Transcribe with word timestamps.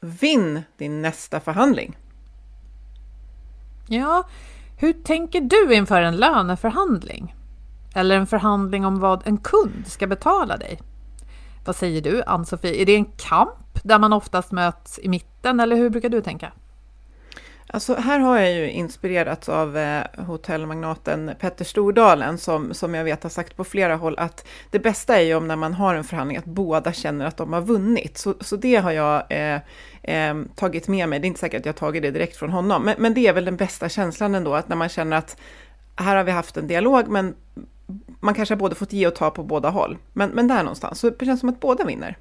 Vinn 0.00 0.62
din 0.76 1.02
nästa 1.02 1.40
förhandling! 1.40 1.96
Ja, 3.88 4.28
hur 4.78 4.92
tänker 4.92 5.40
du 5.40 5.74
inför 5.74 6.02
en 6.02 6.16
löneförhandling? 6.16 7.34
Eller 7.94 8.16
en 8.16 8.26
förhandling 8.26 8.86
om 8.86 9.00
vad 9.00 9.26
en 9.26 9.38
kund 9.38 9.86
ska 9.86 10.06
betala 10.06 10.56
dig? 10.56 10.80
Vad 11.64 11.76
säger 11.76 12.02
du, 12.02 12.22
Ann-Sofie? 12.22 12.82
Är 12.82 12.86
det 12.86 12.96
en 12.96 13.04
kamp 13.04 13.84
där 13.84 13.98
man 13.98 14.12
oftast 14.12 14.52
möts 14.52 14.98
i 15.02 15.08
mitten, 15.08 15.60
eller 15.60 15.76
hur 15.76 15.90
brukar 15.90 16.08
du 16.08 16.20
tänka? 16.20 16.52
Alltså 17.68 17.94
här 17.94 18.18
har 18.18 18.38
jag 18.38 18.52
ju 18.52 18.70
inspirerats 18.70 19.48
av 19.48 19.76
eh, 19.76 20.04
hotellmagnaten 20.16 21.30
Petter 21.40 21.64
Stordalen 21.64 22.38
som, 22.38 22.74
som 22.74 22.94
jag 22.94 23.04
vet 23.04 23.22
har 23.22 23.30
sagt 23.30 23.56
på 23.56 23.64
flera 23.64 23.96
håll 23.96 24.18
att 24.18 24.46
det 24.70 24.78
bästa 24.78 25.16
är 25.16 25.22
ju 25.22 25.34
om 25.34 25.48
när 25.48 25.56
man 25.56 25.74
har 25.74 25.94
en 25.94 26.04
förhandling 26.04 26.36
att 26.36 26.44
båda 26.44 26.92
känner 26.92 27.26
att 27.26 27.36
de 27.36 27.52
har 27.52 27.60
vunnit. 27.60 28.18
Så, 28.18 28.34
så 28.40 28.56
det 28.56 28.76
har 28.76 28.92
jag 28.92 29.22
eh, 29.28 29.60
eh, 30.02 30.36
tagit 30.54 30.88
med 30.88 31.08
mig. 31.08 31.18
Det 31.18 31.26
är 31.26 31.28
inte 31.28 31.40
säkert 31.40 31.58
att 31.58 31.66
jag 31.66 31.72
har 31.72 31.78
tagit 31.78 32.02
det 32.02 32.10
direkt 32.10 32.36
från 32.36 32.50
honom, 32.50 32.82
men, 32.82 32.94
men 32.98 33.14
det 33.14 33.26
är 33.26 33.32
väl 33.32 33.44
den 33.44 33.56
bästa 33.56 33.88
känslan 33.88 34.34
ändå, 34.34 34.54
att 34.54 34.68
när 34.68 34.76
man 34.76 34.88
känner 34.88 35.16
att 35.16 35.36
här 35.96 36.16
har 36.16 36.24
vi 36.24 36.30
haft 36.30 36.56
en 36.56 36.66
dialog, 36.66 37.08
men 37.08 37.34
man 38.20 38.34
kanske 38.34 38.54
har 38.54 38.58
både 38.58 38.74
fått 38.74 38.92
ge 38.92 39.06
och 39.06 39.14
ta 39.14 39.30
på 39.30 39.42
båda 39.42 39.70
håll. 39.70 39.98
Men, 40.12 40.30
men 40.30 40.48
där 40.48 40.62
någonstans, 40.62 41.00
så 41.00 41.10
det 41.10 41.24
känns 41.24 41.40
som 41.40 41.48
att 41.48 41.60
båda 41.60 41.84
vinner. 41.84 42.16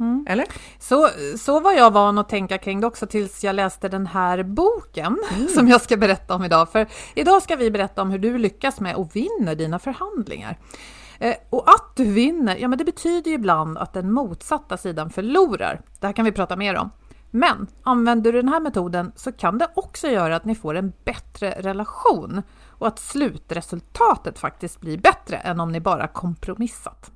Mm. 0.00 0.26
Eller? 0.28 0.46
Så, 0.78 1.08
så 1.38 1.60
var 1.60 1.72
jag 1.72 1.90
van 1.90 2.18
att 2.18 2.28
tänka 2.28 2.58
kring 2.58 2.80
det 2.80 2.86
också 2.86 3.06
tills 3.06 3.44
jag 3.44 3.54
läste 3.54 3.88
den 3.88 4.06
här 4.06 4.42
boken 4.42 5.18
mm. 5.34 5.48
som 5.48 5.68
jag 5.68 5.80
ska 5.80 5.96
berätta 5.96 6.34
om 6.34 6.44
idag. 6.44 6.68
För 6.72 6.86
idag 7.14 7.42
ska 7.42 7.56
vi 7.56 7.70
berätta 7.70 8.02
om 8.02 8.10
hur 8.10 8.18
du 8.18 8.38
lyckas 8.38 8.80
med 8.80 8.96
och 8.96 9.16
vinner 9.16 9.54
dina 9.54 9.78
förhandlingar. 9.78 10.58
Eh, 11.18 11.34
och 11.50 11.68
att 11.68 11.96
du 11.96 12.04
vinner, 12.04 12.56
ja 12.56 12.68
men 12.68 12.78
det 12.78 12.84
betyder 12.84 13.30
ju 13.30 13.34
ibland 13.34 13.78
att 13.78 13.92
den 13.92 14.12
motsatta 14.12 14.76
sidan 14.76 15.10
förlorar. 15.10 15.80
Det 16.00 16.06
här 16.06 16.14
kan 16.14 16.24
vi 16.24 16.32
prata 16.32 16.56
mer 16.56 16.76
om. 16.76 16.90
Men 17.30 17.66
använder 17.82 18.32
du 18.32 18.42
den 18.42 18.48
här 18.48 18.60
metoden 18.60 19.12
så 19.16 19.32
kan 19.32 19.58
det 19.58 19.68
också 19.74 20.08
göra 20.08 20.36
att 20.36 20.44
ni 20.44 20.54
får 20.54 20.74
en 20.74 20.92
bättre 21.04 21.50
relation 21.50 22.42
och 22.68 22.86
att 22.86 22.98
slutresultatet 22.98 24.38
faktiskt 24.38 24.80
blir 24.80 24.98
bättre 24.98 25.36
än 25.36 25.60
om 25.60 25.72
ni 25.72 25.80
bara 25.80 26.06
kompromissat. 26.06 27.12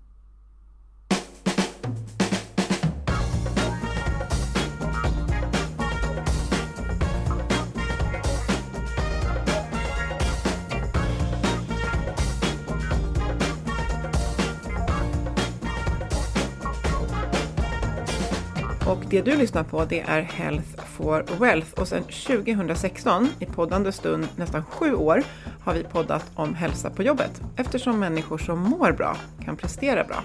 Och 18.90 19.04
det 19.10 19.22
du 19.22 19.36
lyssnar 19.36 19.64
på 19.64 19.84
det 19.84 20.00
är 20.00 20.22
Health 20.22 20.84
for 20.86 21.24
Wealth 21.40 21.80
och 21.80 21.88
sedan 21.88 22.02
2016, 22.02 23.28
i 23.38 23.46
poddande 23.46 23.92
stund 23.92 24.28
nästan 24.36 24.64
sju 24.64 24.94
år, 24.94 25.22
har 25.60 25.74
vi 25.74 25.82
poddat 25.82 26.30
om 26.34 26.54
hälsa 26.54 26.90
på 26.90 27.02
jobbet 27.02 27.42
eftersom 27.56 27.98
människor 27.98 28.38
som 28.38 28.58
mår 28.58 28.92
bra 28.92 29.16
kan 29.44 29.56
prestera 29.56 30.04
bra. 30.04 30.22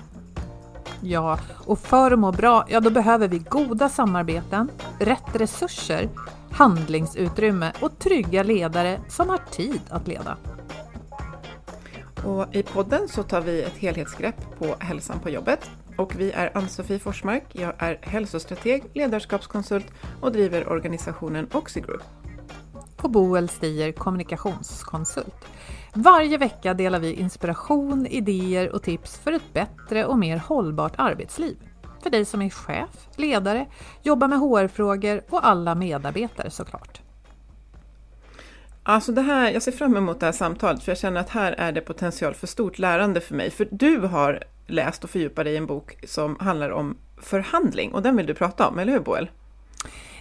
Ja, 1.02 1.40
och 1.66 1.80
för 1.80 2.12
att 2.12 2.20
må 2.20 2.32
bra, 2.32 2.66
ja 2.70 2.80
då 2.80 2.90
behöver 2.90 3.28
vi 3.28 3.40
goda 3.40 3.90
samarbeten, 3.90 4.70
rätt 5.00 5.36
resurser, 5.36 6.10
handlingsutrymme 6.52 7.72
och 7.80 8.00
trygga 8.00 8.44
ledare 8.44 9.00
som 9.08 9.30
har 9.30 9.40
tid 9.52 9.82
att 9.90 10.08
leda. 10.08 10.38
Och 12.24 12.56
I 12.56 12.64
podden 12.64 13.08
så 13.08 13.24
tar 13.24 13.42
vi 13.42 13.62
ett 13.62 13.78
helhetsgrepp 13.78 14.60
på 14.60 14.76
hälsan 14.80 15.20
på 15.20 15.30
jobbet 15.30 15.70
och 15.98 16.16
vi 16.16 16.32
är 16.32 16.58
Ann-Sofie 16.58 17.00
Forsmark, 17.00 17.44
jag 17.52 17.74
är 17.78 18.00
hälsostrateg, 18.02 18.84
ledarskapskonsult 18.94 19.86
och 20.22 20.32
driver 20.32 20.70
organisationen 20.70 21.48
Oxigroup. 21.54 22.04
Och 23.02 23.12
Boel 23.12 23.50
Stier, 23.50 23.92
kommunikationskonsult. 23.92 25.46
Varje 25.94 26.38
vecka 26.38 26.74
delar 26.74 27.00
vi 27.00 27.14
inspiration, 27.14 28.08
idéer 28.08 28.76
och 28.76 28.84
tips 28.84 29.18
för 29.18 29.32
ett 29.32 29.54
bättre 29.54 30.06
och 30.06 30.18
mer 30.18 30.38
hållbart 30.38 30.94
arbetsliv. 30.98 31.58
För 32.04 32.10
dig 32.10 32.26
som 32.26 32.42
är 32.42 32.50
chef, 32.50 33.08
ledare, 33.16 33.66
jobbar 34.04 34.28
med 34.28 34.40
HR-frågor 34.40 35.22
och 35.30 35.48
alla 35.48 35.76
medarbetare 35.76 36.50
såklart. 36.50 37.02
Alltså 38.84 39.12
det 39.12 39.22
här, 39.22 39.52
jag 39.52 39.64
ser 39.64 39.72
fram 39.72 39.98
emot 39.98 40.20
det 40.20 40.26
här 40.26 40.34
samtalet 40.34 40.84
för 40.84 40.92
jag 40.92 40.98
känner 40.98 41.22
att 41.22 41.30
här 41.30 41.52
är 41.52 41.72
det 41.72 41.82
potential 41.82 42.34
för 42.34 42.48
stort 42.48 42.80
lärande 42.80 43.22
för 43.22 43.36
mig. 43.36 43.52
För 43.52 43.68
du 43.72 44.00
har 44.00 44.44
läst 44.68 45.04
och 45.04 45.10
fördjupat 45.10 45.46
dig 45.46 45.54
i 45.54 45.58
en 45.58 45.66
bok 45.66 45.98
som 46.04 46.38
handlar 46.40 46.70
om 46.70 46.98
förhandling 47.18 47.94
och 47.94 48.02
den 48.02 48.18
vill 48.18 48.26
du 48.26 48.34
prata 48.34 48.68
om, 48.68 48.80
eller 48.80 48.94
hur 48.94 49.00
Boel? 49.00 49.30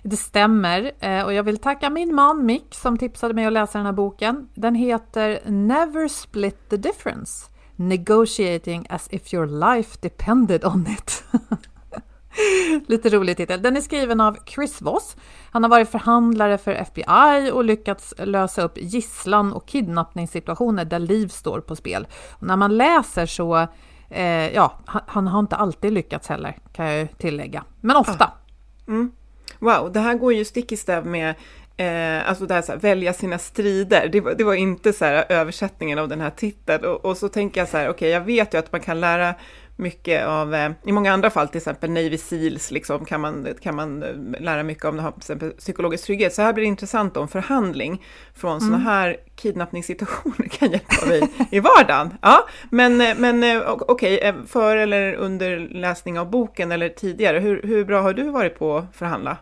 Det 0.02 0.16
stämmer 0.16 0.92
eh, 1.00 1.22
och 1.24 1.32
jag 1.32 1.42
vill 1.42 1.58
tacka 1.58 1.90
min 1.90 2.14
man 2.14 2.46
Mick 2.46 2.74
som 2.74 2.98
tipsade 2.98 3.34
mig 3.34 3.46
att 3.46 3.52
läsa 3.52 3.78
den 3.78 3.86
här 3.86 3.92
boken. 3.92 4.48
Den 4.54 4.74
heter 4.74 5.40
Never 5.50 6.08
Split 6.08 6.68
the 6.68 6.76
Difference 6.76 7.50
Negotiating 7.76 8.86
as 8.88 9.08
if 9.10 9.34
your 9.34 9.46
life 9.46 9.98
depended 10.00 10.64
on 10.64 10.86
it. 10.86 11.24
Lite 12.86 13.08
rolig 13.08 13.36
titel. 13.36 13.62
Den 13.62 13.76
är 13.76 13.80
skriven 13.80 14.20
av 14.20 14.36
Chris 14.46 14.82
Voss. 14.82 15.16
Han 15.50 15.62
har 15.62 15.70
varit 15.70 15.88
förhandlare 15.88 16.58
för 16.58 16.72
FBI 16.72 17.50
och 17.52 17.64
lyckats 17.64 18.14
lösa 18.18 18.62
upp 18.62 18.78
gisslan 18.78 19.52
och 19.52 19.66
kidnappningssituationer 19.66 20.84
där 20.84 20.98
liv 20.98 21.28
står 21.28 21.60
på 21.60 21.76
spel. 21.76 22.06
Och 22.30 22.46
när 22.46 22.56
man 22.56 22.76
läser 22.76 23.26
så 23.26 23.66
Eh, 24.14 24.54
ja, 24.54 24.78
han, 24.84 25.02
han, 25.06 25.26
har 25.26 25.40
inte 25.40 25.56
alltid 25.56 25.92
lyckats 25.92 26.28
heller, 26.28 26.56
kan 26.72 26.86
jag 26.86 27.18
tillägga. 27.18 27.64
Men 27.80 27.96
ofta. 27.96 28.24
Ah. 28.24 28.88
Mm. 28.88 29.12
Wow, 29.58 29.92
det 29.92 30.00
här 30.00 30.14
går 30.14 30.32
ju 30.32 30.44
stick 30.44 30.72
i 30.72 30.76
stäv 30.76 31.06
med 31.06 31.34
Eh, 31.76 32.28
alltså 32.28 32.46
det 32.46 32.54
här, 32.54 32.62
så 32.62 32.72
här, 32.72 32.78
välja 32.78 33.12
sina 33.12 33.38
strider, 33.38 34.08
det 34.08 34.20
var, 34.20 34.34
det 34.34 34.44
var 34.44 34.54
inte 34.54 34.92
så 34.92 35.04
här, 35.04 35.24
översättningen 35.28 35.98
av 35.98 36.08
den 36.08 36.20
här 36.20 36.30
titeln. 36.30 36.84
Och, 36.84 37.04
och 37.04 37.16
så 37.16 37.28
tänker 37.28 37.60
jag 37.60 37.68
så 37.68 37.76
här, 37.76 37.84
okej, 37.84 37.94
okay, 37.94 38.08
jag 38.08 38.20
vet 38.20 38.54
ju 38.54 38.58
att 38.58 38.72
man 38.72 38.80
kan 38.80 39.00
lära 39.00 39.34
mycket 39.76 40.26
av, 40.26 40.54
eh, 40.54 40.72
i 40.84 40.92
många 40.92 41.12
andra 41.12 41.30
fall, 41.30 41.48
till 41.48 41.56
exempel 41.56 41.90
Navy 41.90 42.18
Seals, 42.18 42.70
liksom, 42.70 43.04
kan, 43.04 43.20
man, 43.20 43.48
kan 43.60 43.76
man 43.76 44.02
eh, 44.02 44.40
lära 44.40 44.62
mycket 44.62 44.84
om 44.84 44.96
det 44.96 45.02
här, 45.02 45.10
till 45.10 45.18
exempel 45.18 45.50
psykologisk 45.50 46.04
trygghet. 46.04 46.34
Så 46.34 46.42
här 46.42 46.52
blir 46.52 46.64
det 46.64 46.68
intressant 46.68 47.16
om 47.16 47.28
förhandling 47.28 48.02
från 48.34 48.50
mm. 48.50 48.60
sådana 48.60 48.78
här 48.78 49.16
kidnappningssituationer 49.36 50.48
kan 50.58 50.70
hjälpa 50.70 51.06
mig 51.06 51.22
i 51.50 51.60
vardagen. 51.60 52.14
Ja, 52.22 52.48
men, 52.70 53.00
eh, 53.00 53.14
men 53.18 53.62
okej, 53.80 54.18
okay, 54.18 54.32
för 54.46 54.76
eller 54.76 55.14
under 55.14 55.58
läsning 55.58 56.18
av 56.18 56.30
boken 56.30 56.72
eller 56.72 56.88
tidigare, 56.88 57.38
hur, 57.38 57.62
hur 57.62 57.84
bra 57.84 58.02
har 58.02 58.12
du 58.12 58.30
varit 58.30 58.58
på 58.58 58.76
att 58.76 58.96
förhandla? 58.96 59.36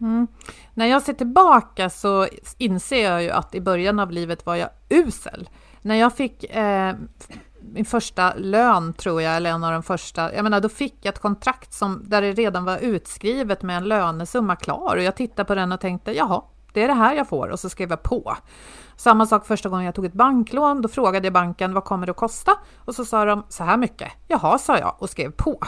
Mm. 0.00 0.26
När 0.74 0.86
jag 0.86 1.02
ser 1.02 1.12
tillbaka 1.12 1.90
så 1.90 2.26
inser 2.58 3.02
jag 3.02 3.22
ju 3.22 3.30
att 3.30 3.54
i 3.54 3.60
början 3.60 3.98
av 3.98 4.10
livet 4.10 4.46
var 4.46 4.56
jag 4.56 4.68
usel. 4.88 5.48
När 5.82 5.94
jag 5.94 6.16
fick 6.16 6.44
eh, 6.44 6.94
min 7.72 7.84
första 7.84 8.34
lön 8.36 8.92
tror 8.92 9.22
jag, 9.22 9.36
eller 9.36 9.50
en 9.50 9.64
av 9.64 9.72
de 9.72 9.82
första, 9.82 10.34
jag 10.34 10.42
menar 10.42 10.60
då 10.60 10.68
fick 10.68 10.98
jag 11.02 11.12
ett 11.12 11.20
kontrakt 11.20 11.72
som, 11.72 12.02
där 12.04 12.22
det 12.22 12.32
redan 12.32 12.64
var 12.64 12.78
utskrivet 12.78 13.62
med 13.62 13.76
en 13.76 13.84
lönesumma 13.84 14.56
klar 14.56 14.96
och 14.96 15.02
jag 15.02 15.16
tittade 15.16 15.46
på 15.46 15.54
den 15.54 15.72
och 15.72 15.80
tänkte 15.80 16.12
jaha, 16.12 16.42
det 16.72 16.82
är 16.82 16.88
det 16.88 16.94
här 16.94 17.14
jag 17.14 17.28
får 17.28 17.48
och 17.48 17.60
så 17.60 17.68
skrev 17.68 17.90
jag 17.90 18.02
på. 18.02 18.36
Samma 18.96 19.26
sak 19.26 19.46
första 19.46 19.68
gången 19.68 19.86
jag 19.86 19.94
tog 19.94 20.04
ett 20.04 20.12
banklån, 20.12 20.82
då 20.82 20.88
frågade 20.88 21.26
jag 21.26 21.32
banken 21.32 21.74
vad 21.74 21.84
kommer 21.84 22.06
det 22.06 22.10
att 22.10 22.16
kosta? 22.16 22.52
Och 22.76 22.94
så 22.94 23.04
sa 23.04 23.24
de 23.24 23.44
så 23.48 23.64
här 23.64 23.76
mycket. 23.76 24.12
Jaha, 24.28 24.58
sa 24.58 24.78
jag 24.78 24.94
och 24.98 25.10
skrev 25.10 25.30
på. 25.30 25.58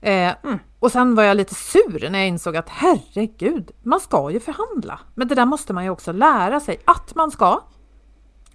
Eh, 0.00 0.34
mm. 0.44 0.58
Och 0.78 0.92
sen 0.92 1.14
var 1.14 1.22
jag 1.22 1.36
lite 1.36 1.54
sur 1.54 2.10
när 2.10 2.18
jag 2.18 2.28
insåg 2.28 2.56
att 2.56 2.68
herregud, 2.68 3.70
man 3.82 4.00
ska 4.00 4.30
ju 4.30 4.40
förhandla. 4.40 5.00
Men 5.14 5.28
det 5.28 5.34
där 5.34 5.46
måste 5.46 5.72
man 5.72 5.84
ju 5.84 5.90
också 5.90 6.12
lära 6.12 6.60
sig 6.60 6.80
att 6.84 7.14
man 7.14 7.30
ska. 7.30 7.62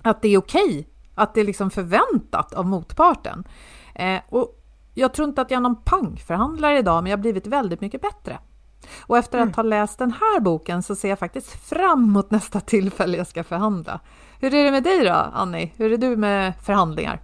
Att 0.01 0.21
det 0.21 0.27
är 0.27 0.37
okej 0.37 0.63
okay 0.63 0.85
att 1.15 1.33
det 1.33 1.39
är 1.41 1.45
liksom 1.45 1.71
förväntat 1.71 2.53
av 2.53 2.65
motparten. 2.65 3.43
Eh, 3.95 4.19
och 4.29 4.61
jag 4.93 5.13
tror 5.13 5.27
inte 5.27 5.41
att 5.41 5.51
jag 5.51 5.57
är 5.57 5.61
någon 5.61 5.83
pangförhandlare 5.83 6.77
idag, 6.77 7.03
men 7.03 7.09
jag 7.09 7.17
har 7.17 7.21
blivit 7.21 7.47
väldigt 7.47 7.81
mycket 7.81 8.01
bättre. 8.01 8.37
Och 9.01 9.17
efter 9.17 9.37
att 9.37 9.43
mm. 9.43 9.53
ha 9.53 9.63
läst 9.63 9.99
den 9.99 10.11
här 10.11 10.39
boken 10.39 10.83
så 10.83 10.95
ser 10.95 11.09
jag 11.09 11.19
faktiskt 11.19 11.69
fram 11.69 12.03
emot 12.03 12.31
nästa 12.31 12.59
tillfälle 12.59 13.17
jag 13.17 13.27
ska 13.27 13.43
förhandla. 13.43 13.99
Hur 14.39 14.53
är 14.53 14.63
det 14.63 14.71
med 14.71 14.83
dig 14.83 15.05
då, 15.05 15.13
Annie? 15.33 15.73
Hur 15.77 15.93
är 15.93 15.97
du 15.97 16.15
med 16.15 16.53
förhandlingar? 16.63 17.19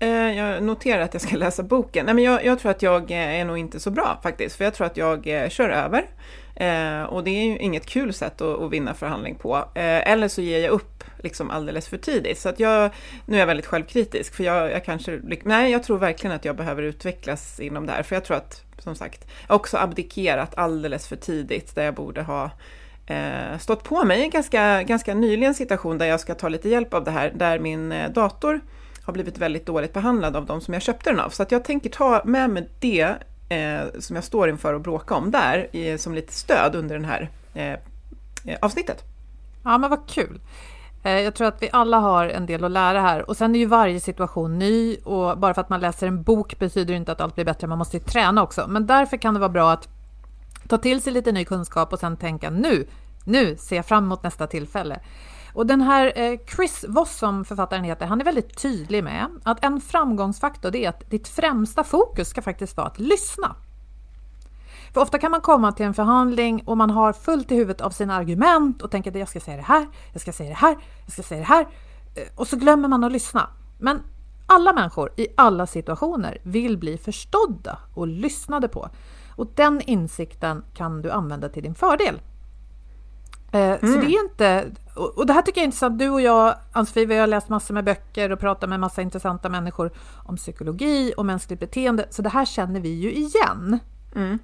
Eh, 0.00 0.08
jag 0.08 0.62
noterar 0.62 1.02
att 1.02 1.14
jag 1.14 1.22
ska 1.22 1.36
läsa 1.36 1.62
boken. 1.62 2.06
Nej, 2.06 2.14
men 2.14 2.24
jag, 2.24 2.44
jag, 2.44 2.58
tror 2.58 2.70
att 2.70 2.82
jag 2.82 3.10
är 3.10 3.44
nog 3.44 3.58
inte 3.58 3.80
så 3.80 3.90
bra 3.90 4.20
faktiskt, 4.22 4.56
för 4.56 4.64
jag 4.64 4.74
tror 4.74 4.86
att 4.86 4.96
jag 4.96 5.26
eh, 5.26 5.48
kör 5.48 5.68
över. 5.68 6.06
Eh, 6.54 7.02
och 7.02 7.24
det 7.24 7.30
är 7.30 7.44
ju 7.44 7.58
inget 7.58 7.86
kul 7.86 8.12
sätt 8.12 8.40
att, 8.40 8.60
att 8.60 8.70
vinna 8.70 8.94
förhandling 8.94 9.34
på. 9.34 9.56
Eh, 9.56 10.10
eller 10.12 10.28
så 10.28 10.42
ger 10.42 10.58
jag 10.58 10.70
upp 10.70 11.04
liksom 11.18 11.50
alldeles 11.50 11.88
för 11.88 11.96
tidigt. 11.96 12.38
Så 12.38 12.48
att 12.48 12.60
jag, 12.60 12.90
nu 13.26 13.36
är 13.36 13.40
jag 13.40 13.46
väldigt 13.46 13.66
självkritisk, 13.66 14.34
för 14.34 14.44
jag, 14.44 14.70
jag 14.70 14.84
kanske, 14.84 15.20
nej 15.42 15.72
jag 15.72 15.82
tror 15.82 15.98
verkligen 15.98 16.36
att 16.36 16.44
jag 16.44 16.56
behöver 16.56 16.82
utvecklas 16.82 17.60
inom 17.60 17.86
det 17.86 17.92
här, 17.92 18.02
för 18.02 18.16
jag 18.16 18.24
tror 18.24 18.36
att, 18.36 18.64
som 18.78 18.94
sagt, 18.94 19.26
jag 19.48 19.56
också 19.56 19.76
abdikerat 19.76 20.58
alldeles 20.58 21.08
för 21.08 21.16
tidigt, 21.16 21.74
där 21.74 21.84
jag 21.84 21.94
borde 21.94 22.22
ha 22.22 22.50
eh, 23.06 23.58
stått 23.58 23.84
på 23.84 24.04
mig 24.04 24.22
en 24.22 24.30
ganska, 24.30 24.82
ganska 24.82 25.14
nyligen 25.14 25.54
situation 25.54 25.98
där 25.98 26.06
jag 26.06 26.20
ska 26.20 26.34
ta 26.34 26.48
lite 26.48 26.68
hjälp 26.68 26.94
av 26.94 27.04
det 27.04 27.10
här, 27.10 27.32
där 27.34 27.58
min 27.58 27.92
eh, 27.92 28.10
dator 28.10 28.60
har 29.04 29.12
blivit 29.12 29.38
väldigt 29.38 29.66
dåligt 29.66 29.92
behandlad 29.92 30.36
av 30.36 30.46
de 30.46 30.60
som 30.60 30.74
jag 30.74 30.82
köpte 30.82 31.10
den 31.10 31.20
av. 31.20 31.30
Så 31.30 31.42
att 31.42 31.52
jag 31.52 31.64
tänker 31.64 31.90
ta 31.90 32.22
med 32.24 32.50
mig 32.50 32.68
det 32.80 33.14
eh, 33.52 34.00
som 34.00 34.16
jag 34.16 34.24
står 34.24 34.48
inför 34.48 34.74
att 34.74 34.82
bråka 34.82 35.14
om 35.14 35.30
där, 35.30 35.68
eh, 35.72 35.96
som 35.96 36.14
lite 36.14 36.32
stöd 36.32 36.74
under 36.74 36.98
det 36.98 37.06
här 37.06 37.30
eh, 37.54 37.72
eh, 38.52 38.58
avsnittet. 38.62 39.04
Ja, 39.64 39.78
men 39.78 39.90
vad 39.90 40.08
kul. 40.08 40.40
Eh, 41.02 41.20
jag 41.20 41.34
tror 41.34 41.46
att 41.48 41.62
vi 41.62 41.68
alla 41.72 41.98
har 41.98 42.26
en 42.26 42.46
del 42.46 42.64
att 42.64 42.70
lära 42.70 43.00
här 43.00 43.28
och 43.28 43.36
sen 43.36 43.54
är 43.54 43.58
ju 43.58 43.66
varje 43.66 44.00
situation 44.00 44.58
ny 44.58 44.96
och 44.96 45.38
bara 45.38 45.54
för 45.54 45.60
att 45.60 45.68
man 45.68 45.80
läser 45.80 46.06
en 46.06 46.22
bok 46.22 46.58
betyder 46.58 46.94
inte 46.94 47.12
att 47.12 47.20
allt 47.20 47.34
blir 47.34 47.44
bättre. 47.44 47.66
Man 47.66 47.78
måste 47.78 47.96
ju 47.96 48.02
träna 48.02 48.42
också, 48.42 48.66
men 48.68 48.86
därför 48.86 49.16
kan 49.16 49.34
det 49.34 49.40
vara 49.40 49.50
bra 49.50 49.72
att 49.72 49.88
ta 50.68 50.78
till 50.78 51.02
sig 51.02 51.12
lite 51.12 51.32
ny 51.32 51.44
kunskap 51.44 51.92
och 51.92 51.98
sen 51.98 52.16
tänka 52.16 52.50
nu, 52.50 52.86
nu 53.24 53.56
ser 53.56 53.76
jag 53.76 53.86
fram 53.86 54.04
emot 54.04 54.22
nästa 54.22 54.46
tillfälle. 54.46 55.00
Och 55.54 55.66
den 55.66 55.80
här 55.80 56.12
eh, 56.16 56.38
Chris 56.56 56.84
Voss 56.88 57.16
som 57.16 57.44
författaren 57.44 57.84
heter, 57.84 58.06
han 58.06 58.20
är 58.20 58.24
väldigt 58.24 58.62
tydlig 58.62 59.04
med 59.04 59.26
att 59.44 59.64
en 59.64 59.80
framgångsfaktor 59.80 60.70
det 60.70 60.84
är 60.84 60.88
att 60.88 61.10
ditt 61.10 61.28
främsta 61.28 61.84
fokus 61.84 62.28
ska 62.28 62.42
faktiskt 62.42 62.76
vara 62.76 62.86
att 62.86 62.98
lyssna. 62.98 63.56
För 64.94 65.00
ofta 65.00 65.18
kan 65.18 65.30
man 65.30 65.40
komma 65.40 65.72
till 65.72 65.86
en 65.86 65.94
förhandling 65.94 66.62
och 66.66 66.76
man 66.76 66.90
har 66.90 67.12
fullt 67.12 67.52
i 67.52 67.54
huvudet 67.54 67.80
av 67.80 67.90
sina 67.90 68.14
argument 68.14 68.82
och 68.82 68.90
tänker 68.90 69.10
att 69.10 69.18
jag 69.18 69.28
ska 69.28 69.40
säga 69.40 69.56
det 69.56 69.62
här, 69.62 69.86
jag 70.12 70.20
ska 70.22 70.32
säga 70.32 70.48
det 70.48 70.56
här, 70.56 70.76
jag 71.04 71.12
ska 71.12 71.22
säga 71.22 71.40
det 71.40 71.46
här. 71.46 71.66
Eh, 72.14 72.22
och 72.36 72.48
så 72.48 72.56
glömmer 72.56 72.88
man 72.88 73.04
att 73.04 73.12
lyssna. 73.12 73.50
Men 73.78 74.02
alla 74.46 74.72
människor 74.72 75.10
i 75.16 75.26
alla 75.36 75.66
situationer 75.66 76.38
vill 76.42 76.78
bli 76.78 76.98
förstådda 76.98 77.78
och 77.94 78.06
lyssnade 78.06 78.68
på. 78.68 78.88
Och 79.36 79.46
den 79.54 79.80
insikten 79.80 80.64
kan 80.74 81.02
du 81.02 81.10
använda 81.10 81.48
till 81.48 81.62
din 81.62 81.74
fördel. 81.74 82.20
Mm. 83.52 83.78
Så 83.80 84.00
det 84.00 84.14
är 84.14 84.24
inte... 84.24 84.70
Och 84.94 85.26
det 85.26 85.32
här 85.32 85.42
tycker 85.42 85.60
jag 85.60 85.62
är 85.62 85.66
intressant. 85.66 85.98
Du 85.98 86.08
och 86.08 86.20
jag, 86.20 86.54
Ann-Sofie, 86.72 87.06
vi 87.06 87.18
har 87.18 87.26
läst 87.26 87.48
massor 87.48 87.74
med 87.74 87.84
böcker 87.84 88.32
och 88.32 88.40
pratat 88.40 88.68
med 88.68 88.80
massa 88.80 89.02
intressanta 89.02 89.48
människor 89.48 89.92
om 90.24 90.36
psykologi 90.36 91.14
och 91.16 91.26
mänskligt 91.26 91.60
beteende. 91.60 92.06
Så 92.10 92.22
det 92.22 92.28
här 92.28 92.44
känner 92.44 92.80
vi 92.80 92.88
ju 92.88 93.12
igen. 93.12 93.78
Mm. 94.14 94.38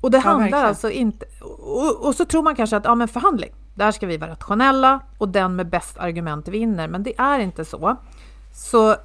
Och 0.00 0.10
det 0.10 0.18
handlar 0.18 0.44
verkligen. 0.44 0.66
alltså 0.66 0.90
inte... 0.90 1.26
Och, 1.58 2.06
och, 2.06 2.14
så 2.14 2.24
tror 2.24 2.42
man 2.42 2.56
kanske 2.56 2.76
att 2.76 2.84
ja, 2.84 2.94
men 2.94 3.08
förhandling, 3.08 3.52
där 3.74 3.92
ska 3.92 4.06
vi 4.06 4.16
vara 4.16 4.30
rationella 4.30 5.00
och 5.18 5.28
den 5.28 5.56
med 5.56 5.68
bäst 5.68 5.98
argument 5.98 6.48
vinner. 6.48 6.88
Men 6.88 7.02
det 7.02 7.18
är 7.18 7.38
inte 7.38 7.64
så. 7.64 7.96
Så 8.52 8.96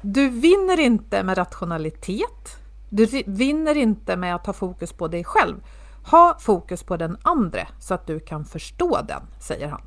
du 0.00 0.28
vinner 0.28 0.80
inte 0.80 1.22
med 1.22 1.38
rationalitet. 1.38 2.56
Du 2.88 3.06
vinner 3.26 3.76
inte 3.76 4.16
med 4.16 4.34
att 4.34 4.46
ha 4.46 4.52
fokus 4.52 4.92
på 4.92 5.08
dig 5.08 5.24
själv. 5.24 5.56
Ha 6.10 6.36
fokus 6.40 6.82
på 6.82 6.96
den 6.96 7.16
andra 7.22 7.68
så 7.80 7.94
att 7.94 8.06
du 8.06 8.20
kan 8.20 8.44
förstå 8.44 9.00
den, 9.08 9.22
säger 9.40 9.68
han. 9.68 9.82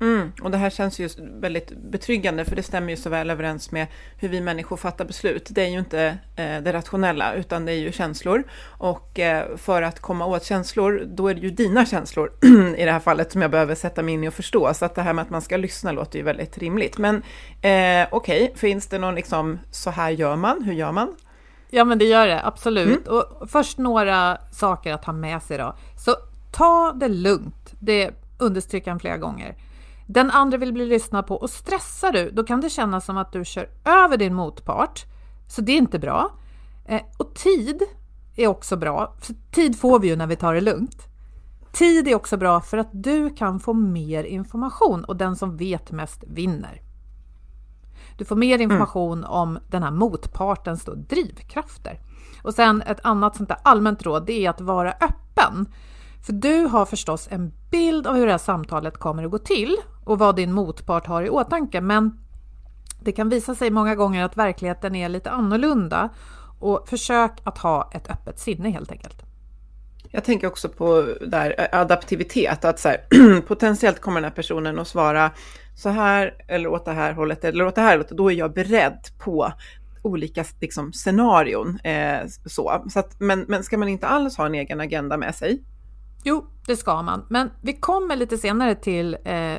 Mm, 0.00 0.32
och 0.42 0.50
det 0.50 0.56
här 0.56 0.70
känns 0.70 0.98
ju 0.98 1.08
väldigt 1.40 1.72
betryggande 1.76 2.44
för 2.44 2.56
det 2.56 2.62
stämmer 2.62 2.90
ju 2.90 2.96
så 2.96 3.10
väl 3.10 3.30
överens 3.30 3.70
med 3.70 3.86
hur 4.16 4.28
vi 4.28 4.40
människor 4.40 4.76
fattar 4.76 5.04
beslut. 5.04 5.48
Det 5.50 5.62
är 5.62 5.68
ju 5.68 5.78
inte 5.78 6.18
eh, 6.36 6.60
det 6.62 6.72
rationella 6.72 7.34
utan 7.34 7.64
det 7.64 7.72
är 7.72 7.76
ju 7.76 7.92
känslor. 7.92 8.44
Och 8.62 9.18
eh, 9.18 9.56
för 9.56 9.82
att 9.82 10.00
komma 10.00 10.26
åt 10.26 10.44
känslor, 10.44 11.02
då 11.06 11.28
är 11.28 11.34
det 11.34 11.40
ju 11.40 11.50
dina 11.50 11.86
känslor 11.86 12.32
i 12.76 12.84
det 12.84 12.92
här 12.92 13.00
fallet 13.00 13.32
som 13.32 13.42
jag 13.42 13.50
behöver 13.50 13.74
sätta 13.74 14.02
mig 14.02 14.14
in 14.14 14.24
i 14.24 14.28
och 14.28 14.34
förstå. 14.34 14.74
Så 14.74 14.84
att 14.84 14.94
det 14.94 15.02
här 15.02 15.12
med 15.12 15.22
att 15.22 15.30
man 15.30 15.42
ska 15.42 15.56
lyssna 15.56 15.92
låter 15.92 16.18
ju 16.18 16.24
väldigt 16.24 16.58
rimligt. 16.58 16.98
Men 16.98 17.16
eh, 17.16 18.08
okej, 18.10 18.44
okay, 18.44 18.54
finns 18.54 18.86
det 18.86 18.98
någon 18.98 19.14
liksom, 19.14 19.58
så 19.70 19.90
här 19.90 20.10
gör 20.10 20.36
man, 20.36 20.62
hur 20.62 20.72
gör 20.72 20.92
man? 20.92 21.14
Ja, 21.72 21.84
men 21.84 21.98
det 21.98 22.04
gör 22.04 22.26
det 22.26 22.46
absolut. 22.46 23.06
Mm. 23.08 23.18
Och 23.18 23.50
först 23.50 23.78
några 23.78 24.38
saker 24.52 24.92
att 24.92 25.04
ha 25.04 25.12
med 25.12 25.42
sig 25.42 25.58
då. 25.58 25.74
Så 25.96 26.16
ta 26.52 26.92
det 26.92 27.08
lugnt. 27.08 27.74
Det 27.78 28.10
understryker 28.38 28.90
han 28.90 29.00
flera 29.00 29.16
gånger. 29.16 29.56
Den 30.06 30.30
andra 30.30 30.58
vill 30.58 30.72
bli 30.72 30.86
lyssnad 30.86 31.26
på 31.26 31.36
och 31.36 31.50
stressar 31.50 32.12
du, 32.12 32.30
då 32.30 32.44
kan 32.44 32.60
det 32.60 32.70
kännas 32.70 33.04
som 33.04 33.16
att 33.16 33.32
du 33.32 33.44
kör 33.44 33.68
över 33.84 34.16
din 34.16 34.34
motpart. 34.34 35.04
Så 35.48 35.60
det 35.60 35.72
är 35.72 35.78
inte 35.78 35.98
bra. 35.98 36.30
Eh, 36.86 37.00
och 37.16 37.34
tid 37.34 37.82
är 38.36 38.46
också 38.46 38.76
bra. 38.76 39.14
För 39.20 39.34
tid 39.50 39.78
får 39.78 40.00
vi 40.00 40.08
ju 40.08 40.16
när 40.16 40.26
vi 40.26 40.36
tar 40.36 40.54
det 40.54 40.60
lugnt. 40.60 41.06
Tid 41.72 42.08
är 42.08 42.14
också 42.14 42.36
bra 42.36 42.60
för 42.60 42.78
att 42.78 42.88
du 42.92 43.30
kan 43.30 43.60
få 43.60 43.72
mer 43.72 44.24
information 44.24 45.04
och 45.04 45.16
den 45.16 45.36
som 45.36 45.56
vet 45.56 45.90
mest 45.90 46.24
vinner. 46.26 46.80
Du 48.20 48.24
får 48.26 48.36
mer 48.36 48.54
mm. 48.54 48.62
information 48.62 49.18
mm. 49.18 49.30
om 49.30 49.58
den 49.68 49.82
här 49.82 49.90
motpartens 49.90 50.84
då, 50.84 50.94
drivkrafter. 50.94 51.98
Och 52.42 52.54
sen 52.54 52.82
ett 52.82 53.00
annat 53.02 53.36
sånt 53.36 53.48
där 53.48 53.58
allmänt 53.62 54.02
råd, 54.02 54.26
det 54.26 54.46
är 54.46 54.50
att 54.50 54.60
vara 54.60 54.92
öppen. 54.92 55.66
För 56.26 56.32
du 56.32 56.64
har 56.64 56.86
förstås 56.86 57.28
en 57.30 57.52
bild 57.70 58.06
av 58.06 58.14
hur 58.14 58.26
det 58.26 58.32
här 58.32 58.38
samtalet 58.38 58.98
kommer 58.98 59.24
att 59.24 59.30
gå 59.30 59.38
till 59.38 59.76
och 60.04 60.18
vad 60.18 60.36
din 60.36 60.52
motpart 60.52 61.06
har 61.06 61.22
i 61.22 61.30
åtanke, 61.30 61.80
men 61.80 62.18
det 63.02 63.12
kan 63.12 63.28
visa 63.28 63.54
sig 63.54 63.70
många 63.70 63.94
gånger 63.94 64.24
att 64.24 64.36
verkligheten 64.36 64.94
är 64.94 65.08
lite 65.08 65.30
annorlunda 65.30 66.08
och 66.58 66.88
försök 66.88 67.32
att 67.44 67.58
ha 67.58 67.90
ett 67.94 68.10
öppet 68.10 68.38
sinne 68.38 68.70
helt 68.70 68.90
enkelt. 68.90 69.22
Jag 70.10 70.24
tänker 70.24 70.46
också 70.46 70.68
på 70.68 71.14
där 71.26 71.68
adaptivitet, 71.72 72.64
att 72.64 72.80
så 72.80 72.88
här, 72.88 73.40
potentiellt 73.46 74.00
kommer 74.00 74.20
den 74.20 74.30
här 74.30 74.36
personen 74.36 74.78
att 74.78 74.88
svara 74.88 75.30
så 75.74 75.88
här 75.88 76.34
eller 76.48 76.68
åt 76.68 76.84
det 76.84 76.92
här 76.92 77.12
hållet 77.12 77.44
eller 77.44 77.66
åt 77.66 77.74
det 77.74 77.80
här 77.80 77.90
hållet, 77.90 78.08
då 78.10 78.30
är 78.30 78.34
jag 78.34 78.52
beredd 78.54 78.98
på 79.18 79.52
olika 80.02 80.44
liksom, 80.60 80.92
scenarion. 80.92 81.78
Eh, 81.84 82.26
så. 82.46 82.84
Så 82.88 82.98
att, 82.98 83.20
men, 83.20 83.44
men 83.48 83.64
ska 83.64 83.78
man 83.78 83.88
inte 83.88 84.06
alls 84.06 84.36
ha 84.36 84.46
en 84.46 84.54
egen 84.54 84.80
agenda 84.80 85.16
med 85.16 85.34
sig? 85.34 85.62
Jo, 86.24 86.46
det 86.66 86.76
ska 86.76 87.02
man. 87.02 87.26
Men 87.30 87.50
vi 87.62 87.72
kommer 87.72 88.16
lite 88.16 88.38
senare 88.38 88.74
till 88.74 89.16
eh, 89.24 89.56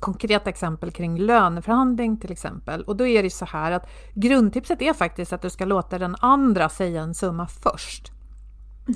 konkreta 0.00 0.50
exempel 0.50 0.90
kring 0.90 1.18
löneförhandling 1.18 2.16
till 2.20 2.32
exempel. 2.32 2.82
Och 2.82 2.96
då 2.96 3.06
är 3.06 3.22
det 3.22 3.30
så 3.30 3.44
här 3.44 3.72
att 3.72 3.88
grundtipset 4.14 4.82
är 4.82 4.92
faktiskt 4.92 5.32
att 5.32 5.42
du 5.42 5.50
ska 5.50 5.64
låta 5.64 5.98
den 5.98 6.16
andra 6.20 6.68
säga 6.68 7.02
en 7.02 7.14
summa 7.14 7.46
först. 7.46 8.12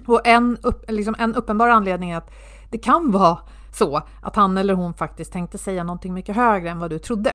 Och 0.06 0.26
en, 0.26 0.56
upp, 0.62 0.90
liksom 0.90 1.14
en 1.18 1.34
uppenbar 1.34 1.68
anledning 1.68 2.10
är 2.10 2.16
att 2.16 2.30
det 2.70 2.78
kan 2.78 3.10
vara 3.10 3.38
så 3.72 4.02
att 4.22 4.36
han 4.36 4.58
eller 4.58 4.74
hon 4.74 4.94
faktiskt 4.94 5.32
tänkte 5.32 5.58
säga 5.58 5.84
någonting 5.84 6.14
mycket 6.14 6.36
högre 6.36 6.70
än 6.70 6.78
vad 6.78 6.90
du 6.90 6.98
trodde. 6.98 7.30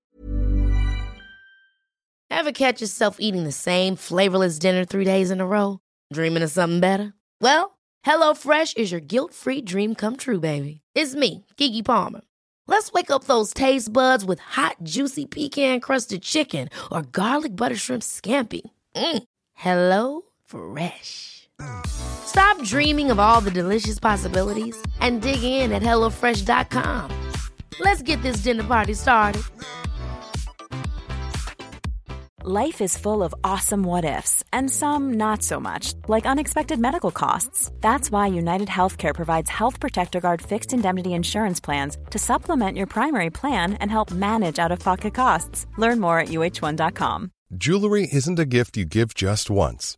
Have 2.29 2.53
catch 2.53 2.81
yourself 2.81 3.17
eating 3.19 3.43
the 3.45 3.51
same 3.51 3.95
flavorless 3.95 4.59
dinner 4.59 4.85
three 4.85 5.05
days 5.05 5.31
in 5.31 5.41
a 5.41 5.45
row? 5.45 5.79
Dreaming 6.13 6.43
of 6.43 6.51
something 6.51 6.81
better? 6.81 7.13
Well, 7.41 7.77
hello 8.03 8.33
fresh 8.33 8.73
is 8.75 8.91
your 8.91 9.01
guilt 9.01 9.33
free 9.33 9.61
dream 9.61 9.95
come 9.95 10.17
true 10.17 10.39
baby. 10.39 10.81
It's 10.95 11.15
me, 11.15 11.45
Gigi 11.57 11.83
Palmer. 11.83 12.21
Let's 12.67 12.91
wake 12.91 13.11
up 13.11 13.25
those 13.25 13.53
taste 13.53 13.93
buds 13.93 14.25
with 14.25 14.39
hot 14.39 14.77
juicy 14.83 15.25
pecan 15.25 15.79
crusted 15.79 16.23
chicken 16.23 16.69
or 16.91 17.03
garlic 17.03 17.55
butter 17.55 17.75
shrimp 17.75 18.03
scampi. 18.03 18.61
Mm. 18.95 19.23
Hello 19.53 20.21
fresh. 20.45 21.47
Stop 22.25 22.61
dreaming 22.63 23.11
of 23.11 23.19
all 23.19 23.41
the 23.41 23.51
delicious 23.51 23.99
possibilities 23.99 24.75
and 24.99 25.21
dig 25.21 25.43
in 25.43 25.71
at 25.71 25.81
HelloFresh.com. 25.81 27.11
Let's 27.79 28.01
get 28.01 28.21
this 28.21 28.37
dinner 28.37 28.63
party 28.63 28.93
started. 28.93 29.43
Life 32.47 32.79
is 32.79 32.95
full 32.95 33.23
of 33.23 33.33
awesome 33.43 33.81
what 33.81 34.05
ifs 34.05 34.43
and 34.53 34.69
some 34.69 35.15
not 35.15 35.41
so 35.41 35.59
much, 35.59 35.95
like 36.07 36.27
unexpected 36.27 36.79
medical 36.79 37.09
costs. 37.09 37.71
That's 37.81 38.11
why 38.11 38.27
United 38.27 38.67
Healthcare 38.67 39.15
provides 39.15 39.49
Health 39.49 39.79
Protector 39.79 40.19
Guard 40.19 40.43
fixed 40.43 40.71
indemnity 40.71 41.13
insurance 41.13 41.59
plans 41.59 41.97
to 42.11 42.19
supplement 42.19 42.77
your 42.77 42.85
primary 42.85 43.31
plan 43.31 43.73
and 43.73 43.89
help 43.89 44.11
manage 44.11 44.59
out 44.59 44.71
of 44.71 44.77
pocket 44.77 45.15
costs. 45.15 45.65
Learn 45.77 45.99
more 45.99 46.19
at 46.19 46.27
uh1.com. 46.27 47.31
Jewelry 47.55 48.09
isn't 48.11 48.37
a 48.37 48.45
gift 48.45 48.77
you 48.77 48.85
give 48.85 49.15
just 49.15 49.49
once. 49.49 49.97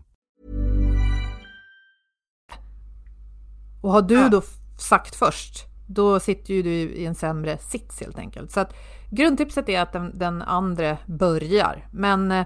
Och 3.81 3.91
har 3.91 4.01
du 4.01 4.15
ja. 4.15 4.29
då 4.29 4.41
sagt 4.77 5.15
först, 5.15 5.65
då 5.87 6.19
sitter 6.19 6.53
ju 6.53 6.61
du 6.61 6.71
i 6.71 7.05
en 7.05 7.15
sämre 7.15 7.57
sits 7.57 7.99
helt 7.99 8.19
enkelt. 8.19 8.51
Så 8.51 8.59
att 8.59 8.73
grundtipset 9.09 9.69
är 9.69 9.81
att 9.81 9.93
den, 9.93 10.17
den 10.17 10.41
andra 10.41 10.97
börjar. 11.05 11.87
Men 11.91 12.31
eh, 12.31 12.45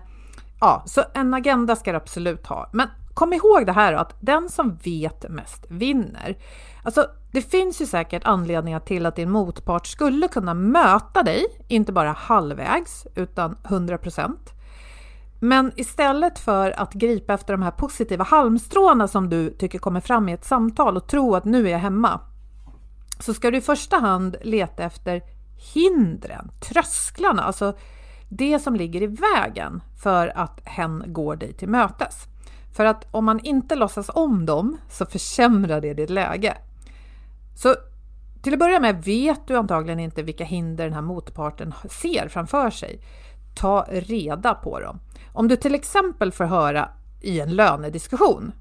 ja, 0.59 0.83
så 0.85 1.03
en 1.13 1.33
agenda 1.33 1.75
ska 1.75 1.91
du 1.91 1.97
absolut 1.97 2.47
ha. 2.47 2.69
Men 2.73 2.87
kom 3.13 3.33
ihåg 3.33 3.65
det 3.65 3.71
här 3.71 3.93
att 3.93 4.15
den 4.19 4.49
som 4.49 4.75
vet 4.83 5.29
mest 5.29 5.65
vinner. 5.69 6.37
Alltså, 6.83 7.07
det 7.31 7.41
finns 7.41 7.81
ju 7.81 7.85
säkert 7.85 8.25
anledningar 8.25 8.79
till 8.79 9.05
att 9.05 9.15
din 9.15 9.31
motpart 9.31 9.87
skulle 9.87 10.27
kunna 10.27 10.53
möta 10.53 11.23
dig, 11.23 11.45
inte 11.67 11.91
bara 11.91 12.11
halvvägs, 12.11 13.07
utan 13.15 13.57
100 13.63 13.97
procent. 13.97 14.54
Men 15.39 15.71
istället 15.75 16.39
för 16.39 16.79
att 16.79 16.93
gripa 16.93 17.33
efter 17.33 17.53
de 17.53 17.61
här 17.61 17.71
positiva 17.71 18.23
halmstråna 18.23 19.07
som 19.07 19.29
du 19.29 19.49
tycker 19.49 19.79
kommer 19.79 20.01
fram 20.01 20.29
i 20.29 20.33
ett 20.33 20.45
samtal 20.45 20.97
och 20.97 21.07
tro 21.07 21.35
att 21.35 21.45
nu 21.45 21.67
är 21.67 21.71
jag 21.71 21.79
hemma, 21.79 22.19
så 23.19 23.33
ska 23.33 23.51
du 23.51 23.57
i 23.57 23.61
första 23.61 23.97
hand 23.97 24.35
leta 24.41 24.83
efter 24.83 25.21
hindren, 25.73 26.51
trösklarna, 26.59 27.43
alltså 27.43 27.77
det 28.29 28.59
som 28.59 28.75
ligger 28.75 29.01
i 29.01 29.07
vägen 29.07 29.81
för 30.03 30.37
att 30.37 30.61
hen 30.63 31.03
går 31.07 31.35
dig 31.35 31.53
till 31.53 31.69
mötes. 31.69 32.27
För 32.75 32.85
att 32.85 33.07
om 33.11 33.25
man 33.25 33.39
inte 33.39 33.75
låtsas 33.75 34.09
om 34.13 34.45
dem 34.45 34.77
så 34.89 35.05
försämrar 35.05 35.81
det 35.81 35.93
ditt 35.93 36.09
läge. 36.09 36.57
Så 37.55 37.75
till 38.41 38.53
att 38.53 38.59
börja 38.59 38.79
med 38.79 39.03
vet 39.03 39.47
du 39.47 39.57
antagligen 39.57 39.99
inte 39.99 40.23
vilka 40.23 40.43
hinder 40.43 40.83
den 40.83 40.93
här 40.93 41.01
motparten 41.01 41.73
ser 41.89 42.27
framför 42.27 42.69
sig. 42.69 42.99
Ta 43.55 43.85
reda 43.89 44.53
på 44.53 44.79
dem. 44.79 44.99
Om 45.33 45.47
du 45.47 45.55
till 45.55 45.75
exempel 45.75 46.31
får 46.31 46.45
höra 46.45 46.89
i 47.21 47.39
en 47.39 47.55
lönediskussion 47.55 48.51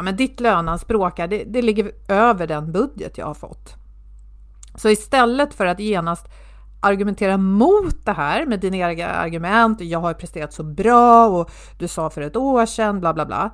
ja, 0.00 0.02
men 0.02 0.16
ditt 0.16 0.40
löneanspråk 0.40 1.16
det, 1.16 1.44
det 1.44 1.62
ligger 1.62 1.92
över 2.08 2.46
den 2.46 2.72
budget 2.72 3.18
jag 3.18 3.26
har 3.26 3.34
fått. 3.34 3.74
Så 4.74 4.88
istället 4.88 5.54
för 5.54 5.66
att 5.66 5.80
genast 5.80 6.26
argumentera 6.80 7.36
mot 7.36 8.04
det 8.04 8.12
här 8.12 8.46
med 8.46 8.60
dina 8.60 8.76
egna 8.76 9.06
argument, 9.06 9.80
jag 9.80 9.98
har 9.98 10.14
presterat 10.14 10.52
så 10.52 10.62
bra 10.62 11.26
och 11.28 11.50
du 11.78 11.88
sa 11.88 12.10
för 12.10 12.20
ett 12.20 12.36
år 12.36 12.66
sedan, 12.66 13.00
bla 13.00 13.14
bla 13.14 13.26
bla. 13.26 13.50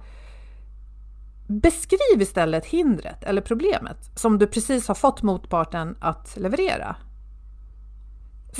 Beskriv 1.49 2.23
istället 2.23 2.66
hindret 2.66 3.25
eller 3.25 3.40
problemet 3.40 4.11
som 4.14 4.38
du 4.38 4.47
precis 4.47 4.88
har 4.88 4.95
fått 4.95 5.23
motparten 5.23 5.97
att 6.00 6.37
leverera. 6.37 6.97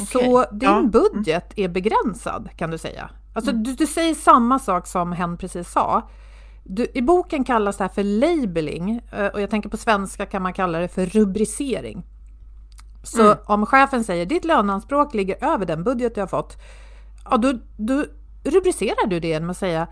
Okay. 0.02 0.28
Så 0.28 0.44
din 0.52 0.68
ja. 0.68 0.82
budget 0.82 1.52
är 1.56 1.68
begränsad 1.68 2.48
kan 2.56 2.70
du 2.70 2.78
säga. 2.78 3.10
Alltså 3.32 3.50
mm. 3.50 3.62
du, 3.62 3.74
du, 3.74 3.86
säger 3.86 4.14
samma 4.14 4.58
sak 4.58 4.86
som 4.86 5.12
hen 5.12 5.36
precis 5.36 5.70
sa. 5.70 6.08
Du, 6.64 6.86
I 6.94 7.02
boken 7.02 7.44
kallas 7.44 7.76
det 7.76 7.84
här 7.84 7.88
för 7.88 8.02
labeling 8.02 9.00
eh, 9.12 9.26
och 9.26 9.40
jag 9.40 9.50
tänker 9.50 9.68
på 9.68 9.76
svenska 9.76 10.26
kan 10.26 10.42
man 10.42 10.52
kalla 10.52 10.78
det 10.78 10.88
för 10.88 11.06
rubricering. 11.06 12.06
Så 13.02 13.22
mm. 13.22 13.38
om 13.46 13.66
chefen 13.66 14.04
säger 14.04 14.26
ditt 14.26 14.44
löneanspråk 14.44 15.14
ligger 15.14 15.44
över 15.44 15.66
den 15.66 15.84
budget 15.84 16.14
du 16.14 16.20
har 16.20 16.28
fått, 16.28 16.56
ja 17.30 17.36
då, 17.36 17.52
då 17.76 18.04
rubricerar 18.44 19.06
du 19.06 19.20
det 19.20 19.28
genom 19.28 19.50
att 19.50 19.56
säga 19.56 19.86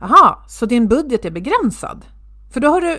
Jaha, 0.00 0.38
så 0.48 0.66
din 0.66 0.88
budget 0.88 1.24
är 1.24 1.30
begränsad? 1.30 2.04
För 2.50 2.60
då 2.60 2.68
har 2.68 2.80
du 2.80 2.98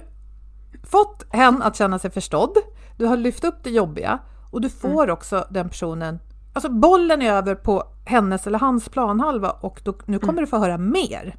fått 0.84 1.26
hen 1.30 1.62
att 1.62 1.76
känna 1.76 2.00
sig 2.00 2.12
förstådd, 2.12 2.58
du 2.98 3.06
har 3.06 3.18
lyft 3.18 3.44
upp 3.44 3.64
det 3.64 3.70
jobbiga 3.70 4.20
och 4.52 4.62
du 4.62 4.70
får 4.70 5.04
mm. 5.04 5.14
också 5.14 5.48
den 5.50 5.70
personen, 5.70 6.20
alltså 6.54 6.72
bollen 6.72 7.22
är 7.22 7.32
över 7.32 7.56
på 7.56 7.84
hennes 8.06 8.48
eller 8.48 8.60
hans 8.60 8.90
planhalva 8.90 9.50
och 9.50 9.82
då, 9.84 9.98
nu 10.06 10.20
kommer 10.20 10.34
mm. 10.34 10.44
du 10.44 10.48
få 10.48 10.58
höra 10.58 10.78
mer. 10.78 11.36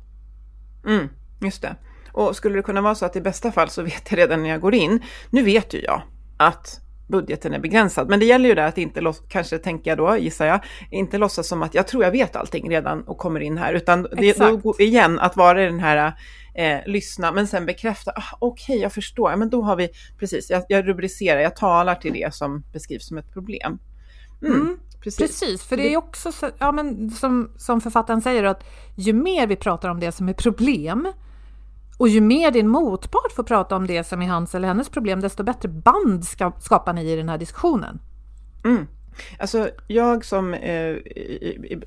Mm, 0.87 1.09
just 1.41 1.63
det. 1.63 1.77
Och 2.13 2.37
skulle 2.37 2.57
det 2.57 2.63
kunna 2.63 2.81
vara 2.81 2.95
så 2.95 3.07
att 3.07 3.17
i 3.17 3.21
bästa 3.21 3.53
fall 3.53 3.69
så 3.69 3.83
vet 3.83 4.11
jag 4.11 4.19
redan 4.19 4.43
när 4.43 4.49
jag 4.49 4.61
går 4.61 4.75
in, 4.75 5.03
nu 5.31 5.43
vet 5.43 5.75
ju 5.75 5.81
jag 5.81 6.03
att 6.37 6.81
budgeten 7.09 7.55
är 7.55 7.59
begränsad. 7.59 8.09
Men 8.09 8.21
det 8.21 8.27
gäller 8.27 8.49
ju 8.49 8.55
där 8.55 8.67
att 8.67 8.79
inte, 8.79 9.13
kanske 9.29 9.59
tänker 9.59 9.91
jag 9.91 9.99
då, 9.99 10.17
gissar 10.17 10.47
jag, 10.47 10.61
inte 10.91 11.19
låtsas 11.19 11.49
som 11.49 11.63
att 11.63 11.75
jag 11.75 11.87
tror 11.87 12.05
jag 12.05 12.11
vet 12.11 12.37
allting 12.37 12.71
redan 12.71 13.03
och 13.03 13.19
kommer 13.19 13.41
in 13.41 13.59
här, 13.59 13.75
utan 13.75 14.03
det, 14.03 14.39
då, 14.39 14.75
igen 14.79 15.19
att 15.19 15.37
vara 15.37 15.61
den 15.61 15.81
här 15.81 16.13
eh, 16.55 16.79
lyssna, 16.87 17.33
men 17.33 17.47
sen 17.47 17.67
bekräfta, 17.67 18.11
ah, 18.11 18.37
okej, 18.39 18.75
okay, 18.75 18.83
jag 18.83 18.93
förstår, 18.93 19.37
men 19.37 19.51
då 19.51 19.63
har 19.63 19.77
vi, 19.77 19.89
precis, 20.19 20.51
jag, 20.51 20.63
jag, 20.69 20.89
rubricerar, 20.89 21.41
jag 21.41 21.57
talar 21.57 21.95
till 21.95 22.13
det 22.13 22.35
som 22.35 22.65
beskrivs 22.73 23.09
som 23.09 23.19
ett 23.19 23.33
problem. 23.33 23.79
Mm, 24.43 24.61
mm, 24.61 24.79
precis. 25.05 25.41
precis. 25.41 25.63
för 25.63 25.77
det 25.77 25.95
är 25.95 25.97
också 25.97 26.33
så, 26.33 26.51
ja, 26.59 26.73
men 26.73 27.11
som, 27.11 27.51
som 27.57 27.81
författaren 27.81 28.23
säger, 28.23 28.45
att 28.45 28.65
ju 28.95 29.13
mer 29.13 29.47
vi 29.47 29.57
pratar 29.57 29.89
om 29.89 30.01
det 30.01 30.13
som 30.13 30.29
är 30.29 30.33
problem, 30.33 31.13
och 31.99 32.09
ju 32.09 32.21
mer 32.21 32.51
din 32.51 32.69
motpart 32.69 33.33
får 33.33 33.43
prata 33.43 33.77
om 33.77 33.87
det 33.87 34.05
som 34.05 34.23
är 34.23 34.27
hans 34.27 34.55
eller 34.55 34.69
hennes 34.69 34.89
problem, 34.89 35.21
desto 35.21 35.43
bättre 35.43 35.69
band 35.69 36.25
ska, 36.25 36.53
skapar 36.61 36.93
ni 36.93 37.13
i 37.13 37.17
den 37.17 37.29
här 37.29 37.39
diskussionen. 37.39 38.01
Mm. 38.65 38.87
Alltså 39.39 39.71
jag 39.87 40.25
som 40.25 40.55
eh, 40.55 40.97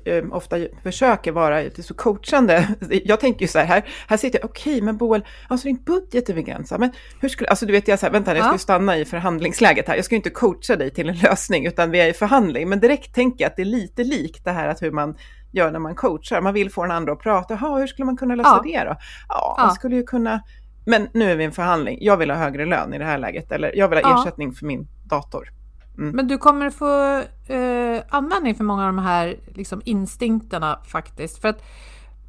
eh, 0.04 0.24
ofta 0.30 0.56
försöker 0.82 1.32
vara 1.32 1.60
lite 1.60 1.82
så 1.82 1.94
coachande, 1.94 2.68
jag 3.04 3.20
tänker 3.20 3.40
ju 3.40 3.48
så 3.48 3.58
här, 3.58 3.66
här, 3.66 3.84
här 4.08 4.16
sitter 4.16 4.38
jag, 4.38 4.50
okej 4.50 4.72
okay, 4.72 4.82
men 4.82 4.96
Boel, 4.96 5.24
alltså 5.48 5.68
din 5.68 5.82
budget 5.82 6.28
är 6.28 6.34
begränsad, 6.34 6.80
men 6.80 6.90
hur 7.20 7.28
skulle, 7.28 7.50
alltså 7.50 7.66
du 7.66 7.72
vet 7.72 7.88
jag 7.88 7.98
så 7.98 8.06
här, 8.06 8.12
vänta 8.12 8.36
jag 8.36 8.44
ska 8.44 8.54
ja. 8.54 8.58
stanna 8.58 8.96
i 8.96 9.04
förhandlingsläget 9.04 9.88
här, 9.88 9.96
jag 9.96 10.04
ska 10.04 10.14
ju 10.14 10.16
inte 10.16 10.30
coacha 10.30 10.76
dig 10.76 10.90
till 10.90 11.08
en 11.08 11.16
lösning 11.16 11.66
utan 11.66 11.90
vi 11.90 12.00
är 12.00 12.08
i 12.08 12.12
förhandling, 12.12 12.68
men 12.68 12.80
direkt 12.80 13.14
tänker 13.14 13.44
jag 13.44 13.50
att 13.50 13.56
det 13.56 13.62
är 13.62 13.66
lite 13.66 14.04
likt 14.04 14.44
det 14.44 14.50
här 14.50 14.68
att 14.68 14.82
hur 14.82 14.90
man 14.90 15.16
gör 15.52 15.70
när 15.70 15.78
man 15.78 15.94
coachar, 15.94 16.40
man 16.40 16.54
vill 16.54 16.70
få 16.70 16.82
den 16.82 16.90
andra 16.90 17.12
att 17.12 17.20
prata, 17.20 17.56
hur 17.56 17.86
skulle 17.86 18.06
man 18.06 18.16
kunna 18.16 18.34
lösa 18.34 18.62
ja. 18.64 18.82
det 18.82 18.88
då? 18.90 18.96
Ja, 19.28 19.56
man 19.58 19.74
skulle 19.74 19.96
ju 19.96 20.02
kunna, 20.02 20.40
men 20.86 21.08
nu 21.14 21.30
är 21.30 21.36
vi 21.36 21.42
i 21.42 21.46
en 21.46 21.52
förhandling, 21.52 21.98
jag 22.00 22.16
vill 22.16 22.30
ha 22.30 22.38
högre 22.38 22.66
lön 22.66 22.94
i 22.94 22.98
det 22.98 23.04
här 23.04 23.18
läget, 23.18 23.52
eller 23.52 23.76
jag 23.76 23.88
vill 23.88 24.04
ha 24.04 24.22
ersättning 24.22 24.52
för 24.52 24.66
min 24.66 24.88
dator. 25.04 25.48
Mm. 25.98 26.16
Men 26.16 26.28
du 26.28 26.38
kommer 26.38 26.70
få 26.70 27.22
eh, 27.52 28.02
användning 28.08 28.54
för 28.54 28.64
många 28.64 28.82
av 28.82 28.88
de 28.88 28.98
här 28.98 29.36
liksom, 29.46 29.82
instinkterna 29.84 30.78
faktiskt. 30.86 31.40
För 31.40 31.48
att 31.48 31.62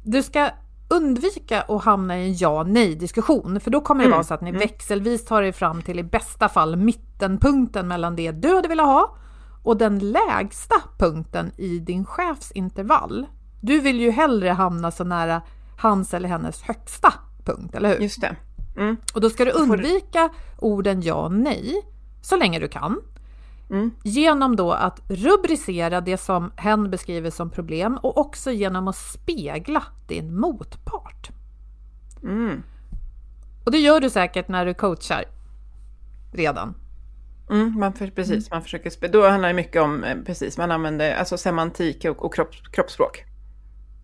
du 0.04 0.22
ska 0.22 0.50
undvika 0.88 1.62
att 1.62 1.84
hamna 1.84 2.18
i 2.18 2.28
en 2.28 2.36
ja-nej 2.36 2.94
diskussion. 2.94 3.60
För 3.60 3.70
då 3.70 3.80
kommer 3.80 4.00
det 4.00 4.06
mm. 4.06 4.16
vara 4.16 4.24
så 4.24 4.34
att 4.34 4.40
ni 4.40 4.48
mm. 4.48 4.60
växelvis 4.60 5.24
tar 5.24 5.42
er 5.42 5.52
fram 5.52 5.82
till 5.82 5.98
i 5.98 6.02
bästa 6.02 6.48
fall 6.48 6.76
mittenpunkten 6.76 7.88
mellan 7.88 8.16
det 8.16 8.32
du 8.32 8.54
hade 8.54 8.68
velat 8.68 8.86
ha 8.86 9.16
och 9.62 9.76
den 9.76 9.98
lägsta 9.98 10.74
punkten 10.98 11.52
i 11.56 11.78
din 11.78 12.04
chefs 12.04 12.52
intervall. 12.52 13.26
Du 13.60 13.80
vill 13.80 14.00
ju 14.00 14.10
hellre 14.10 14.48
hamna 14.48 14.90
så 14.90 15.04
nära 15.04 15.42
hans 15.78 16.14
eller 16.14 16.28
hennes 16.28 16.62
högsta 16.62 17.14
punkt, 17.44 17.74
eller 17.74 17.88
hur? 17.88 18.02
Just 18.02 18.20
det. 18.20 18.36
Mm. 18.76 18.96
Och 19.14 19.20
då 19.20 19.30
ska 19.30 19.44
du 19.44 19.50
undvika 19.50 20.28
orden 20.58 21.02
ja 21.02 21.14
och 21.14 21.32
nej 21.32 21.82
så 22.22 22.36
länge 22.36 22.58
du 22.58 22.68
kan. 22.68 23.00
Mm. 23.70 23.90
Genom 24.04 24.56
då 24.56 24.72
att 24.72 25.00
rubricera 25.08 26.00
det 26.00 26.16
som 26.16 26.52
hen 26.56 26.90
beskriver 26.90 27.30
som 27.30 27.50
problem 27.50 27.98
och 28.02 28.18
också 28.18 28.50
genom 28.50 28.88
att 28.88 28.96
spegla 28.96 29.82
din 30.08 30.40
motpart. 30.40 31.30
Mm. 32.22 32.62
Och 33.64 33.72
det 33.72 33.78
gör 33.78 34.00
du 34.00 34.10
säkert 34.10 34.48
när 34.48 34.66
du 34.66 34.74
coachar 34.74 35.24
redan. 36.32 36.74
Mm, 37.50 37.78
man 37.78 37.92
för, 37.92 38.06
precis, 38.06 38.30
mm. 38.30 38.46
man 38.50 38.62
försöker, 38.62 39.08
då 39.08 39.28
handlar 39.28 39.48
det 39.48 39.54
mycket 39.54 39.82
om, 39.82 40.04
eh, 40.04 40.16
precis, 40.26 40.58
man 40.58 40.70
använder 40.70 41.14
alltså 41.14 41.38
semantik 41.38 42.04
och, 42.04 42.24
och 42.24 42.34
kropp, 42.34 42.54
kroppsspråk. 42.72 43.24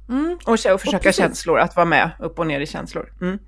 Mm. 0.08 0.38
Och, 0.46 0.52
och 0.52 0.80
försöka 0.80 1.08
och 1.08 1.14
känslor, 1.14 1.58
att 1.58 1.76
vara 1.76 1.86
med 1.86 2.10
upp 2.18 2.38
och 2.38 2.46
ner 2.46 2.60
i 2.60 2.66
känslor. 2.66 3.12
Mm. 3.20 3.38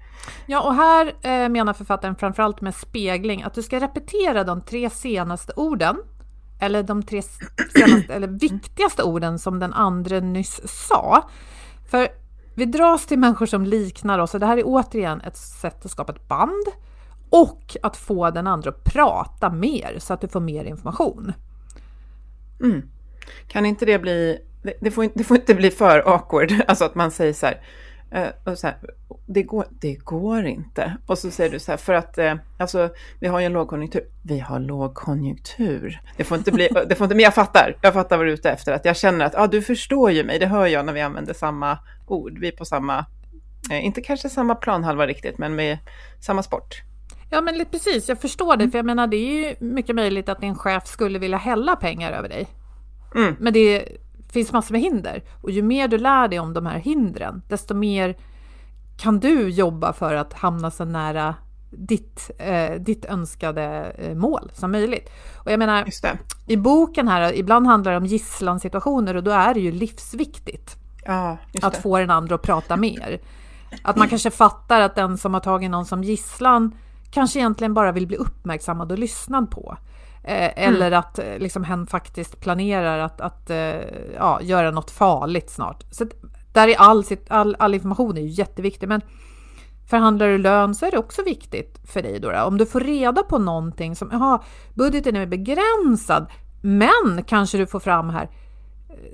Ja, 0.46 0.60
och 0.62 0.74
här 0.74 1.06
eh, 1.06 1.48
menar 1.48 1.72
författaren 1.72 2.16
framförallt 2.16 2.60
med 2.60 2.74
spegling 2.74 3.42
att 3.42 3.54
du 3.54 3.62
ska 3.62 3.80
repetera 3.80 4.44
de 4.44 4.62
tre 4.62 4.90
senaste 4.90 5.52
orden, 5.56 5.96
eller 6.60 6.82
de 6.82 7.02
tre 7.02 7.22
senaste, 7.72 8.14
eller 8.14 8.28
viktigaste 8.28 9.02
orden 9.02 9.38
som 9.38 9.58
den 9.58 9.72
andra 9.72 10.20
nyss 10.20 10.60
sa. 10.88 11.28
För 11.90 12.08
vi 12.54 12.64
dras 12.64 13.06
till 13.06 13.18
människor 13.18 13.46
som 13.46 13.64
liknar 13.64 14.18
oss 14.18 14.34
och 14.34 14.40
det 14.40 14.46
här 14.46 14.56
är 14.56 14.62
återigen 14.66 15.20
ett 15.20 15.36
sätt 15.36 15.84
att 15.84 15.90
skapa 15.90 16.12
ett 16.12 16.28
band 16.28 16.66
och 17.30 17.76
att 17.82 17.96
få 17.96 18.30
den 18.30 18.46
andra 18.46 18.70
att 18.70 18.84
prata 18.84 19.50
mer 19.50 19.96
så 19.98 20.14
att 20.14 20.20
du 20.20 20.28
får 20.28 20.40
mer 20.40 20.64
information. 20.64 21.32
Mm. 22.60 22.82
Kan 23.48 23.66
inte 23.66 23.86
det 23.86 23.98
bli, 23.98 24.38
det, 24.62 24.74
det, 24.80 24.90
får, 24.90 25.08
det 25.14 25.24
får 25.24 25.36
inte 25.36 25.54
bli 25.54 25.70
för 25.70 26.14
awkward, 26.14 26.52
alltså 26.68 26.84
att 26.84 26.94
man 26.94 27.10
säger 27.10 27.32
så 27.32 27.46
här, 27.46 27.60
Uh, 28.14 28.54
så 28.54 28.66
här, 28.66 28.76
det, 29.26 29.42
går, 29.42 29.66
det 29.70 29.94
går 29.94 30.46
inte. 30.46 30.96
Och 31.06 31.18
så 31.18 31.30
säger 31.30 31.50
du 31.50 31.58
så 31.58 31.72
här, 31.72 31.76
för 31.76 31.92
att 31.94 32.18
uh, 32.18 32.34
alltså, 32.58 32.90
vi 33.20 33.28
har 33.28 33.40
ju 33.40 33.46
en 33.46 33.52
lågkonjunktur. 33.52 34.06
Vi 34.22 34.38
har 34.38 34.60
lågkonjunktur. 34.60 36.00
Det 36.16 36.24
får 36.24 36.38
inte 36.38 36.52
bli, 36.52 36.68
det 36.88 36.94
får 36.94 37.04
inte, 37.04 37.14
men 37.14 37.22
jag 37.22 37.34
fattar, 37.34 37.76
jag 37.82 37.94
fattar 37.94 38.16
vad 38.16 38.26
du 38.26 38.30
är 38.30 38.34
ute 38.34 38.50
efter. 38.50 38.72
Att 38.72 38.84
jag 38.84 38.96
känner 38.96 39.24
att 39.24 39.34
ah, 39.34 39.46
du 39.46 39.62
förstår 39.62 40.10
ju 40.10 40.24
mig, 40.24 40.38
det 40.38 40.46
hör 40.46 40.66
jag 40.66 40.86
när 40.86 40.92
vi 40.92 41.00
använder 41.00 41.34
samma 41.34 41.78
ord. 42.06 42.38
Vi 42.38 42.48
är 42.48 42.52
på 42.52 42.64
samma, 42.64 42.98
uh, 43.70 43.84
inte 43.84 44.00
kanske 44.00 44.28
samma 44.28 44.54
planhalva 44.54 45.06
riktigt, 45.06 45.38
men 45.38 45.54
med 45.54 45.78
samma 46.20 46.42
sport. 46.42 46.82
Ja, 47.30 47.40
men 47.40 47.64
precis, 47.70 48.08
jag 48.08 48.20
förstår 48.20 48.56
det. 48.56 48.64
Mm. 48.64 48.70
För 48.70 48.78
jag 48.78 48.86
menar, 48.86 49.06
det 49.06 49.16
är 49.16 49.48
ju 49.48 49.56
mycket 49.60 49.96
möjligt 49.96 50.28
att 50.28 50.40
din 50.40 50.54
chef 50.54 50.86
skulle 50.86 51.18
vilja 51.18 51.38
hälla 51.38 51.76
pengar 51.76 52.12
över 52.12 52.28
dig. 52.28 52.46
Mm. 53.14 53.36
Men 53.38 53.52
det 53.52 53.88
finns 54.32 54.52
massor 54.52 54.72
med 54.72 54.80
hinder. 54.80 55.22
Och 55.42 55.50
ju 55.50 55.62
mer 55.62 55.88
du 55.88 55.98
lär 55.98 56.28
dig 56.28 56.38
om 56.38 56.54
de 56.54 56.66
här 56.66 56.78
hindren, 56.78 57.42
desto 57.48 57.74
mer 57.74 58.16
kan 58.96 59.20
du 59.20 59.48
jobba 59.48 59.92
för 59.92 60.14
att 60.14 60.32
hamna 60.32 60.70
så 60.70 60.84
nära 60.84 61.34
ditt, 61.70 62.30
eh, 62.38 62.74
ditt 62.80 63.04
önskade 63.04 63.62
eh, 63.98 64.14
mål 64.14 64.50
som 64.54 64.72
möjligt. 64.72 65.10
Och 65.36 65.52
jag 65.52 65.58
menar, 65.58 65.84
i 66.46 66.56
boken 66.56 67.08
här, 67.08 67.32
ibland 67.32 67.66
handlar 67.66 67.92
det 67.92 67.98
om 67.98 68.06
gisslansituationer 68.06 69.16
och 69.16 69.24
då 69.24 69.30
är 69.30 69.54
det 69.54 69.60
ju 69.60 69.72
livsviktigt 69.72 70.76
ja, 71.04 71.36
att 71.62 71.76
få 71.76 71.98
den 71.98 72.10
andra 72.10 72.34
att 72.34 72.42
prata 72.42 72.76
mer. 72.76 73.20
Att 73.82 73.96
man 73.96 74.08
kanske 74.08 74.30
fattar 74.30 74.80
att 74.80 74.94
den 74.94 75.18
som 75.18 75.34
har 75.34 75.40
tagit 75.40 75.70
någon 75.70 75.86
som 75.86 76.04
gisslan 76.04 76.76
kanske 77.10 77.38
egentligen 77.38 77.74
bara 77.74 77.92
vill 77.92 78.06
bli 78.06 78.16
uppmärksammad 78.16 78.92
och 78.92 78.98
lyssnad 78.98 79.50
på. 79.50 79.76
Eh, 80.28 80.50
eller 80.56 80.86
mm. 80.86 80.98
att 80.98 81.18
eh, 81.18 81.38
liksom, 81.38 81.64
hen 81.64 81.86
faktiskt 81.86 82.40
planerar 82.40 82.98
att, 82.98 83.20
att 83.20 83.50
eh, 83.50 83.76
ja, 84.16 84.40
göra 84.42 84.70
något 84.70 84.90
farligt 84.90 85.50
snart. 85.50 85.84
Så 85.90 86.06
där 86.52 86.68
är 86.68 86.76
all, 86.76 87.04
all, 87.28 87.56
all 87.58 87.74
information 87.74 88.16
är 88.16 88.20
ju 88.20 88.28
jätteviktig, 88.28 88.88
men 88.88 89.00
förhandlar 89.90 90.28
du 90.28 90.38
lön 90.38 90.74
så 90.74 90.86
är 90.86 90.90
det 90.90 90.98
också 90.98 91.22
viktigt 91.22 91.80
för 91.84 92.02
dig 92.02 92.20
då. 92.20 92.30
då. 92.30 92.42
Om 92.42 92.58
du 92.58 92.66
får 92.66 92.80
reda 92.80 93.22
på 93.22 93.38
någonting 93.38 93.96
som, 93.96 94.08
jaha, 94.12 94.42
budgeten 94.74 95.16
är 95.16 95.26
begränsad, 95.26 96.26
men 96.62 97.24
kanske 97.26 97.58
du 97.58 97.66
får 97.66 97.80
fram 97.80 98.10
här, 98.10 98.30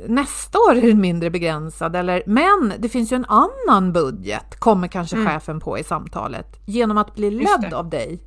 nästa 0.09 0.59
år 0.59 0.77
är 0.77 0.83
den 0.83 1.01
mindre 1.01 1.31
begränsad, 1.31 1.97
eller 1.97 2.23
men 2.27 2.73
det 2.79 2.89
finns 2.89 3.13
ju 3.13 3.15
en 3.15 3.27
annan 3.29 3.93
budget, 3.93 4.61
kommer 4.61 4.89
kanske 4.89 5.17
mm. 5.17 5.29
chefen 5.29 5.61
på 5.61 5.79
i 5.79 5.85
samtalet, 5.85 6.61
genom 6.65 6.99
att 6.99 7.15
bli 7.15 7.31
ledd 7.31 7.75
av 7.75 7.91
dig. 7.91 8.23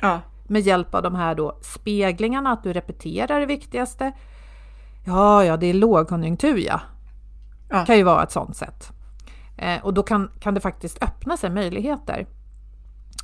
Ja. 0.00 0.20
Med 0.50 0.62
hjälp 0.62 0.94
av 0.94 1.02
de 1.02 1.14
här 1.14 1.34
då 1.34 1.58
speglingarna, 1.62 2.52
att 2.52 2.62
du 2.62 2.72
repeterar 2.72 3.40
det 3.40 3.46
viktigaste. 3.46 4.12
Ja, 5.04 5.44
ja, 5.44 5.56
det 5.56 5.66
är 5.66 5.74
lågkonjunktur 5.74 6.56
ja. 6.56 6.80
ja. 7.68 7.84
Kan 7.84 7.96
ju 7.96 8.02
vara 8.02 8.22
ett 8.22 8.32
sånt 8.32 8.56
sätt. 8.56 8.90
Eh, 9.56 9.84
och 9.84 9.94
då 9.94 10.02
kan, 10.02 10.30
kan 10.40 10.54
det 10.54 10.60
faktiskt 10.60 11.02
öppna 11.02 11.36
sig 11.36 11.50
möjligheter. 11.50 12.26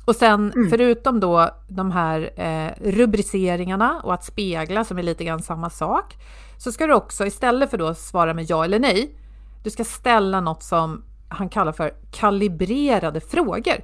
Och 0.05 0.15
sen 0.15 0.51
mm. 0.51 0.69
förutom 0.69 1.19
då 1.19 1.49
de 1.67 1.91
här 1.91 2.29
eh, 2.35 2.91
rubriceringarna 2.91 4.01
och 4.03 4.13
att 4.13 4.23
spegla 4.23 4.83
som 4.83 4.97
är 4.97 5.03
lite 5.03 5.23
grann 5.23 5.41
samma 5.41 5.69
sak, 5.69 6.15
så 6.57 6.71
ska 6.71 6.87
du 6.87 6.93
också 6.93 7.25
istället 7.25 7.69
för 7.69 7.77
då 7.77 7.93
svara 7.93 8.33
med 8.33 8.45
ja 8.49 8.65
eller 8.65 8.79
nej, 8.79 9.15
du 9.63 9.69
ska 9.69 9.83
ställa 9.83 10.41
något 10.41 10.63
som 10.63 11.03
han 11.29 11.49
kallar 11.49 11.71
för 11.71 11.93
kalibrerade 12.11 13.19
frågor. 13.19 13.83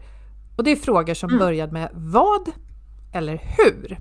Och 0.58 0.64
det 0.64 0.72
är 0.72 0.76
frågor 0.76 1.14
som 1.14 1.30
mm. 1.30 1.40
börjar 1.40 1.68
med 1.68 1.90
vad 1.94 2.52
eller 3.14 3.42
hur. 3.58 4.00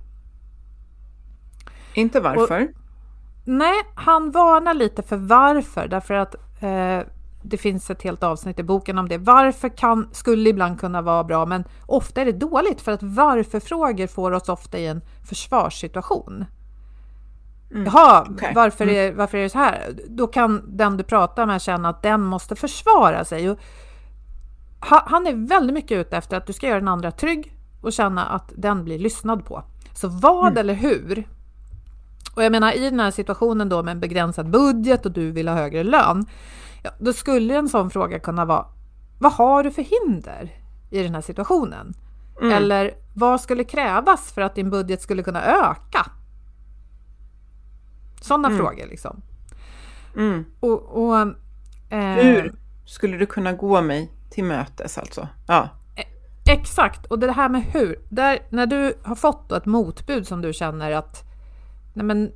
Inte 1.93 2.19
varför? 2.19 2.61
Och, 2.61 2.69
nej, 3.45 3.81
han 3.95 4.31
varnar 4.31 4.73
lite 4.73 5.03
för 5.03 5.17
varför, 5.17 5.87
därför 5.87 6.13
att 6.13 6.35
eh, 6.61 6.99
det 7.43 7.57
finns 7.57 7.89
ett 7.89 8.01
helt 8.01 8.23
avsnitt 8.23 8.59
i 8.59 8.63
boken 8.63 8.97
om 8.97 9.09
det. 9.09 9.17
Varför 9.17 9.69
kan, 9.69 10.09
skulle 10.11 10.49
ibland 10.49 10.79
kunna 10.79 11.01
vara 11.01 11.23
bra, 11.23 11.45
men 11.45 11.63
ofta 11.85 12.21
är 12.21 12.25
det 12.25 12.31
dåligt 12.31 12.81
för 12.81 12.91
att 12.91 13.03
varför-frågor 13.03 14.07
får 14.07 14.31
oss 14.31 14.49
ofta 14.49 14.77
i 14.77 14.87
en 14.87 15.01
försvarssituation. 15.27 16.45
Mm. 17.71 17.85
Jaha, 17.85 18.27
okay. 18.31 18.53
varför, 18.53 18.89
är, 18.89 19.05
mm. 19.05 19.17
varför 19.17 19.37
är 19.37 19.43
det 19.43 19.49
så 19.49 19.57
här? 19.57 19.93
Då 20.07 20.27
kan 20.27 20.77
den 20.77 20.97
du 20.97 21.03
pratar 21.03 21.45
med 21.45 21.61
känna 21.61 21.89
att 21.89 22.03
den 22.03 22.21
måste 22.21 22.55
försvara 22.55 23.25
sig. 23.25 23.49
Och 23.49 23.59
han 24.79 25.27
är 25.27 25.47
väldigt 25.47 25.73
mycket 25.73 25.97
ute 25.97 26.17
efter 26.17 26.37
att 26.37 26.47
du 26.47 26.53
ska 26.53 26.67
göra 26.67 26.79
den 26.79 26.87
andra 26.87 27.11
trygg 27.11 27.52
och 27.83 27.93
känna 27.93 28.25
att 28.25 28.51
den 28.55 28.83
blir 28.83 28.99
lyssnad 28.99 29.45
på. 29.45 29.63
Så 29.93 30.07
vad 30.07 30.47
mm. 30.47 30.57
eller 30.57 30.73
hur? 30.73 31.27
Och 32.35 32.43
jag 32.43 32.51
menar 32.51 32.71
i 32.71 32.89
den 32.89 32.99
här 32.99 33.11
situationen 33.11 33.69
då 33.69 33.83
med 33.83 33.91
en 33.91 33.99
begränsad 33.99 34.49
budget 34.49 35.05
och 35.05 35.11
du 35.11 35.31
vill 35.31 35.47
ha 35.47 35.55
högre 35.55 35.83
lön 35.83 36.25
Ja, 36.83 36.91
då 36.99 37.13
skulle 37.13 37.57
en 37.57 37.69
sån 37.69 37.89
fråga 37.89 38.19
kunna 38.19 38.45
vara, 38.45 38.65
vad 39.19 39.31
har 39.33 39.63
du 39.63 39.71
för 39.71 39.81
hinder 39.81 40.51
i 40.89 41.03
den 41.03 41.15
här 41.15 41.21
situationen? 41.21 41.93
Mm. 42.41 42.53
Eller 42.53 42.91
vad 43.13 43.41
skulle 43.41 43.63
krävas 43.63 44.31
för 44.31 44.41
att 44.41 44.55
din 44.55 44.69
budget 44.69 45.01
skulle 45.01 45.23
kunna 45.23 45.43
öka? 45.43 46.11
Sådana 48.21 48.47
mm. 48.47 48.59
frågor 48.59 48.87
liksom. 48.87 49.21
Mm. 50.15 50.45
Och, 50.59 50.81
och 50.81 51.19
eh, 51.89 52.15
Hur 52.15 52.53
skulle 52.85 53.17
du 53.17 53.25
kunna 53.25 53.53
gå 53.53 53.81
mig 53.81 54.11
till 54.29 54.43
mötes 54.43 54.97
alltså? 54.97 55.27
Ja. 55.47 55.69
Exakt, 56.45 57.05
och 57.05 57.19
det 57.19 57.31
här 57.31 57.49
med 57.49 57.61
hur. 57.61 57.99
Där, 58.09 58.39
när 58.49 58.65
du 58.65 58.93
har 59.03 59.15
fått 59.15 59.51
ett 59.51 59.65
motbud 59.65 60.27
som 60.27 60.41
du 60.41 60.53
känner 60.53 60.91
att 60.91 61.23
nej 61.93 62.05
men, 62.05 62.31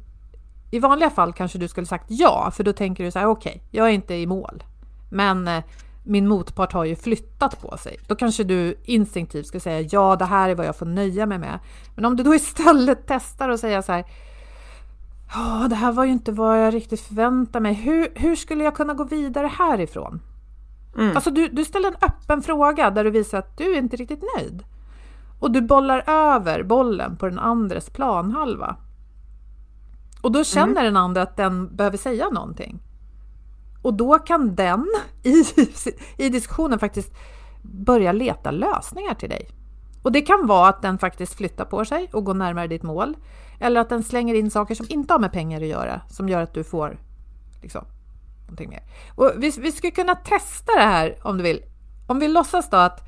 i 0.71 0.79
vanliga 0.79 1.09
fall 1.09 1.33
kanske 1.33 1.57
du 1.57 1.67
skulle 1.67 1.87
sagt 1.87 2.05
ja, 2.07 2.51
för 2.53 2.63
då 2.63 2.73
tänker 2.73 3.03
du 3.03 3.11
så 3.11 3.19
här, 3.19 3.27
okej, 3.27 3.49
okay, 3.49 3.61
jag 3.71 3.87
är 3.87 3.91
inte 3.91 4.13
i 4.13 4.25
mål, 4.27 4.63
men 5.09 5.47
eh, 5.47 5.63
min 6.03 6.27
motpart 6.27 6.73
har 6.73 6.85
ju 6.85 6.95
flyttat 6.95 7.61
på 7.61 7.77
sig. 7.77 7.99
Då 8.07 8.15
kanske 8.15 8.43
du 8.43 8.75
instinktivt 8.83 9.47
skulle 9.47 9.61
säga 9.61 9.87
ja, 9.91 10.15
det 10.15 10.25
här 10.25 10.49
är 10.49 10.55
vad 10.55 10.65
jag 10.65 10.75
får 10.75 10.85
nöja 10.85 11.25
mig 11.25 11.37
med. 11.37 11.59
Men 11.95 12.05
om 12.05 12.15
du 12.15 12.23
då 12.23 12.35
istället 12.35 12.99
testar 13.07 13.49
och 13.49 13.59
säger 13.59 13.81
så 13.81 13.91
här, 13.91 14.05
ja, 15.33 15.67
det 15.69 15.75
här 15.75 15.91
var 15.91 16.05
ju 16.05 16.11
inte 16.11 16.31
vad 16.31 16.65
jag 16.65 16.73
riktigt 16.73 17.01
förväntade 17.01 17.63
mig. 17.63 17.73
Hur, 17.73 18.07
hur 18.15 18.35
skulle 18.35 18.63
jag 18.63 18.75
kunna 18.75 18.93
gå 18.93 19.03
vidare 19.03 19.47
härifrån? 19.47 20.21
Mm. 20.97 21.15
Alltså 21.15 21.31
du, 21.31 21.47
du 21.47 21.65
ställer 21.65 21.87
en 21.87 21.97
öppen 22.01 22.41
fråga 22.41 22.91
där 22.91 23.03
du 23.03 23.09
visar 23.09 23.37
att 23.37 23.57
du 23.57 23.73
är 23.73 23.77
inte 23.77 23.97
riktigt 23.97 24.23
nöjd. 24.37 24.63
Och 25.39 25.51
du 25.51 25.61
bollar 25.61 26.03
över 26.07 26.63
bollen 26.63 27.17
på 27.17 27.25
den 27.25 27.39
andres 27.39 27.89
planhalva. 27.89 28.75
Och 30.21 30.31
då 30.31 30.43
känner 30.43 30.71
mm. 30.71 30.83
den 30.83 30.97
andra 30.97 31.21
att 31.21 31.37
den 31.37 31.75
behöver 31.75 31.97
säga 31.97 32.29
någonting. 32.29 32.79
Och 33.81 33.93
då 33.93 34.19
kan 34.19 34.55
den 34.55 34.87
i, 35.23 35.43
i 36.17 36.29
diskussionen 36.29 36.79
faktiskt 36.79 37.13
börja 37.61 38.11
leta 38.11 38.51
lösningar 38.51 39.13
till 39.13 39.29
dig. 39.29 39.49
Och 40.03 40.11
det 40.11 40.21
kan 40.21 40.47
vara 40.47 40.69
att 40.69 40.81
den 40.81 40.97
faktiskt 40.97 41.33
flyttar 41.33 41.65
på 41.65 41.85
sig 41.85 42.09
och 42.13 42.23
går 42.23 42.33
närmare 42.33 42.67
ditt 42.67 42.83
mål. 42.83 43.17
Eller 43.59 43.81
att 43.81 43.89
den 43.89 44.03
slänger 44.03 44.35
in 44.35 44.51
saker 44.51 44.75
som 44.75 44.85
inte 44.89 45.13
har 45.13 45.19
med 45.19 45.31
pengar 45.31 45.61
att 45.61 45.67
göra, 45.67 46.01
som 46.09 46.29
gör 46.29 46.41
att 46.41 46.53
du 46.53 46.63
får 46.63 46.99
liksom, 47.61 47.85
någonting 48.47 48.69
mer. 48.69 48.83
Och 49.15 49.33
vi, 49.37 49.51
vi 49.59 49.71
skulle 49.71 49.91
kunna 49.91 50.15
testa 50.15 50.71
det 50.75 50.83
här 50.83 51.17
om 51.21 51.37
du 51.37 51.43
vill. 51.43 51.63
Om 52.07 52.19
vi 52.19 52.27
låtsas 52.27 52.69
då 52.69 52.77
att, 52.77 53.01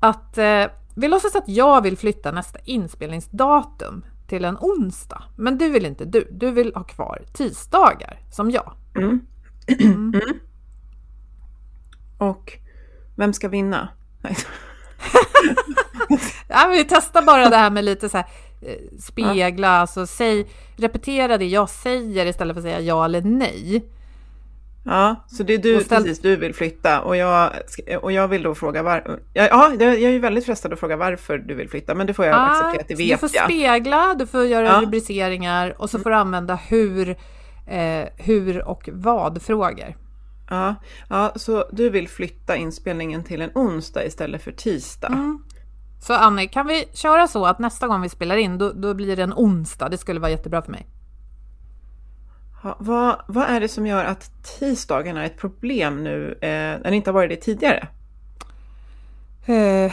att 0.00 0.38
eh, 0.38 0.66
vi 0.94 1.08
låtsas 1.08 1.36
att 1.36 1.48
jag 1.48 1.82
vill 1.82 1.96
flytta 1.96 2.32
nästa 2.32 2.58
inspelningsdatum 2.64 4.04
till 4.28 4.44
en 4.44 4.56
onsdag. 4.60 5.22
Men 5.36 5.58
du 5.58 5.68
vill 5.68 5.86
inte 5.86 6.04
du. 6.04 6.28
Du 6.30 6.50
vill 6.50 6.74
ha 6.74 6.84
kvar 6.84 7.22
tisdagar 7.32 8.18
som 8.30 8.50
jag. 8.50 8.72
Mm. 8.96 9.20
Mm. 9.66 10.14
Mm. 10.14 10.38
Och 12.18 12.58
vem 13.16 13.32
ska 13.32 13.48
vinna? 13.48 13.88
ja, 16.48 16.68
vi 16.70 16.84
testar 16.84 17.22
bara 17.22 17.48
det 17.48 17.56
här 17.56 17.70
med 17.70 17.84
lite 17.84 18.08
så 18.08 18.16
här, 18.16 18.26
eh, 18.62 18.98
spegla, 19.00 19.66
ja. 19.66 19.72
alltså 19.72 20.06
säg, 20.06 20.46
repetera 20.76 21.38
det 21.38 21.46
jag 21.46 21.70
säger 21.70 22.26
istället 22.26 22.54
för 22.54 22.60
att 22.60 22.64
säga 22.64 22.80
ja 22.80 23.04
eller 23.04 23.22
nej. 23.22 23.90
Ja, 24.84 25.24
så 25.26 25.42
det 25.42 25.54
är 25.54 25.58
du, 25.58 25.80
ställ... 25.80 26.02
precis, 26.02 26.20
du 26.20 26.36
vill 26.36 26.54
flytta 26.54 27.00
och 27.00 27.16
jag, 27.16 27.52
och 28.02 28.12
jag 28.12 28.28
vill 28.28 28.42
då 28.42 28.54
fråga 28.54 28.82
varför. 28.82 29.20
Ja, 29.32 29.72
jag 29.78 29.82
är 29.82 30.10
ju 30.10 30.18
väldigt 30.18 30.46
frestad 30.46 30.72
att 30.72 30.80
fråga 30.80 30.96
varför 30.96 31.38
du 31.38 31.54
vill 31.54 31.68
flytta, 31.68 31.94
men 31.94 32.06
det 32.06 32.14
får 32.14 32.24
jag 32.24 32.34
ja, 32.34 32.50
acceptera, 32.50 32.84
det 32.88 32.94
vet 32.94 33.06
jag. 33.06 33.18
Du 33.18 33.28
får 33.28 33.44
spegla, 33.44 34.14
du 34.14 34.26
får 34.26 34.44
göra 34.44 34.66
ja. 34.66 34.80
rubriceringar 34.80 35.74
och 35.78 35.90
så 35.90 35.98
får 35.98 36.10
du 36.10 36.16
använda 36.16 36.54
hur, 36.54 37.08
eh, 37.66 38.04
hur 38.16 38.68
och 38.68 38.88
vad-frågor. 38.92 39.96
Ja, 40.50 40.74
ja, 41.08 41.32
så 41.36 41.64
du 41.72 41.90
vill 41.90 42.08
flytta 42.08 42.56
inspelningen 42.56 43.24
till 43.24 43.42
en 43.42 43.50
onsdag 43.54 44.04
istället 44.04 44.42
för 44.42 44.52
tisdag. 44.52 45.08
Mm. 45.08 45.44
Så 46.02 46.14
Annie, 46.14 46.48
kan 46.48 46.66
vi 46.66 46.88
köra 46.92 47.28
så 47.28 47.46
att 47.46 47.58
nästa 47.58 47.86
gång 47.86 48.02
vi 48.02 48.08
spelar 48.08 48.36
in, 48.36 48.58
då, 48.58 48.72
då 48.72 48.94
blir 48.94 49.16
det 49.16 49.22
en 49.22 49.34
onsdag? 49.36 49.88
Det 49.88 49.98
skulle 49.98 50.20
vara 50.20 50.30
jättebra 50.30 50.62
för 50.62 50.72
mig. 50.72 50.86
Ha, 52.62 52.76
vad, 52.78 53.22
vad 53.28 53.44
är 53.44 53.60
det 53.60 53.68
som 53.68 53.86
gör 53.86 54.04
att 54.04 54.44
tisdagarna 54.58 55.22
är 55.22 55.26
ett 55.26 55.38
problem 55.38 56.04
nu 56.04 56.32
eh, 56.32 56.48
när 56.82 56.90
det 56.90 56.96
inte 56.96 57.10
har 57.10 57.14
varit 57.14 57.30
det 57.30 57.36
tidigare? 57.36 57.88
Uh, 59.48 59.92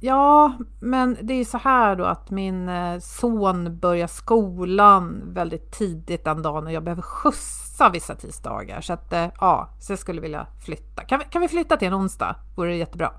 ja, 0.00 0.52
men 0.80 1.16
det 1.22 1.34
är 1.34 1.44
så 1.44 1.58
här 1.58 1.96
då 1.96 2.04
att 2.04 2.30
min 2.30 2.68
eh, 2.68 2.98
son 2.98 3.78
börjar 3.78 4.06
skolan 4.06 5.22
väldigt 5.34 5.72
tidigt 5.72 6.24
den 6.24 6.42
dagen 6.42 6.66
och 6.66 6.72
jag 6.72 6.84
behöver 6.84 7.02
skjutsa 7.02 7.90
vissa 7.90 8.14
tisdagar. 8.14 8.80
Så 8.80 8.92
att 8.92 9.12
eh, 9.12 9.26
ja, 9.40 9.74
så 9.80 9.92
jag 9.92 9.98
skulle 9.98 10.20
vilja 10.20 10.46
flytta. 10.64 11.04
Kan 11.04 11.18
vi, 11.18 11.24
kan 11.24 11.42
vi 11.42 11.48
flytta 11.48 11.76
till 11.76 11.88
en 11.88 11.94
onsdag? 11.94 12.36
Vore 12.56 12.70
det 12.70 12.76
jättebra. 12.76 13.12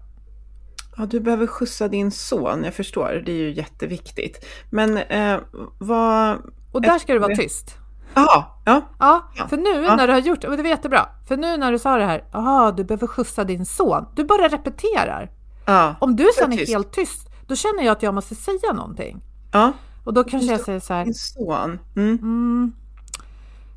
Ja, 0.97 1.05
du 1.05 1.19
behöver 1.19 1.47
skjutsa 1.47 1.87
din 1.87 2.11
son, 2.11 2.63
jag 2.63 2.73
förstår. 2.73 3.23
Det 3.25 3.31
är 3.31 3.35
ju 3.35 3.51
jätteviktigt. 3.51 4.45
Men 4.69 4.97
eh, 4.97 5.39
vad... 5.77 6.37
Och 6.71 6.81
där 6.81 6.99
ska 6.99 7.13
du 7.13 7.19
vara 7.19 7.35
tyst. 7.35 7.80
Jaha, 8.13 8.45
ja. 8.65 8.81
Ja, 8.99 9.47
för 9.49 9.57
nu 9.57 9.83
ja. 9.83 9.95
när 9.95 10.07
du 10.07 10.13
har 10.13 10.19
gjort 10.19 10.41
det, 10.41 10.47
och 10.47 10.57
det 10.57 10.63
var 10.63 10.69
jättebra, 10.69 11.09
för 11.27 11.37
nu 11.37 11.57
när 11.57 11.71
du 11.71 11.79
sa 11.79 11.97
det 11.97 12.05
här, 12.05 12.23
jaha, 12.31 12.71
du 12.71 12.83
behöver 12.83 13.07
skjutsa 13.07 13.43
din 13.43 13.65
son, 13.65 14.05
du 14.15 14.23
bara 14.23 14.47
repeterar. 14.47 15.31
Ja, 15.65 15.95
Om 15.99 16.15
du 16.15 16.29
sen 16.37 16.53
är, 16.53 16.61
är 16.61 16.67
helt 16.67 16.93
tyst, 16.93 17.29
då 17.47 17.55
känner 17.55 17.83
jag 17.83 17.91
att 17.91 18.03
jag 18.03 18.13
måste 18.13 18.35
säga 18.35 18.73
någonting. 18.73 19.21
Ja. 19.51 19.71
Och 20.03 20.13
då 20.13 20.23
kanske 20.23 20.51
jag 20.51 20.61
säger 20.61 20.79
så 20.79 20.93
här. 20.93 21.05
Din 21.05 21.13
son. 21.13 21.79
Mm. 21.95 22.17
Mm. 22.21 22.73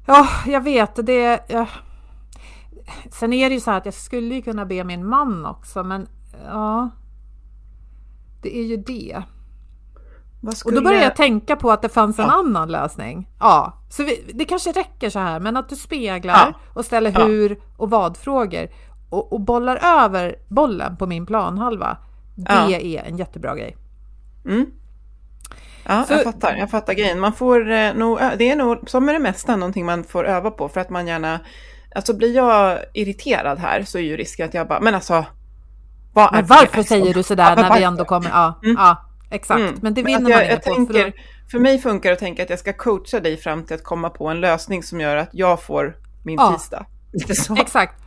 Ja, 0.06 0.28
jag 0.46 0.60
vet, 0.60 1.06
det... 1.06 1.44
Ja. 1.48 1.66
Sen 3.10 3.32
är 3.32 3.48
det 3.48 3.54
ju 3.54 3.60
så 3.60 3.70
här 3.70 3.78
att 3.78 3.84
jag 3.84 3.94
skulle 3.94 4.34
ju 4.34 4.42
kunna 4.42 4.64
be 4.66 4.84
min 4.84 5.06
man 5.06 5.46
också, 5.46 5.84
men 5.84 6.08
ja. 6.44 6.90
Det 8.42 8.58
är 8.58 8.64
ju 8.64 8.76
det. 8.76 9.22
Skulle... 10.52 10.76
Och 10.76 10.83
då 10.83 10.88
började 10.88 11.04
jag 11.04 11.16
tänka 11.16 11.57
på 11.57 11.70
att 11.70 11.83
det 11.83 11.88
fanns 11.88 12.18
en 12.18 12.24
ja. 12.24 12.33
annan 12.33 12.68
lösning. 12.68 13.28
Ja, 13.40 13.78
så 13.90 14.04
vi, 14.04 14.33
det 14.35 14.44
kanske 14.44 14.72
räcker 14.72 15.11
så 15.11 15.18
här, 15.18 15.40
men 15.40 15.57
att 15.57 15.68
du 15.68 15.76
speglar 15.76 16.35
ja. 16.35 16.52
och 16.74 16.85
ställer 16.85 17.26
hur 17.26 17.59
och 17.76 17.90
vad-frågor 17.90 18.68
och, 19.11 19.33
och, 19.33 19.40
bollar 19.40 20.04
över 20.04 20.37
bollen 20.48 20.96
på 20.96 21.07
min 21.07 21.26
planhalva. 21.26 21.96
Det 22.35 22.52
är 22.96 23.04
en 23.04 23.16
jättebra 23.16 23.57
grej. 23.57 23.76
Mm. 24.44 24.66
Ja, 25.87 26.04
så, 26.04 26.12
jag 26.12 26.22
fattar. 26.24 26.57
Jag 26.57 26.70
fattar 26.70 26.94
grejen. 26.94 27.20
Man 27.20 27.33
får 27.33 27.70
eh, 27.70 27.94
nog, 27.94 28.18
det 28.38 28.50
är 28.50 28.57
nog, 28.57 28.90
som 28.90 29.04
med 29.04 29.14
det 29.14 29.18
mesta, 29.18 29.57
någonting 29.57 29.87
man 29.87 30.04
får 30.04 30.24
öva 30.24 30.50
på 30.50 30.68
för 30.68 30.80
att 30.80 30.90
man 30.90 31.07
gärna 31.07 31.40
alltså 31.94 32.16
blir 32.16 32.37
jag 32.37 32.78
irriterad 32.94 33.59
här 33.59 33.83
så 33.83 33.98
är 33.98 34.02
ju 34.02 34.16
risken 34.16 34.48
att 34.48 34.54
jag 34.54 34.68
bara, 34.68 34.80
men 34.80 34.94
alltså. 34.94 35.24
Men 36.33 36.46
varför 36.46 36.83
säger 36.83 37.14
du 37.14 37.22
sådär 37.22 37.54
Ja, 37.57 37.62
när 37.62 37.78
vi 37.78 37.85
ändå 37.85 38.04
kommer... 38.04 38.30
Ja, 38.30 38.61
Mm. 38.62 38.76
ja 38.78 39.03
exakt. 39.34 39.60
Mm. 39.60 39.74
Men 39.82 39.94
det 39.94 40.02
Men 40.02 40.06
vinner 40.12 40.20
man 40.22 40.30
jag, 40.30 40.44
inget 40.44 40.66
jag 40.66 40.76
på. 40.76 40.86
För 40.86 40.92
då, 40.92 41.00
tänker, 41.00 41.20
för 41.50 41.58
mig 41.58 41.78
funkar 41.78 42.10
det 42.10 42.12
att 42.12 42.18
tänka 42.18 42.42
att 42.42 42.50
jag 42.50 42.58
ska 42.58 42.72
coacha 42.72 43.20
dig 43.20 43.36
fram 43.36 43.64
till 43.64 43.74
att 43.74 43.84
komma 43.84 44.10
på 44.10 44.28
en 44.28 44.40
lösning 44.40 44.82
som 44.82 45.00
gör 45.00 45.16
att 45.16 45.28
jag 45.32 45.62
får 45.62 45.96
min 46.24 46.38
Ja. 46.38 46.52
tisdag. 46.52 46.86
Exakt. 47.60 48.02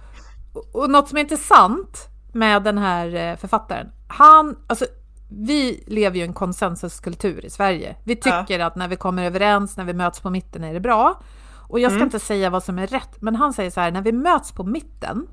Och- 0.74 0.90
något 0.90 1.10
som 1.10 1.18
är 1.18 1.22
intressant 1.22 2.08
med 2.34 2.64
den 2.64 2.78
här 2.78 3.16
eh, 3.16 3.36
författaren, 3.38 3.88
han, 4.08 4.58
alltså 4.68 4.86
vi 5.30 5.84
lever 5.88 6.18
ju 6.18 6.22
i 6.24 6.28
en 6.28 6.34
konsensuskultur 6.34 7.46
i 7.46 7.50
Sverige. 7.50 7.96
Vi 8.04 8.16
tycker 8.16 8.60
att 8.60 8.76
när 8.76 8.88
vi 8.88 8.96
kommer 8.96 9.24
överens, 9.26 9.78
när 9.78 9.84
vi 9.86 9.94
möts 9.94 10.20
på 10.20 10.30
mitten 10.30 10.64
är 10.64 10.74
det 10.74 10.80
bra. 10.80 11.22
Och 11.70 11.80
jag 11.80 11.92
ska 11.92 12.04
inte 12.04 12.20
säga 12.20 12.50
vad 12.50 12.64
som 12.64 12.80
är 12.80 12.88
rätt, 12.88 13.22
men 13.22 13.36
han 13.36 13.54
säger 13.54 13.70
så 13.70 13.82
här, 13.82 13.92
när 13.92 14.02
vi 14.02 14.12
möts 14.12 14.52
på 14.52 14.64
mitten, 14.64 15.28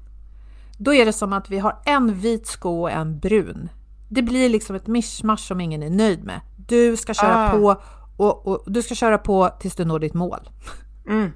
då 0.79 0.95
är 0.95 1.07
det 1.07 1.13
som 1.13 1.33
att 1.33 1.51
vi 1.51 1.59
har 1.59 1.77
en 1.85 2.15
vit 2.15 2.47
sko 2.47 2.83
och 2.83 2.91
en 2.91 3.19
brun. 3.19 3.69
Det 4.15 4.23
blir 4.23 4.49
liksom 4.49 4.77
ett 4.77 4.87
mischmasch 4.87 5.41
som 5.41 5.61
ingen 5.61 5.83
är 5.83 5.91
nöjd 5.91 6.25
med. 6.25 6.41
Du 6.57 6.97
ska 6.97 7.15
köra 7.15 7.49
Ah. 7.49 7.51
på 7.51 7.83
och, 8.17 8.47
och 8.47 8.65
du 8.67 8.83
ska 8.83 8.95
köra 8.95 9.19
på 9.19 9.49
tills 9.61 9.75
du 9.75 9.85
når 9.85 9.99
ditt 9.99 10.15
mål. 10.15 10.51
Mm. 11.09 11.33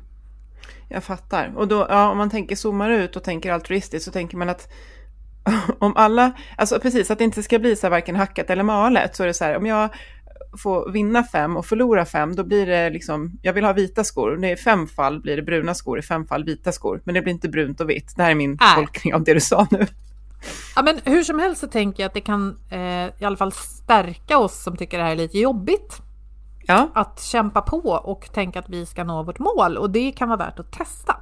Jag 0.89 1.05
fattar. 1.05 1.53
Och 1.57 1.69
då, 1.69 1.87
ja, 1.89 2.11
om 2.11 2.19
man 2.19 2.31
tänker 2.31 2.57
zoomar 2.57 2.91
ut 2.91 3.17
och 3.17 3.25
tänker 3.25 3.53
altruistiskt 3.53 4.05
så 4.05 4.13
tänker 4.13 4.37
man 4.37 4.49
att 4.49 4.69
om 5.79 5.97
alla, 5.97 6.33
alltså 6.57 6.81
precis 6.81 7.11
att 7.11 7.19
det 7.19 7.25
inte 7.25 7.43
ska 7.43 7.59
bli 7.59 7.77
så 7.77 7.87
här 7.87 7.91
varken 7.91 8.17
hackat 8.17 8.51
eller 8.51 8.63
malet 8.63 9.17
så 9.17 9.23
är 9.23 9.27
det 9.27 9.35
så 9.35 9.45
här 9.45 9.57
om 9.57 9.67
jag 9.67 9.89
får 10.63 10.93
vinna 10.93 11.25
fem 11.25 11.57
och 11.57 11.67
förlora 11.67 12.05
fem 12.05 12.37
då 12.37 12.45
blir 12.45 12.67
det 12.67 12.91
liksom, 12.91 13.39
jag 13.43 13.53
vill 13.53 13.65
ha 13.65 13.73
vita 13.73 14.05
skor, 14.05 14.45
är 14.45 14.57
fem 14.57 14.87
fall 14.87 15.21
blir 15.21 15.37
det 15.37 15.43
bruna 15.43 15.75
skor, 15.75 15.99
i 15.99 16.03
fem 16.03 16.25
fall 16.27 16.45
vita 16.45 16.73
skor, 16.73 17.01
men 17.05 17.15
det 17.15 17.23
blir 17.23 17.33
inte 17.33 17.49
brunt 17.49 17.81
och 17.81 17.91
vitt. 17.91 18.17
Det 18.17 18.23
här 18.23 18.31
är 18.31 18.35
min 18.35 18.59
Nej. 18.61 18.75
tolkning 18.75 19.15
av 19.15 19.25
det 19.25 19.35
du 19.35 19.41
sa 19.41 19.67
nu. 19.71 19.87
Ja, 20.79 20.83
men 20.83 21.01
hur 21.05 21.23
som 21.23 21.39
helst 21.39 21.61
så 21.61 21.67
tänker 21.67 22.03
jag 22.03 22.09
att 22.09 22.15
det 22.15 22.21
kan 22.21 22.59
eh, 22.71 23.07
i 23.19 23.25
alla 23.25 23.37
fall 23.37 23.53
stärka 23.53 24.39
oss 24.39 24.63
som 24.63 24.77
tycker 24.77 24.99
det 24.99 25.05
här 25.05 25.13
är 25.13 25.17
lite 25.17 25.39
jobbigt. 25.39 26.03
Ja, 26.67 26.89
Att 26.95 27.23
kämpa 27.23 27.63
på 27.63 27.79
och 28.05 28.33
tänka 28.33 28.59
att 28.59 28.69
vi 28.69 28.87
ska 28.87 29.05
nå 29.05 29.23
vårt 29.23 29.39
mål 29.39 29.77
och 29.77 29.91
det 29.91 30.13
kan 30.13 30.29
vara 30.29 30.39
värt 30.39 30.59
att 30.59 30.73
testa. 30.73 31.17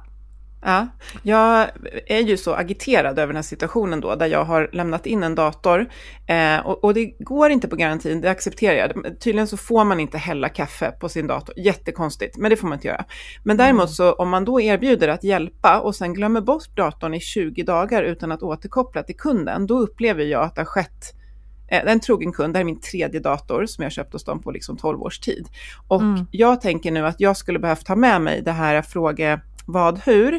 Ja, 0.61 0.87
jag 1.23 1.67
är 2.07 2.19
ju 2.19 2.37
så 2.37 2.53
agiterad 2.53 3.19
över 3.19 3.27
den 3.27 3.35
här 3.35 3.43
situationen 3.43 4.01
då, 4.01 4.15
där 4.15 4.25
jag 4.25 4.43
har 4.43 4.69
lämnat 4.73 5.05
in 5.05 5.23
en 5.23 5.35
dator 5.35 5.89
eh, 6.27 6.57
och, 6.65 6.83
och 6.83 6.93
det 6.93 7.05
går 7.05 7.49
inte 7.49 7.67
på 7.67 7.75
garantin, 7.75 8.21
det 8.21 8.31
accepterar 8.31 8.75
jag. 8.75 9.19
Tydligen 9.19 9.47
så 9.47 9.57
får 9.57 9.83
man 9.83 9.99
inte 9.99 10.17
hälla 10.17 10.49
kaffe 10.49 10.91
på 10.91 11.09
sin 11.09 11.27
dator, 11.27 11.59
jättekonstigt, 11.59 12.37
men 12.37 12.49
det 12.49 12.55
får 12.55 12.67
man 12.67 12.77
inte 12.77 12.87
göra. 12.87 13.05
Men 13.43 13.57
däremot 13.57 13.91
så 13.91 14.13
om 14.13 14.29
man 14.29 14.45
då 14.45 14.61
erbjuder 14.61 15.07
att 15.07 15.23
hjälpa 15.23 15.79
och 15.79 15.95
sen 15.95 16.13
glömmer 16.13 16.41
bort 16.41 16.75
datorn 16.75 17.13
i 17.13 17.19
20 17.19 17.63
dagar 17.63 18.03
utan 18.03 18.31
att 18.31 18.43
återkoppla 18.43 19.03
till 19.03 19.17
kunden, 19.17 19.67
då 19.67 19.79
upplever 19.79 20.23
jag 20.23 20.43
att 20.43 20.55
det 20.55 20.61
har 20.61 20.65
skett 20.65 21.13
eh, 21.67 21.91
en 21.91 21.99
trogen 21.99 22.31
kund, 22.31 22.53
det 22.53 22.57
här 22.57 22.61
är 22.61 22.65
min 22.65 22.81
tredje 22.81 23.19
dator 23.19 23.65
som 23.65 23.83
jag 23.83 23.91
köpt 23.91 24.13
hos 24.13 24.23
dem 24.23 24.41
på 24.41 24.51
liksom 24.51 24.77
12 24.77 25.01
års 25.01 25.19
tid. 25.19 25.47
Och 25.87 26.01
jag 26.31 26.61
tänker 26.61 26.91
nu 26.91 27.05
att 27.05 27.19
jag 27.19 27.37
skulle 27.37 27.59
behövt 27.59 27.85
ta 27.85 27.95
med 27.95 28.21
mig 28.21 28.41
det 28.41 28.51
här 28.51 28.81
fråge 28.81 29.39
vad, 29.67 29.99
hur, 30.05 30.33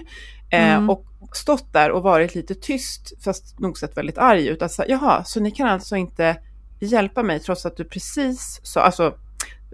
eh, 0.50 0.74
Mm. 0.76 0.90
och 0.90 1.04
stått 1.32 1.72
där 1.72 1.90
och 1.90 2.02
varit 2.02 2.34
lite 2.34 2.54
tyst, 2.54 3.24
fast 3.24 3.58
nog 3.58 3.78
sett 3.78 3.96
väldigt 3.96 4.18
arg 4.18 4.46
ut. 4.48 4.62
Alltså, 4.62 4.84
jaha, 4.88 5.24
så 5.24 5.40
ni 5.40 5.50
kan 5.50 5.68
alltså 5.68 5.96
inte 5.96 6.36
hjälpa 6.80 7.22
mig 7.22 7.40
trots 7.40 7.66
att 7.66 7.76
du 7.76 7.84
precis 7.84 8.60
sa, 8.62 8.80
alltså, 8.80 9.14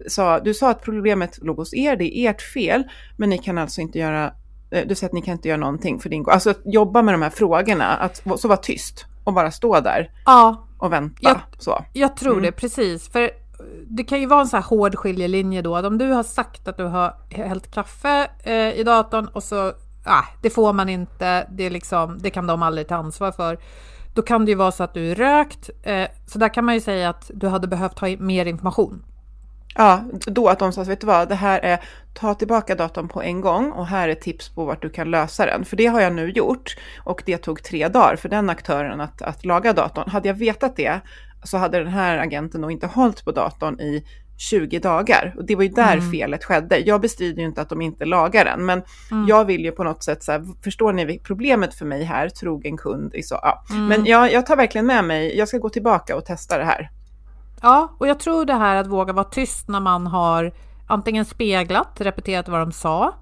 sa, 0.08 0.40
du 0.40 0.54
sa 0.54 0.70
att 0.70 0.82
problemet 0.82 1.38
låg 1.42 1.56
hos 1.56 1.74
er, 1.74 1.96
det 1.96 2.18
är 2.18 2.30
ert 2.30 2.42
fel, 2.42 2.82
men 3.16 3.30
ni 3.30 3.38
kan 3.38 3.58
alltså 3.58 3.80
inte 3.80 3.98
göra, 3.98 4.32
eh, 4.70 4.86
du 4.86 4.94
säger 4.94 5.08
att 5.08 5.12
ni 5.14 5.22
kan 5.22 5.32
inte 5.32 5.48
göra 5.48 5.58
någonting 5.58 5.98
för 6.00 6.08
din 6.08 6.24
Alltså 6.28 6.50
att 6.50 6.60
jobba 6.64 7.02
med 7.02 7.14
de 7.14 7.22
här 7.22 7.30
frågorna, 7.30 7.86
att 7.96 8.22
så 8.36 8.48
vara 8.48 8.56
tyst 8.58 9.06
och 9.24 9.32
bara 9.32 9.50
stå 9.50 9.80
där 9.80 10.10
Ja, 10.26 10.66
och 10.78 10.92
vänta. 10.92 11.16
Ja. 11.20 11.40
Så. 11.58 11.84
jag 11.92 12.16
tror 12.16 12.32
Mm. 12.32 12.42
det 12.42 12.52
precis. 12.52 13.08
För 13.08 13.30
det 13.86 14.04
kan 14.04 14.20
ju 14.20 14.26
vara 14.26 14.40
en 14.40 14.46
så 14.46 14.56
här 14.56 14.64
hård 14.64 14.96
skiljelinje 14.96 15.62
då. 15.62 15.86
Om 15.86 15.98
du 15.98 16.10
har 16.10 16.22
sagt 16.22 16.68
att 16.68 16.76
du 16.76 16.84
har 16.84 17.14
hällt 17.30 17.70
kaffe 17.74 18.30
eh, 18.42 18.80
i 18.80 18.82
datorn 18.84 19.26
och 19.26 19.42
så, 19.42 19.72
ah, 20.04 20.24
det 20.42 20.50
får 20.50 20.72
man 20.72 20.88
inte, 20.88 21.46
det, 21.50 21.64
är 21.64 21.70
liksom, 21.70 22.18
det 22.18 22.30
kan 22.30 22.46
de 22.46 22.62
aldrig 22.62 22.88
ta 22.88 22.94
ansvar 22.94 23.32
för. 23.32 23.58
Då 24.14 24.22
kan 24.22 24.44
det 24.44 24.50
ju 24.50 24.56
vara 24.56 24.72
så 24.72 24.84
att 24.84 24.94
du 24.94 25.10
är 25.10 25.14
rökt. 25.14 25.70
Eh, 25.82 26.08
så 26.26 26.38
där 26.38 26.48
kan 26.48 26.64
man 26.64 26.74
ju 26.74 26.80
säga 26.80 27.08
att 27.08 27.30
du 27.34 27.48
hade 27.48 27.66
behövt 27.66 27.98
ha 27.98 28.08
mer 28.18 28.46
information. 28.46 29.04
Ja, 29.76 30.00
då 30.26 30.48
att 30.48 30.58
de 30.58 30.72
sa, 30.72 30.82
vet 30.82 31.00
du 31.00 31.06
vad, 31.06 31.28
det 31.28 31.34
här 31.34 31.60
är, 31.60 31.84
ta 32.14 32.34
tillbaka 32.34 32.74
datorn 32.74 33.08
på 33.08 33.22
en 33.22 33.40
gång 33.40 33.72
och 33.72 33.86
här 33.86 34.08
är 34.08 34.14
tips 34.14 34.48
på 34.48 34.64
vart 34.64 34.82
du 34.82 34.90
kan 34.90 35.10
lösa 35.10 35.46
den. 35.46 35.64
För 35.64 35.76
det 35.76 35.86
har 35.86 36.00
jag 36.00 36.12
nu 36.12 36.30
gjort 36.30 36.76
och 37.04 37.22
det 37.26 37.38
tog 37.38 37.62
tre 37.62 37.88
dagar 37.88 38.16
för 38.16 38.28
den 38.28 38.50
aktören 38.50 39.00
att, 39.00 39.22
att 39.22 39.44
laga 39.44 39.72
datorn. 39.72 40.10
Hade 40.10 40.28
jag 40.28 40.34
vetat 40.34 40.76
det 40.76 41.00
så 41.44 41.58
hade 41.58 41.78
den 41.78 41.92
här 41.92 42.18
agenten 42.18 42.60
nog 42.60 42.72
inte 42.72 42.86
hållit 42.86 43.24
på 43.24 43.32
datorn 43.32 43.80
i 43.80 44.04
20 44.38 44.78
dagar. 44.78 45.34
Och 45.36 45.44
det 45.44 45.56
var 45.56 45.62
ju 45.62 45.68
där 45.68 45.96
felet 46.12 46.44
skedde. 46.44 46.78
Jag 46.78 47.00
bestrider 47.00 47.40
ju 47.42 47.48
inte 47.48 47.60
att 47.62 47.68
de 47.68 47.82
inte 47.82 48.04
lagar 48.04 48.44
den, 48.44 48.64
men 48.66 48.82
jag 49.28 49.44
vill 49.44 49.64
ju 49.64 49.70
på 49.72 49.84
något 49.84 50.02
sätt 50.02 50.22
så 50.22 50.32
här, 50.32 50.44
förstår 50.64 50.92
ni 50.92 51.18
problemet 51.18 51.74
för 51.74 51.84
mig 51.86 52.04
här, 52.04 52.28
trogen 52.28 52.76
kund, 52.76 53.14
i 53.14 53.22
så, 53.22 53.38
ja. 53.42 53.64
Men 53.88 54.04
jag, 54.06 54.32
jag 54.32 54.46
tar 54.46 54.56
verkligen 54.56 54.86
med 54.86 55.04
mig, 55.04 55.38
jag 55.38 55.48
ska 55.48 55.58
gå 55.58 55.68
tillbaka 55.68 56.16
och 56.16 56.24
testa 56.24 56.58
det 56.58 56.64
här. 56.64 56.90
Ja, 57.62 57.96
och 57.98 58.08
jag 58.08 58.18
tror 58.20 58.44
det 58.44 58.54
här 58.54 58.76
att 58.76 58.86
våga 58.86 59.12
vara 59.12 59.24
tyst 59.24 59.68
när 59.68 59.80
man 59.80 60.06
har 60.06 60.52
antingen 60.86 61.24
speglat, 61.24 62.00
repeterat 62.00 62.48
vad 62.48 62.60
de 62.60 62.72
sa, 62.72 63.14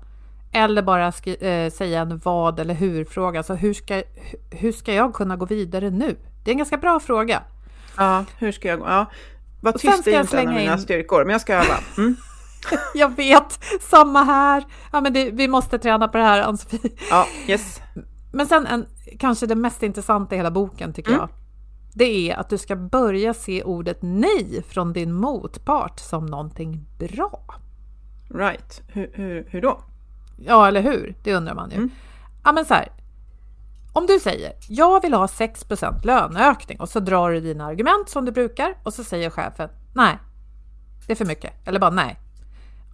eller 0.53 0.83
bara 0.83 1.07
eh, 1.07 1.71
säga 1.73 2.01
en 2.01 2.19
vad 2.25 2.61
eller 2.61 2.75
hur-fråga. 2.75 3.41
Alltså 3.41 3.55
hur 3.55 3.75
ska, 3.75 3.95
hu- 3.95 4.05
hur 4.51 4.73
ska 4.73 4.95
jag 4.95 5.15
kunna 5.15 5.37
gå 5.37 5.47
vidare 5.47 5.91
nu? 5.91 6.17
Det 6.45 6.51
är 6.51 6.53
en 6.53 6.59
ganska 6.59 6.77
bra 6.77 7.01
fråga. 7.01 7.43
Ja, 7.97 8.25
hur 8.39 8.53
ska 8.53 8.69
jag 8.69 8.79
gå? 8.79 8.87
Ja. 8.87 9.07
Var 9.63 9.73
tyst 9.73 10.07
är 10.07 10.21
inte 10.21 10.39
en 10.39 10.49
av 10.49 10.55
mina 10.55 10.73
in- 10.73 10.79
styrkor, 10.79 11.25
men 11.25 11.33
jag 11.33 11.41
ska 11.41 11.55
öva. 11.55 11.75
Mm. 11.99 12.17
Jag 12.95 13.17
vet, 13.17 13.65
samma 13.81 14.23
här. 14.25 14.65
Ja, 14.93 15.01
men 15.01 15.13
det, 15.13 15.31
vi 15.31 15.49
måste 15.49 15.79
träna 15.79 16.09
på 16.09 16.19
det 16.19 16.25
här, 16.25 16.43
Ann-Sofie. 16.43 16.91
Ja, 17.11 17.27
yes. 17.47 17.81
Men 18.33 18.47
sen 18.47 18.67
en, 18.67 18.87
kanske 19.19 19.47
det 19.47 19.55
mest 19.55 19.83
intressanta 19.83 20.35
i 20.35 20.39
hela 20.39 20.51
boken 20.51 20.93
tycker 20.93 21.13
jag. 21.13 21.29
Det 21.95 22.31
är 22.31 22.37
att 22.37 22.49
du 22.49 22.59
ska 22.59 22.77
börja 22.77 23.35
se 23.35 23.63
ordet 23.63 23.99
nej 24.01 24.65
från 24.69 24.93
din 24.93 25.13
motpart 25.13 26.01
som 26.01 26.27
någonting 26.27 26.87
bra. 26.99 27.41
Right. 28.35 28.83
Hur, 28.89 29.11
hur, 29.15 29.47
hur 29.51 29.61
då? 29.61 29.81
Ja, 30.39 30.69
eller 30.69 30.83
hur? 30.83 31.15
Det 31.25 31.35
undrar 31.35 31.55
man 31.55 31.71
ju. 31.71 31.89
Ja, 32.45 32.53
men 32.53 32.65
så 32.65 32.75
här. 32.75 32.89
Om 33.93 34.07
du 34.07 34.21
säger 34.21 34.53
jag 34.69 35.03
vill 35.03 35.15
ha 35.15 35.27
6% 35.27 36.07
löneökning 36.07 36.81
och 36.81 36.89
så 36.89 37.01
drar 37.01 37.31
du 37.31 37.41
dina 37.41 37.67
argument 37.67 38.09
som 38.09 38.25
du 38.25 38.33
brukar 38.33 38.75
och 38.83 38.95
så 38.95 39.05
säger 39.05 39.31
chefen 39.31 39.69
nej, 39.95 40.19
det 41.07 41.13
är 41.13 41.17
för 41.17 41.25
mycket 41.25 41.69
eller 41.69 41.81
bara 41.81 41.91
nej. 41.91 42.19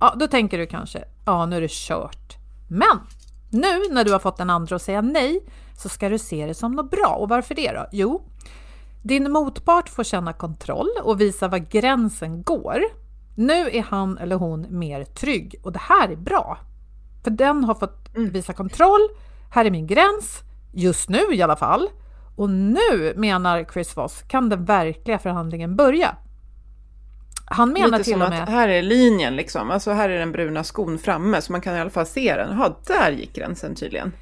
Ja, 0.01 0.15
då 0.17 0.27
tänker 0.27 0.59
du 0.59 0.67
kanske 0.67 1.05
ja, 1.25 1.47
nu 1.47 1.57
är 1.57 1.61
det 1.61 1.71
kört. 1.71 2.37
Men 2.69 3.01
nu 3.51 3.95
när 3.95 4.05
du 4.05 4.13
har 4.13 4.19
fått 4.19 4.37
den 4.37 4.51
andra 4.51 4.77
att 4.77 4.83
säga 4.83 5.01
nej 5.01 5.47
så 5.79 5.89
ska 5.89 6.09
du 6.09 6.19
se 6.19 6.47
det 6.47 6.55
som 6.55 6.73
något 6.73 6.91
bra. 6.91 7.17
Och 7.21 7.29
varför 7.29 7.55
det 7.55 7.73
då? 7.73 7.87
Jo, 7.93 8.23
din 9.03 9.33
motpart 9.33 9.89
får 9.89 10.05
känna 10.05 10.33
kontroll 10.33 10.91
och 11.03 11.21
visa 11.21 11.49
var 11.49 11.59
gränsen 11.59 12.43
går. 12.43 12.81
Nu 13.37 13.71
är 13.73 13.83
han 13.83 14.19
eller 14.19 14.37
hon 14.37 14.67
mer 14.71 15.05
trygg 15.05 15.61
och 15.63 15.73
det 15.73 15.79
här 15.79 16.09
är 16.09 16.17
bra. 16.17 16.59
För 17.25 17.31
den 17.31 17.65
har 17.65 17.75
fått 17.75 18.09
visa 18.15 18.53
kontroll. 18.53 19.09
Här 19.51 19.65
är 19.65 19.71
min 19.71 19.87
gräns, 19.87 20.43
just 20.73 21.09
nu 21.09 21.21
i 21.33 21.43
alla 21.43 21.57
fall. 21.57 21.89
Och 22.37 22.51
nu, 22.51 23.13
menar 23.17 23.65
Chris 23.73 23.97
Voss, 23.97 24.23
kan 24.29 24.49
den 24.49 24.65
verkliga 24.65 25.19
förhandlingen 25.19 25.77
börja. 25.77 26.17
Han 27.51 27.73
menar 27.73 27.89
Lite 27.99 28.05
till 28.05 28.13
som 28.13 28.23
och 28.23 28.29
att 28.29 28.35
med... 28.35 28.49
här 28.49 28.69
är 28.69 28.83
linjen 28.83 29.37
liksom, 29.37 29.71
alltså 29.71 29.91
här 29.93 30.09
är 30.11 30.19
den 30.19 30.33
bruna 30.33 30.65
skon 30.65 30.99
framme 30.99 31.41
så 31.43 31.53
man 31.53 31.61
kan 31.61 31.77
i 31.77 31.81
alla 31.81 31.91
fall 31.91 32.07
se 32.07 32.37
den. 32.37 32.59
Jaha, 32.59 32.75
där 32.87 33.11
gick 33.11 33.35
gränsen 33.35 33.75
tydligen. 33.75 34.13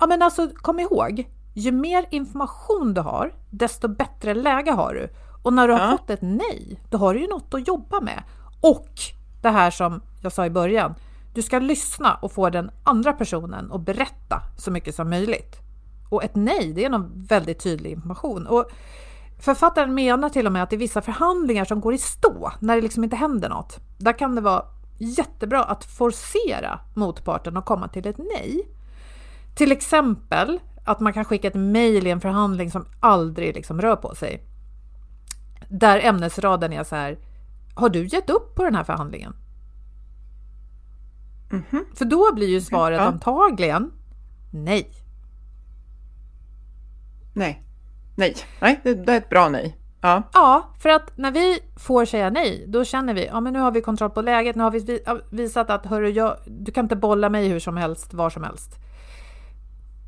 Ja, 0.00 0.06
men 0.06 0.22
alltså 0.22 0.48
kom 0.54 0.80
ihåg, 0.80 1.28
ju 1.54 1.72
mer 1.72 2.06
information 2.10 2.94
du 2.94 3.00
har, 3.00 3.34
desto 3.50 3.88
bättre 3.88 4.34
läge 4.34 4.70
har 4.70 4.94
du. 4.94 5.08
Och 5.42 5.52
när 5.52 5.68
du 5.68 5.74
har 5.74 5.80
Ja. 5.80 5.90
fått 5.90 6.10
ett 6.10 6.22
nej, 6.22 6.80
då 6.90 6.98
har 6.98 7.14
du 7.14 7.20
ju 7.20 7.26
något 7.26 7.54
att 7.54 7.68
jobba 7.68 8.00
med. 8.00 8.22
Och 8.60 8.88
det 9.42 9.50
här 9.50 9.70
som 9.70 10.00
jag 10.22 10.32
sa 10.32 10.46
i 10.46 10.50
början, 10.50 10.94
du 11.34 11.42
ska 11.42 11.58
lyssna 11.58 12.14
och 12.14 12.32
få 12.32 12.50
den 12.50 12.70
andra 12.84 13.12
personen 13.12 13.72
att 13.72 13.80
berätta 13.80 14.42
så 14.58 14.70
mycket 14.70 14.94
som 14.94 15.10
möjligt. 15.10 15.56
Och 16.08 16.24
ett 16.24 16.34
nej, 16.34 16.72
det 16.72 16.84
är 16.84 16.90
nog 16.90 17.10
väldigt 17.28 17.60
tydlig 17.62 17.90
information. 17.90 18.46
Och 18.46 18.70
författaren 19.38 19.94
menar 19.94 20.28
till 20.28 20.46
och 20.46 20.52
med 20.52 20.62
att 20.62 20.72
i 20.72 20.76
vissa 20.76 21.02
förhandlingar 21.02 21.64
som 21.64 21.80
går 21.80 21.94
i 21.94 21.98
stå, 21.98 22.52
när 22.60 22.76
det 22.76 22.82
liksom 22.82 23.04
inte 23.04 23.16
händer 23.16 23.48
något, 23.48 23.80
där 23.98 24.18
kan 24.18 24.34
det 24.34 24.40
vara 24.40 24.64
jättebra 24.98 25.64
att 25.64 25.84
forcera 25.84 26.80
motparten 26.94 27.56
att 27.56 27.64
komma 27.64 27.88
till 27.88 28.06
ett 28.06 28.18
nej. 28.18 28.68
Till 29.54 29.72
exempel 29.72 30.58
att 30.84 31.00
man 31.00 31.12
kan 31.12 31.24
skicka 31.24 31.48
ett 31.48 31.54
mejl 31.54 32.06
i 32.06 32.10
en 32.10 32.20
förhandling 32.20 32.70
som 32.70 32.86
aldrig 33.00 33.54
liksom 33.54 33.80
rör 33.80 33.96
på 33.96 34.14
sig. 34.14 34.42
Där 35.68 36.00
ämnesraden 36.04 36.72
är 36.72 36.84
så 36.84 36.96
här. 36.96 37.18
Har 37.74 37.88
du 37.88 38.06
gett 38.06 38.30
upp 38.30 38.54
på 38.54 38.64
den 38.64 38.74
här 38.74 38.84
förhandlingen? 38.84 39.36
För 41.94 42.04
då 42.04 42.34
blir 42.34 42.48
ju 42.48 42.60
svaret 42.60 43.00
Ja. 43.00 43.06
antagligen 43.06 43.90
nej. 44.50 44.90
Nej. 47.36 47.62
Nej. 48.14 48.34
Nej, 48.60 48.80
det, 48.82 48.94
det 48.94 49.12
är 49.12 49.16
ett 49.16 49.28
bra 49.28 49.48
nej. 49.48 49.76
Ja. 50.00 50.22
Ja, 50.32 50.70
för 50.78 50.88
att 50.88 51.16
när 51.16 51.30
vi 51.30 51.58
får 51.76 52.04
säga 52.04 52.30
nej, 52.30 52.64
då 52.68 52.84
känner 52.84 53.14
vi, 53.14 53.26
ja 53.26 53.40
men 53.40 53.52
nu 53.52 53.58
har 53.58 53.70
vi 53.70 53.80
kontroll 53.80 54.10
på 54.10 54.22
läget, 54.22 54.56
nu 54.56 54.62
har 54.62 54.70
vi 54.70 55.00
visat 55.30 55.70
att 55.70 55.86
hörru, 55.86 56.08
jag, 56.08 56.36
du 56.46 56.72
kan 56.72 56.84
inte 56.84 56.96
bolla 56.96 57.28
mig 57.28 57.48
hur 57.48 57.58
som 57.58 57.76
helst, 57.76 58.14
var 58.14 58.30
som 58.30 58.44
helst. 58.44 58.70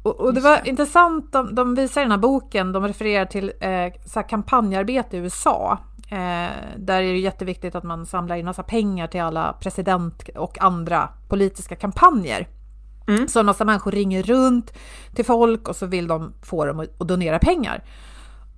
Och, 0.02 0.20
och 0.20 0.34
det 0.34 0.40
var 0.40 0.60
det. 0.62 0.70
intressant, 0.70 1.32
de, 1.32 1.54
de 1.54 1.74
visar 1.74 2.00
i 2.00 2.04
den 2.04 2.10
här 2.10 2.18
boken, 2.18 2.72
de 2.72 2.86
refererar 2.86 3.24
till 3.24 3.52
eh, 3.60 3.92
så 4.04 4.22
kampanjarbete 4.22 5.16
i 5.16 5.20
USA. 5.20 5.78
Eh, 6.10 6.50
där 6.76 7.02
är 7.02 7.12
det 7.12 7.18
jätteviktigt 7.18 7.74
att 7.74 7.84
man 7.84 8.06
samlar 8.06 8.36
in 8.36 8.44
massa 8.44 8.62
pengar 8.62 9.06
till 9.06 9.20
alla 9.20 9.52
president 9.60 10.28
och 10.36 10.62
andra 10.62 11.08
politiska 11.28 11.76
kampanjer. 11.76 12.48
Mm. 13.08 13.28
Så 13.28 13.40
en 13.40 13.46
massa 13.46 13.64
människor 13.64 13.92
ringer 13.92 14.22
runt 14.22 14.72
till 15.14 15.24
folk 15.24 15.68
och 15.68 15.76
så 15.76 15.86
vill 15.86 16.06
de 16.06 16.32
få 16.42 16.64
dem 16.64 16.80
att 16.80 17.08
donera 17.08 17.38
pengar. 17.38 17.84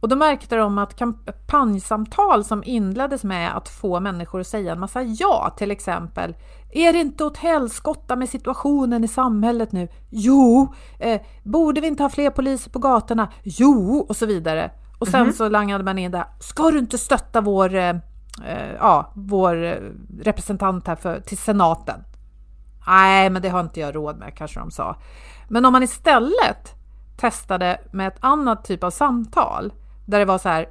Och 0.00 0.08
då 0.08 0.16
märkte 0.16 0.56
de 0.56 0.78
att 0.78 0.96
kampanjsamtal 0.96 2.44
som 2.44 2.64
inleddes 2.64 3.24
med 3.24 3.56
att 3.56 3.68
få 3.68 4.00
människor 4.00 4.40
att 4.40 4.46
säga 4.46 4.72
en 4.72 4.80
massa 4.80 5.02
ja, 5.02 5.54
till 5.58 5.70
exempel 5.70 6.36
Är 6.70 6.92
det 6.92 6.98
inte 6.98 7.24
åt 7.24 7.36
helskotta 7.36 8.16
med 8.16 8.28
situationen 8.28 9.04
i 9.04 9.08
samhället 9.08 9.72
nu? 9.72 9.88
Jo! 10.10 10.74
Eh, 10.98 11.20
borde 11.42 11.80
vi 11.80 11.86
inte 11.86 12.02
ha 12.02 12.10
fler 12.10 12.30
poliser 12.30 12.70
på 12.70 12.78
gatorna? 12.78 13.28
Jo! 13.42 14.06
Och 14.08 14.16
så 14.16 14.26
vidare. 14.26 14.70
Och 14.98 15.08
sen 15.08 15.20
mm 15.20 15.32
-hmm. 15.32 15.36
så 15.36 15.48
langade 15.48 15.84
man 15.84 15.98
in 15.98 16.10
där, 16.10 16.24
ska 16.40 16.70
du 16.70 16.78
inte 16.78 16.98
stötta 16.98 17.40
vår, 17.40 17.74
eh, 17.74 17.88
eh 18.46 18.72
ja, 18.78 19.12
vår 19.14 19.54
representant 20.22 20.86
här 20.86 20.96
för, 20.96 21.20
till 21.20 21.38
senaten? 21.38 22.04
Nej, 22.86 23.30
men 23.30 23.42
det 23.42 23.48
har 23.48 23.60
inte 23.60 23.80
jag 23.80 23.96
råd 23.96 24.18
med, 24.18 24.34
kanske 24.34 24.60
de 24.60 24.70
sa. 24.70 24.96
Men 25.48 25.64
om 25.64 25.72
man 25.72 25.82
istället 25.82 26.74
testade 27.16 27.80
med 27.92 28.08
ett 28.08 28.18
annat 28.20 28.64
typ 28.64 28.84
av 28.84 28.90
samtal, 28.90 29.72
där 30.06 30.18
det 30.18 30.24
var 30.24 30.38
så 30.38 30.48
här, 30.48 30.68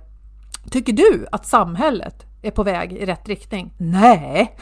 tycker 0.72 0.93
du 0.93 1.28
att 1.32 1.45
samhället 1.45 2.26
är 2.41 2.52
på 2.52 2.63
väg 2.63 2.93
i 2.93 3.06
rätt 3.06 3.28
riktning? 3.28 3.74
Nej! 3.78 4.56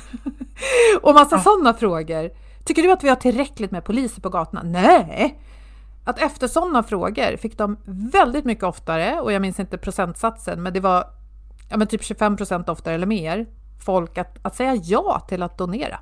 och 1.02 1.14
massa 1.14 1.36
ja. 1.36 1.42
sådana 1.42 1.74
frågor. 1.74 2.30
Tycker 2.66 2.84
du 2.84 2.92
att 2.92 3.04
vi 3.04 3.10
har 3.10 3.16
tillräckligt 3.16 3.72
med 3.72 3.86
poliser 3.86 4.22
på 4.22 4.30
gatorna? 4.30 4.62
Nej! 4.64 5.40
Att 6.06 6.20
efter 6.20 6.48
sådana 6.48 6.84
frågor 6.84 7.38
fick 7.38 7.58
de 7.58 7.78
väldigt 7.86 8.46
mycket 8.46 8.64
oftare, 8.64 9.22
och 9.22 9.32
jag 9.32 9.42
minns 9.42 9.60
inte 9.60 9.78
procentsatsen, 9.78 10.64
men 10.64 10.74
det 10.74 10.80
var 10.80 11.06
ja, 11.70 11.78
men 11.78 11.88
typ 11.88 12.04
25 12.04 12.38
procent 12.38 12.70
oftare 12.70 12.96
eller 12.96 13.08
mer, 13.08 13.46
folk 13.86 14.18
att, 14.18 14.38
att 14.42 14.56
säga 14.56 14.76
ja 14.76 15.26
till 15.30 15.44
att 15.44 15.58
donera. 15.58 16.00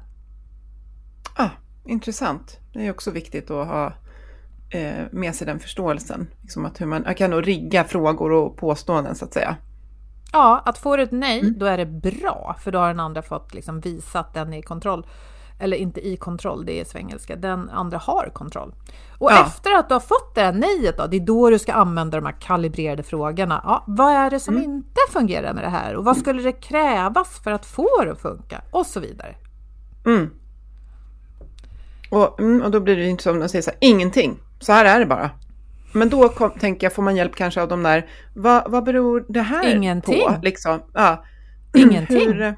Ah, 1.36 1.50
intressant. 1.86 2.60
Det 2.74 2.88
är 2.88 2.92
också 2.92 3.12
viktigt 3.12 3.52
att 3.52 3.68
ha 3.68 3.94
eh, 4.70 5.06
med 5.12 5.36
sig 5.36 5.48
den 5.48 5.60
förståelsen. 5.60 6.28
Liksom 6.42 6.66
att 6.66 6.82
hur 6.82 6.86
man, 6.86 7.04
jag 7.06 7.18
kan 7.18 7.30
nog 7.30 7.48
rigga 7.48 7.84
frågor 7.84 8.32
och 8.32 8.58
påståenden 8.58 9.16
så 9.16 9.26
att 9.26 9.34
säga. 9.34 9.56
Ja, 10.32 10.62
att 10.66 10.78
få 10.78 10.96
ett 10.98 11.12
nej, 11.12 11.40
mm. 11.40 11.60
då 11.60 11.66
är 11.66 11.78
det 11.78 11.86
bra, 11.86 12.56
för 12.60 12.72
då 12.72 12.80
har 12.80 12.88
den 12.88 13.00
andra 13.00 13.22
fått 13.22 13.54
liksom 13.54 13.80
visa 13.80 14.20
att 14.20 14.34
den 14.34 14.54
är 14.54 14.58
i 14.58 14.62
kontroll. 14.62 15.08
Eller 15.60 15.78
inte 15.78 16.08
i 16.08 16.18
kontroll, 16.18 16.66
det 16.66 16.80
är 16.80 16.86
svengelska. 16.86 17.36
Den 17.36 17.70
andra 17.70 17.98
har 17.98 18.32
kontroll. 18.34 18.74
Och 19.20 19.32
ja. 19.32 19.46
efter 19.46 19.74
att 19.74 19.90
du 19.90 19.96
har 19.96 20.00
fått 20.00 20.36
det 20.36 20.42
här 20.42 20.54
nejet 20.54 20.98
då, 20.98 21.08
det 21.08 21.18
är 21.18 21.26
då 21.26 21.50
du 21.50 21.60
ska 21.60 21.74
använda 21.74 22.18
de 22.18 22.26
här 22.26 22.42
kalibrerade 22.42 23.04
frågorna. 23.04 23.62
Ja, 23.64 23.84
vad 23.88 24.14
är 24.14 24.30
det 24.30 24.40
som 24.40 24.56
mm. 24.56 24.72
inte 24.72 25.02
fungerar 25.10 25.54
med 25.54 25.64
det 25.64 25.70
här? 25.70 25.96
Och 25.96 26.06
vad 26.06 26.18
skulle 26.18 26.42
det 26.42 26.52
krävas 26.52 27.40
för 27.44 27.52
att 27.52 27.66
få 27.66 27.90
det 28.04 28.12
att 28.12 28.22
funka? 28.22 28.62
Och 28.72 28.86
så 28.86 29.00
vidare. 29.00 29.36
Mm. 30.06 30.30
Och, 32.16 32.40
mm, 32.40 32.62
och 32.62 32.72
då 32.72 32.80
blir 32.80 32.96
det 32.96 33.06
inte 33.06 33.24
som 33.24 33.40
de 33.40 33.50
säger 33.50 33.62
så 33.62 33.70
här, 33.70 33.78
ingenting. 33.82 34.40
Så 34.60 34.74
här 34.74 34.86
är 34.86 35.00
det 35.00 35.06
bara. 35.06 35.30
Men 35.94 36.10
då 36.10 36.30
kom, 36.30 36.52
tänker 36.52 36.86
jag, 36.86 36.94
får 36.94 37.04
man 37.04 37.16
hjälp 37.16 37.36
kanske 37.36 37.62
av 37.62 37.68
de 37.68 37.84
där, 37.84 38.06
vad, 38.34 38.72
vad 38.72 38.84
beror 38.84 39.26
det 39.30 39.42
här 39.42 39.76
ingenting. 39.76 40.24
på? 40.28 40.36
Liksom? 40.42 40.82
Ja. 40.94 41.26
Ingenting, 41.76 42.34
Hur, 42.34 42.58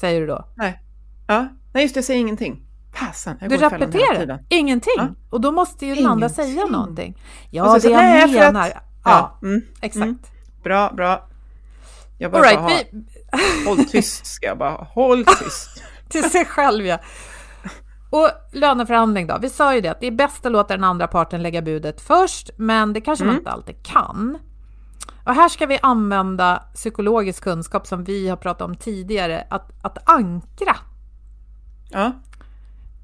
säger 0.00 0.20
du 0.20 0.26
då? 0.26 0.48
Nej. 0.56 0.80
Ja, 1.26 1.48
nej 1.72 1.82
just 1.82 1.94
det, 1.94 1.98
jag 1.98 2.04
säger 2.04 2.20
ingenting. 2.20 2.62
Fasen, 2.94 3.36
du 3.40 3.56
repeterar, 3.56 4.44
ingenting. 4.48 4.92
Ja. 4.96 5.08
Och 5.30 5.40
då 5.40 5.52
måste 5.52 5.86
ju 5.86 5.94
den 5.94 6.06
andra 6.06 6.28
säga 6.28 6.66
någonting. 6.66 7.18
Ja, 7.50 7.78
det 7.82 7.88
jag 7.88 8.30
menar. 8.30 8.68
Att, 8.68 8.82
ja, 9.04 9.38
mm, 9.42 9.62
exakt. 9.80 10.04
Mm. 10.04 10.18
Bra, 10.62 10.92
bra. 10.96 11.28
Jag 12.18 12.32
bara, 12.32 12.42
right, 12.42 12.58
bara 12.58 12.68
vi... 12.68 13.66
håll 13.66 13.84
tyst 13.84 14.26
ska 14.26 14.46
jag 14.46 14.58
bara. 14.58 14.84
Håll 14.94 15.24
tyst. 15.24 15.82
Till 16.08 16.30
sig 16.30 16.44
själv 16.44 16.86
ja. 16.86 16.98
Och 18.14 18.30
löneförhandling 18.52 19.26
då? 19.26 19.38
Vi 19.40 19.48
sa 19.48 19.74
ju 19.74 19.80
det 19.80 19.88
att 19.88 20.00
det 20.00 20.06
är 20.06 20.10
bäst 20.10 20.46
att 20.46 20.52
låta 20.52 20.74
den 20.74 20.84
andra 20.84 21.06
parten 21.06 21.42
lägga 21.42 21.62
budet 21.62 22.00
först, 22.00 22.50
men 22.56 22.92
det 22.92 23.00
kanske 23.00 23.24
mm. 23.24 23.34
man 23.34 23.40
inte 23.40 23.50
alltid 23.50 23.82
kan. 23.82 24.38
Och 25.24 25.34
här 25.34 25.48
ska 25.48 25.66
vi 25.66 25.78
använda 25.82 26.62
psykologisk 26.74 27.44
kunskap 27.44 27.86
som 27.86 28.04
vi 28.04 28.28
har 28.28 28.36
pratat 28.36 28.62
om 28.62 28.76
tidigare, 28.76 29.46
att, 29.50 29.70
att 29.82 30.10
ankra. 30.10 30.76
Ja. 31.90 32.12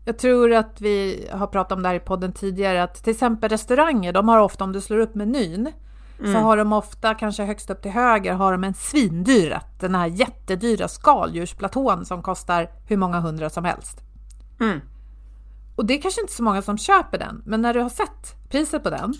Jag 0.04 0.18
tror 0.18 0.52
att 0.52 0.80
vi 0.80 1.28
har 1.32 1.46
pratat 1.46 1.72
om 1.72 1.82
det 1.82 1.88
här 1.88 1.96
i 1.96 2.00
podden 2.00 2.32
tidigare, 2.32 2.82
att 2.82 3.04
till 3.04 3.10
exempel 3.12 3.50
restauranger, 3.50 4.12
de 4.12 4.28
har 4.28 4.38
ofta, 4.38 4.64
om 4.64 4.72
du 4.72 4.80
slår 4.80 4.98
upp 4.98 5.14
menyn, 5.14 5.72
mm. 6.20 6.32
så 6.32 6.38
har 6.38 6.56
de 6.56 6.72
ofta, 6.72 7.14
kanske 7.14 7.44
högst 7.44 7.70
upp 7.70 7.82
till 7.82 7.90
höger, 7.90 8.32
har 8.32 8.52
de 8.52 8.64
en 8.64 8.74
svindyr 8.74 9.50
rätt. 9.50 9.80
Den 9.80 9.94
här 9.94 10.06
jättedyra 10.06 10.88
skaldjursplatån 10.88 12.04
som 12.04 12.22
kostar 12.22 12.70
hur 12.88 12.96
många 12.96 13.20
hundra 13.20 13.50
som 13.50 13.64
helst. 13.64 14.00
Mm. 14.60 14.80
Och 15.80 15.86
det 15.86 15.94
är 15.94 16.02
kanske 16.02 16.20
inte 16.20 16.32
så 16.32 16.42
många 16.42 16.62
som 16.62 16.78
köper 16.78 17.18
den, 17.18 17.42
men 17.46 17.62
när 17.62 17.74
du 17.74 17.80
har 17.80 17.88
sett 17.88 18.48
priset 18.48 18.82
på 18.82 18.90
den, 18.90 19.14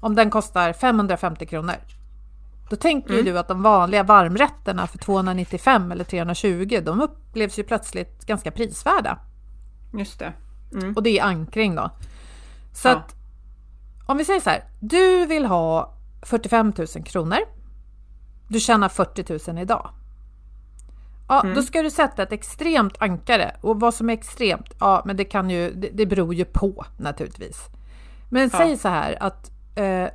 om 0.00 0.14
den 0.14 0.30
kostar 0.30 0.72
550 0.72 1.46
kronor, 1.46 1.74
då 2.70 2.76
tänker 2.76 3.12
mm. 3.12 3.24
du 3.24 3.38
att 3.38 3.48
de 3.48 3.62
vanliga 3.62 4.02
varmrätterna 4.02 4.86
för 4.86 4.98
295 4.98 5.92
eller 5.92 6.04
320, 6.04 6.80
de 6.84 7.00
upplevs 7.00 7.58
ju 7.58 7.64
plötsligt 7.64 8.26
ganska 8.26 8.50
prisvärda. 8.50 9.18
Just 9.92 10.18
det. 10.18 10.32
Mm. 10.72 10.94
Och 10.94 11.02
det 11.02 11.18
är 11.18 11.24
ankring 11.24 11.74
då. 11.74 11.90
Så 12.72 12.88
ja. 12.88 12.96
att 12.96 13.14
om 14.06 14.16
vi 14.16 14.24
säger 14.24 14.40
så 14.40 14.50
här, 14.50 14.64
du 14.80 15.26
vill 15.26 15.44
ha 15.44 15.94
45 16.22 16.72
000 16.78 16.86
kronor. 17.04 17.38
Du 18.48 18.60
tjänar 18.60 18.88
40 18.88 19.52
000 19.52 19.62
idag. 19.62 19.90
Ja, 21.28 21.40
mm. 21.42 21.54
då 21.54 21.62
ska 21.62 21.82
du 21.82 21.90
sätta 21.90 22.22
ett 22.22 22.32
extremt 22.32 22.94
ankare. 22.98 23.56
Och 23.60 23.80
vad 23.80 23.94
som 23.94 24.10
är 24.10 24.14
extremt, 24.14 24.74
ja, 24.80 25.02
men 25.04 25.16
det 25.16 25.24
kan 25.24 25.50
ju, 25.50 25.70
det, 25.74 25.88
det 25.92 26.06
beror 26.06 26.34
ju 26.34 26.44
på 26.44 26.84
naturligtvis. 26.96 27.66
Men 28.30 28.50
ja. 28.52 28.58
säg 28.58 28.76
så 28.76 28.88
här 28.88 29.22
att, 29.22 29.50
eh, 29.74 30.08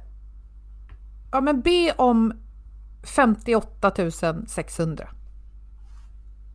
ja 1.32 1.42
men 1.42 1.62
be 1.62 1.92
om 1.92 2.34
58 3.04 3.92
600. 4.48 5.08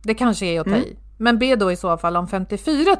Det 0.03 0.13
kanske 0.13 0.45
är 0.45 0.59
att 0.59 0.67
ta 0.67 0.73
mm. 0.73 0.83
i. 0.83 0.97
Men 1.17 1.39
be 1.39 1.55
då 1.55 1.71
i 1.71 1.75
så 1.75 1.97
fall 1.97 2.17
om 2.17 2.27
54 2.27 2.95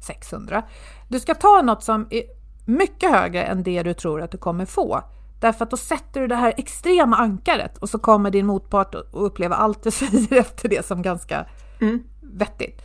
600. 0.00 0.62
Du 1.08 1.20
ska 1.20 1.34
ta 1.34 1.62
något 1.62 1.84
som 1.84 2.06
är 2.10 2.22
mycket 2.64 3.10
högre 3.10 3.44
än 3.44 3.62
det 3.62 3.82
du 3.82 3.94
tror 3.94 4.22
att 4.22 4.30
du 4.30 4.38
kommer 4.38 4.66
få. 4.66 5.02
Därför 5.40 5.64
att 5.64 5.70
då 5.70 5.76
sätter 5.76 6.20
du 6.20 6.26
det 6.26 6.34
här 6.34 6.54
extrema 6.56 7.16
ankaret 7.16 7.78
och 7.78 7.88
så 7.88 7.98
kommer 7.98 8.30
din 8.30 8.46
motpart 8.46 8.94
att 8.94 9.08
uppleva 9.12 9.56
allt 9.56 9.82
du 9.82 9.90
säger 9.90 10.36
efter 10.36 10.68
det 10.68 10.86
som 10.86 11.02
ganska 11.02 11.46
mm. 11.80 12.02
vettigt. 12.22 12.82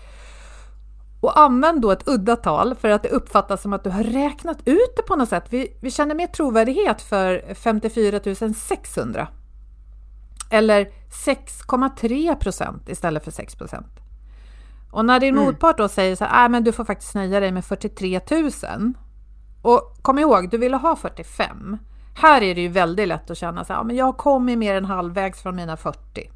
Och 1.21 1.39
använd 1.39 1.81
då 1.81 1.91
ett 1.91 2.07
udda 2.07 2.35
tal 2.35 2.75
för 2.75 2.89
att 2.89 3.03
det 3.03 3.09
uppfattas 3.09 3.61
som 3.61 3.73
att 3.73 3.83
du 3.83 3.89
har 3.89 4.03
räknat 4.03 4.57
ut 4.65 4.93
det 4.95 5.01
på 5.01 5.15
något 5.15 5.29
sätt. 5.29 5.43
Vi, 5.49 5.77
vi 5.81 5.91
känner 5.91 6.15
mer 6.15 6.27
trovärdighet 6.27 7.01
för 7.01 7.53
54 7.53 8.19
600. 8.53 9.27
Eller 10.49 10.91
6,3 11.25 12.35
procent 12.35 12.89
istället 12.89 13.23
för 13.23 13.31
6 13.31 13.55
procent. 13.55 13.99
Och 14.91 15.05
när 15.05 15.19
din 15.19 15.35
mm. 15.35 15.45
motpart 15.45 15.77
då 15.77 15.87
säger 15.87 16.15
så 16.15 16.25
här, 16.25 16.45
äh, 16.45 16.49
men 16.49 16.63
du 16.63 16.71
får 16.71 16.85
faktiskt 16.85 17.15
nöja 17.15 17.39
dig 17.39 17.51
med 17.51 17.65
43 17.65 18.21
000. 18.31 18.93
Och 19.61 19.97
kom 20.01 20.19
ihåg, 20.19 20.49
du 20.49 20.57
ville 20.57 20.77
ha 20.77 20.95
45. 20.95 21.77
Här 22.15 22.41
är 22.41 22.55
det 22.55 22.61
ju 22.61 22.67
väldigt 22.67 23.07
lätt 23.07 23.31
att 23.31 23.37
känna 23.37 23.65
så 23.65 23.73
här, 23.73 23.83
men 23.83 23.95
jag 23.95 24.05
har 24.05 24.13
kommit 24.13 24.57
mer 24.57 24.75
än 24.75 24.85
halvvägs 24.85 25.41
från 25.41 25.55
mina 25.55 25.77
40. 25.77 26.29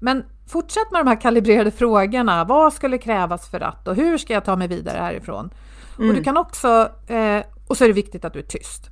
Men 0.00 0.24
fortsätt 0.48 0.90
med 0.92 1.00
de 1.00 1.08
här 1.08 1.20
kalibrerade 1.20 1.70
frågorna. 1.70 2.44
Vad 2.44 2.72
skulle 2.72 2.98
krävas 2.98 3.48
för 3.48 3.60
att 3.60 3.88
och 3.88 3.96
hur 3.96 4.18
ska 4.18 4.32
jag 4.32 4.44
ta 4.44 4.56
mig 4.56 4.68
vidare 4.68 4.98
härifrån? 4.98 5.50
Mm. 5.98 6.10
Och 6.10 6.16
du 6.16 6.24
kan 6.24 6.36
också, 6.36 6.90
eh, 7.06 7.42
och 7.66 7.76
så 7.76 7.84
är 7.84 7.88
det 7.88 7.94
viktigt 7.94 8.24
att 8.24 8.32
du 8.32 8.38
är 8.38 8.46
tyst. 8.46 8.90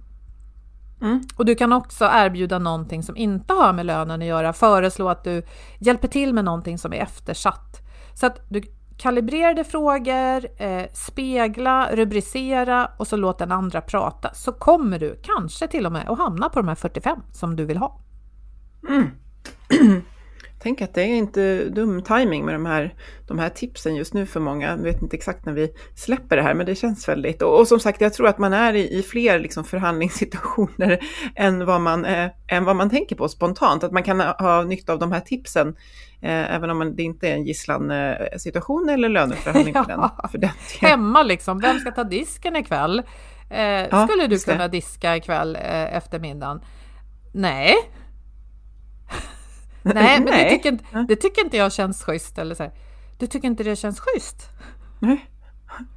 Mm. 1.01 1.23
Och 1.37 1.45
du 1.45 1.55
kan 1.55 1.73
också 1.73 2.09
erbjuda 2.13 2.59
någonting 2.59 3.03
som 3.03 3.17
inte 3.17 3.53
har 3.55 3.73
med 3.73 3.87
lönen 3.87 4.23
att 4.23 4.27
göra, 4.27 4.53
föreslå 4.53 5.09
att 5.09 5.25
du 5.25 5.43
hjälper 5.79 6.09
till 6.09 6.35
med 6.35 6.45
någonting 6.45 6.79
som 6.79 6.93
är 6.93 6.97
eftersatt. 6.97 7.81
Så 8.15 8.27
att 8.27 8.41
du 8.49 8.63
kalibrerade 8.99 9.65
frågor, 9.65 10.47
eh, 10.57 10.83
spegla, 10.93 11.89
rubricera 11.93 12.91
och 12.97 13.07
så 13.07 13.17
låt 13.17 13.39
den 13.39 13.53
andra 13.53 13.81
prata 13.81 14.35
så 14.35 14.53
kommer 14.53 14.99
du 14.99 15.21
kanske 15.23 15.69
till 15.69 15.87
och 15.87 15.93
med 15.93 16.09
att 16.09 16.19
hamna 16.19 16.49
på 16.49 16.59
de 16.59 16.69
här 16.69 16.75
45 16.75 17.19
som 17.33 17.57
du 17.57 17.65
vill 17.65 17.77
ha. 17.77 18.01
Mm. 18.89 19.11
tänk 20.65 20.83
att 20.83 20.95
det 20.95 21.03
är 21.03 21.07
inte 21.15 21.65
dum 21.65 22.03
timing 22.03 22.45
med 22.45 22.55
de 22.55 22.67
här, 22.67 22.95
de 23.29 23.39
här 23.39 23.49
tipsen 23.49 23.95
just 23.97 24.15
nu 24.15 24.27
för 24.27 24.41
många. 24.41 24.69
Jag 24.69 24.77
vet 24.77 25.03
inte 25.03 25.17
exakt 25.17 25.47
när 25.47 25.53
vi 25.53 25.69
släpper 25.97 26.37
det 26.37 26.43
här, 26.43 26.55
men 26.55 26.67
det 26.67 26.75
känns 26.75 27.09
väldigt... 27.09 27.43
Och, 27.43 27.59
och 27.61 27.69
som 27.69 27.81
sagt, 27.81 28.01
jag 28.01 28.15
tror 28.15 28.27
att 28.27 28.39
man 28.39 28.53
är 28.53 28.75
i, 28.75 28.99
i 28.99 29.03
fler 29.03 29.39
liksom 29.39 29.65
förhandlingssituationer 29.65 30.99
än 31.37 31.67
vad, 31.67 31.81
man, 31.81 32.05
eh, 32.05 32.29
än 32.49 32.65
vad 32.65 32.77
man 32.77 32.91
tänker 32.91 33.17
på 33.17 33.29
spontant. 33.29 33.85
Att 33.85 33.93
man 33.93 34.03
kan 34.03 34.21
ha, 34.21 34.37
ha 34.39 34.63
nytta 34.63 34.93
av 34.93 34.99
de 34.99 35.13
här 35.13 35.21
tipsen, 35.21 35.69
eh, 36.23 36.55
även 36.55 36.71
om 36.71 36.79
man, 36.79 36.97
det 36.97 37.03
inte 37.03 37.29
är 37.29 37.33
en 37.35 37.45
gisslansituation 37.45 38.89
eller 38.89 39.09
löneförhandling 39.09 39.75
för, 39.75 39.85
Ja. 39.89 40.17
den, 40.21 40.29
för 40.31 40.39
den. 40.39 40.51
Hemma 40.81 41.23
liksom, 41.23 41.61
vem 41.61 41.79
ska 41.79 41.91
ta 41.91 42.05
disken 42.05 42.57
ikväll? 42.57 43.03
Eh, 43.51 43.61
Ja, 43.63 44.07
skulle 44.09 44.27
du 44.27 44.33
just 44.35 44.47
det. 44.47 44.53
kunna 44.53 44.69
diska 44.69 45.17
ikväll 45.17 45.57
eh, 45.57 45.97
eftermiddagen? 45.97 46.61
Nej. 47.33 47.75
Nej, 49.85 50.19
men 50.19 50.25
det 50.27 50.31
Nej. 50.31 50.51
tycker, 50.51 50.69
inte, 50.73 50.85
det 51.09 51.17
tycker 51.17 51.45
inte 51.45 51.57
jag 51.57 51.73
känns 51.73 52.03
schysst. 52.05 52.39
Eller 52.39 52.55
så 52.55 52.63
här. 52.63 52.73
Du 53.19 53.27
tycker 53.27 53.49
inte 53.49 53.63
det 53.63 53.77
känns 53.77 54.01
schysst? 54.01 54.43
Nej. 54.99 55.31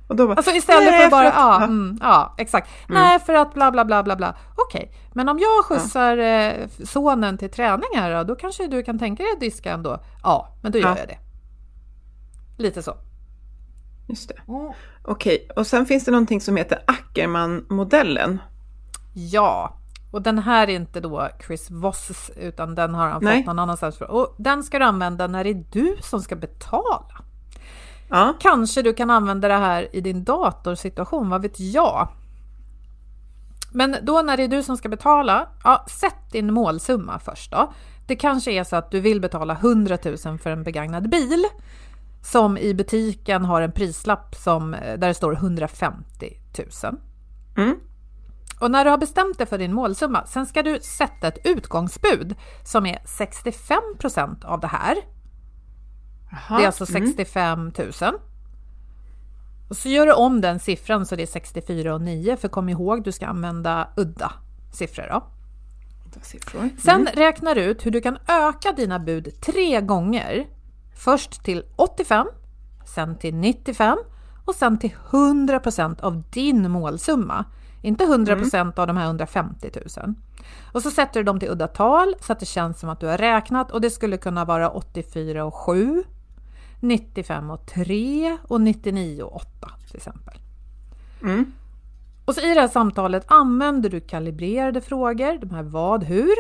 Och 0.08 0.16
då 0.16 0.28
bara, 0.28 0.36
Alltså 0.36 0.52
istället 0.52 0.90
Nej, 0.92 1.00
för 1.00 1.06
att 1.06 1.12
bara, 1.12 1.28
att- 1.28 1.34
ja, 1.36 1.58
ja. 1.60 1.64
mm, 1.64 2.00
ja 2.02 2.36
exakt. 2.38 2.70
Nej, 2.90 3.20
för 3.20 3.34
att 3.34 3.54
bla 3.54 3.72
bla 3.72 3.86
bla 3.86 4.04
bla 4.04 4.16
bla. 4.16 4.36
Okej, 4.56 4.92
men 5.14 5.30
om 5.30 5.40
jag 5.40 5.66
skjutsar 5.66 6.18
eh, 6.18 6.68
sonen 6.86 7.38
till 7.38 7.50
träning 7.50 7.90
här 7.96 8.16
då, 8.16 8.24
då 8.24 8.36
kanske 8.36 8.68
du 8.68 8.84
kan 8.84 9.00
tänka 9.00 9.24
dig 9.24 9.32
att 9.34 9.40
diska 9.40 9.72
ändå? 9.72 10.00
Ja, 10.24 10.56
men 10.62 10.72
då 10.72 10.80
gör 10.80 10.90
Ja. 10.90 10.98
jag 10.98 11.08
det. 11.08 11.18
Lite 12.64 12.84
så. 12.84 12.98
Just 14.08 14.30
det. 14.30 14.36
Mm. 14.54 14.72
Okej, 15.04 15.48
och 15.56 15.68
sen 15.68 15.86
finns 15.86 16.06
det 16.06 16.12
någonting 16.12 16.42
som 16.42 16.58
heter 16.58 16.80
Ackerman-modellen. 16.88 18.40
Ja, 19.14 19.78
och 20.12 20.22
den 20.22 20.40
här 20.40 20.70
är 20.70 20.76
inte 20.76 21.00
då 21.00 21.30
Chris 21.48 21.72
Voss 21.72 22.32
utan 22.36 22.76
den 22.76 22.96
har 22.96 23.10
han 23.10 23.24
Nej. 23.24 23.38
fått 23.38 23.46
någon 23.46 23.60
annanstans 23.60 23.96
ifrån. 23.96 24.10
Och 24.10 24.36
den 24.38 24.64
ska 24.64 24.80
du 24.80 24.86
använda 24.86 25.28
när 25.28 25.44
det 25.44 25.50
är 25.50 25.64
du 25.72 25.98
som 26.02 26.22
ska 26.22 26.36
betala. 26.36 27.22
Ja, 28.10 28.34
Kanske 28.40 28.82
du 28.82 28.94
kan 28.94 29.10
använda 29.10 29.48
det 29.48 29.54
här 29.54 29.96
i 29.96 30.02
din 30.02 30.24
datorsituation, 30.24 31.30
vad 31.30 31.42
vet 31.42 31.60
jag? 31.60 32.08
Men 33.72 33.96
då 34.02 34.22
när 34.22 34.38
det 34.38 34.44
är 34.44 34.48
du 34.48 34.64
som 34.64 34.78
ska 34.78 34.90
betala, 34.90 35.48
ja, 35.64 35.86
sätt 35.90 36.32
din 36.32 36.54
målsumma 36.54 37.20
först 37.20 37.52
då. 37.52 37.74
Det 38.08 38.16
kanske 38.16 38.52
är 38.52 38.64
så 38.64 38.76
att 38.76 38.92
du 38.92 39.00
vill 39.00 39.22
betala 39.22 39.54
100 39.54 39.98
000 40.06 40.18
för 40.18 40.50
en 40.50 40.64
begagnad 40.64 41.10
bil 41.10 41.46
som 42.24 42.58
i 42.58 42.74
butiken 42.74 43.46
har 43.46 43.62
en 43.62 43.72
prislapp 43.72 44.36
som, 44.36 44.72
där 44.72 45.08
det 45.08 45.14
står 45.14 45.34
150 45.34 46.38
000. 46.84 46.98
Mm. 47.58 47.80
Och 48.60 48.72
när 48.72 48.86
du 48.86 48.92
har 48.92 48.98
bestämt 48.98 49.38
dig 49.38 49.48
för 49.48 49.58
din 49.58 49.74
målsumma, 49.74 50.26
sen 50.26 50.46
ska 50.46 50.64
du 50.64 50.80
sätta 50.80 51.28
ett 51.28 51.38
utgångsbud 51.44 52.36
som 52.64 52.86
är 52.86 53.00
65% 53.06 54.46
av 54.46 54.60
det 54.60 54.68
här. 54.68 54.98
Jaha. 56.32 56.58
Det 56.58 56.64
är 56.64 56.68
alltså 56.68 56.86
65 56.86 57.72
000. 57.78 57.92
Och 59.70 59.78
så 59.78 59.90
gör 59.90 60.06
du 60.06 60.14
om 60.14 60.42
den 60.42 60.60
siffran 60.60 61.06
så 61.06 61.16
det 61.16 61.24
är 61.24 61.28
64 61.28 61.94
och 61.94 62.02
9 62.02 62.38
för 62.38 62.48
kom 62.48 62.70
ihåg 62.70 63.04
du 63.04 63.12
ska 63.12 63.28
använda 63.28 63.90
udda 63.98 64.34
siffror. 64.74 65.08
Då. 65.10 65.24
Mm. 66.58 66.70
Sen 66.78 67.08
räknar 67.14 67.56
du 67.56 67.62
ut 67.62 67.86
hur 67.86 67.92
du 67.92 68.02
kan 68.02 68.18
öka 68.28 68.72
dina 68.72 69.00
bud 69.00 69.42
tre 69.42 69.82
gånger. 69.82 70.48
Först 70.96 71.44
till 71.44 71.64
85, 71.76 72.28
sen 72.86 73.18
till 73.18 73.36
95 73.36 73.98
och 74.46 74.56
sen 74.56 74.80
till 74.80 74.94
100% 75.10 76.02
av 76.02 76.24
din 76.32 76.72
målsumma. 76.72 77.46
Inte 77.82 78.04
100% 78.04 78.80
av 78.80 78.88
de 78.88 78.98
här 78.98 79.06
150 79.06 79.72
000. 79.98 80.14
Och 80.72 80.82
så 80.82 80.92
sätter 80.92 81.20
du 81.20 81.24
dem 81.24 81.40
till 81.40 81.50
udda 81.50 81.68
tal 81.68 82.16
så 82.22 82.32
att 82.34 82.40
det 82.40 82.46
känns 82.46 82.80
som 82.80 82.90
att 82.90 83.00
du 83.00 83.08
har 83.08 83.18
räknat 83.18 83.72
och 83.72 83.82
det 83.82 83.90
skulle 83.90 84.18
kunna 84.18 84.46
vara 84.46 84.70
84 84.70 85.46
och 85.46 85.56
7, 85.56 86.04
95 86.80 87.50
och 87.50 87.66
3 87.66 88.38
och 88.48 88.62
99 88.62 89.24
och 89.24 89.36
8 89.36 89.48
till 89.88 89.96
exempel. 89.96 90.38
Mm. 91.22 91.52
Och 92.26 92.36
så 92.36 92.42
i 92.42 92.54
det 92.54 92.62
här 92.62 92.68
samtalet 92.68 93.24
använder 93.28 93.90
du 93.90 94.00
kalibrerade 94.00 94.82
frågor, 94.82 95.38
de 95.38 95.50
här 95.50 95.64
vad, 95.64 96.04
hur. 96.04 96.36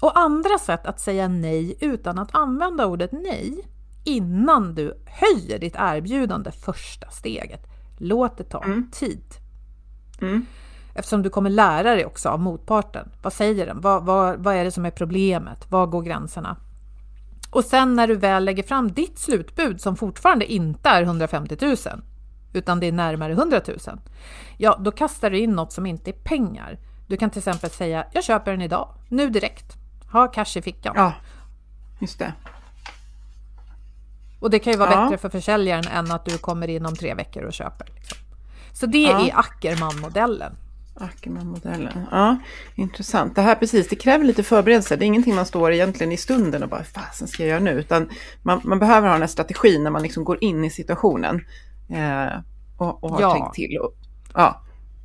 Och 0.00 0.18
andra 0.18 0.58
sätt 0.58 0.86
att 0.86 1.00
säga 1.00 1.28
nej 1.28 1.76
utan 1.80 2.18
att 2.18 2.34
använda 2.34 2.86
ordet 2.86 3.12
nej 3.12 3.68
innan 4.04 4.74
du 4.74 4.94
höjer 5.06 5.58
ditt 5.58 5.74
erbjudande 5.78 6.52
första 6.52 7.10
steget. 7.10 7.66
Låt 7.98 8.36
det 8.36 8.44
ta 8.44 8.64
tid. 8.92 9.24
Mm. 10.20 10.46
Eftersom 10.94 11.22
du 11.22 11.30
kommer 11.30 11.50
lära 11.50 11.94
dig 11.94 12.06
också 12.06 12.28
av 12.28 12.40
motparten. 12.40 13.08
Vad 13.22 13.32
säger 13.32 13.66
den? 13.66 13.80
Vad, 13.80 14.04
vad, 14.04 14.38
vad 14.38 14.54
är 14.54 14.64
det 14.64 14.70
som 14.70 14.86
är 14.86 14.90
problemet? 14.90 15.70
Var 15.70 15.86
går 15.86 16.02
gränserna? 16.02 16.56
Och 17.50 17.64
sen 17.64 17.96
när 17.96 18.06
du 18.08 18.14
väl 18.16 18.44
lägger 18.44 18.62
fram 18.62 18.92
ditt 18.92 19.18
slutbud 19.18 19.80
som 19.80 19.96
fortfarande 19.96 20.52
inte 20.52 20.88
är 20.88 21.02
150 21.02 21.56
000 21.62 21.76
utan 22.52 22.80
det 22.80 22.86
är 22.86 22.92
närmare 22.92 23.32
100 23.32 23.60
000. 23.68 23.78
Ja, 24.56 24.76
då 24.80 24.90
kastar 24.90 25.30
du 25.30 25.38
in 25.38 25.50
något 25.52 25.72
som 25.72 25.86
inte 25.86 26.10
är 26.10 26.12
pengar. 26.12 26.78
Du 27.06 27.16
kan 27.16 27.30
till 27.30 27.38
exempel 27.38 27.70
säga 27.70 28.04
jag 28.12 28.24
köper 28.24 28.50
den 28.50 28.62
idag, 28.62 28.88
nu 29.08 29.30
direkt. 29.30 29.76
Ha 30.12 30.26
cash 30.28 30.56
i 30.56 30.62
fickan. 30.62 30.92
Ja, 30.96 31.12
just 31.98 32.18
det. 32.18 32.32
Och 34.40 34.50
det 34.50 34.58
kan 34.58 34.72
ju 34.72 34.78
vara 34.78 34.90
Ja. 34.92 35.02
bättre 35.04 35.18
för 35.18 35.28
försäljaren 35.28 35.84
än 35.86 36.10
att 36.10 36.24
du 36.24 36.38
kommer 36.38 36.68
in 36.68 36.86
om 36.86 36.96
tre 36.96 37.14
veckor 37.14 37.42
och 37.42 37.52
köper. 37.52 37.88
Så 38.72 38.86
det 38.86 38.98
Ja. 39.02 39.26
är 39.26 39.38
Ackerman-modellen. 39.38 40.52
Ackerman-modellen. 41.00 42.06
Ja, 42.10 42.36
intressant. 42.74 43.34
Det 43.34 43.42
här 43.42 43.54
precis, 43.54 43.88
det 43.88 43.96
kräver 43.96 44.24
lite 44.24 44.42
förberedelse. 44.42 44.96
Det 44.96 45.04
är 45.04 45.06
ingenting 45.06 45.34
man 45.34 45.46
står 45.46 45.72
egentligen 45.72 46.12
i 46.12 46.16
stunden 46.16 46.62
och 46.62 46.68
bara, 46.68 46.84
fasen 46.84 47.28
ska 47.28 47.42
jag 47.42 47.50
göra 47.50 47.60
nu? 47.60 47.70
Utan 47.70 48.08
man, 48.42 48.60
man 48.64 48.78
behöver 48.78 49.06
ha 49.06 49.12
den 49.12 49.22
här 49.22 49.28
strategin 49.28 49.82
när 49.84 49.90
man 49.90 50.02
liksom 50.02 50.24
går 50.24 50.38
in 50.44 50.64
i 50.64 50.70
situationen. 50.70 51.44
Eh, 51.90 52.38
och, 52.76 53.04
och 53.04 53.10
har 53.10 53.20
Ja. 53.20 53.32
tänkt 53.32 53.54
till. 53.54 53.78
Och, 53.78 53.94
ja, 54.34 54.62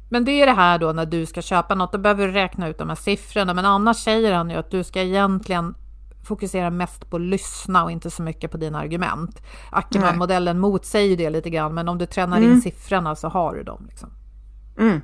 Men 0.10 0.26
det 0.26 0.32
är 0.32 0.45
det 0.45 0.52
här 0.52 0.80
då 0.80 0.91
när 0.91 1.06
du 1.06 1.26
ska 1.26 1.41
köpa 1.41 1.76
något, 1.76 1.91
då 1.91 1.97
behöver 1.97 2.28
du 2.28 2.34
räkna 2.34 2.67
ut 2.67 2.78
de 2.78 2.89
här 2.89 2.95
siffrorna. 2.95 3.54
Men 3.54 3.65
annars 3.65 3.97
säger 3.97 4.34
han 4.34 4.49
ju 4.49 4.56
att 4.56 4.71
du 4.71 4.84
ska 4.84 5.02
egentligen 5.02 5.76
fokusera 6.23 6.69
mest 6.69 7.09
på 7.09 7.15
att 7.15 7.21
lyssna 7.21 7.83
och 7.83 7.91
inte 7.91 8.09
så 8.09 8.23
mycket 8.23 8.51
på 8.51 8.57
dina 8.57 8.79
argument. 8.79 9.41
Ackerman-modellen 9.71 10.59
motsäger 10.59 11.17
det 11.17 11.29
lite 11.29 11.49
grann, 11.49 11.73
men 11.73 11.89
om 11.89 11.97
du 11.97 12.05
tränar 12.05 12.41
in 12.41 12.62
siffrorna 12.62 13.15
så 13.15 13.27
har 13.27 13.55
du 13.55 13.63
dem. 13.63 13.86
Liksom. 13.89 14.09
mm. 14.79 15.01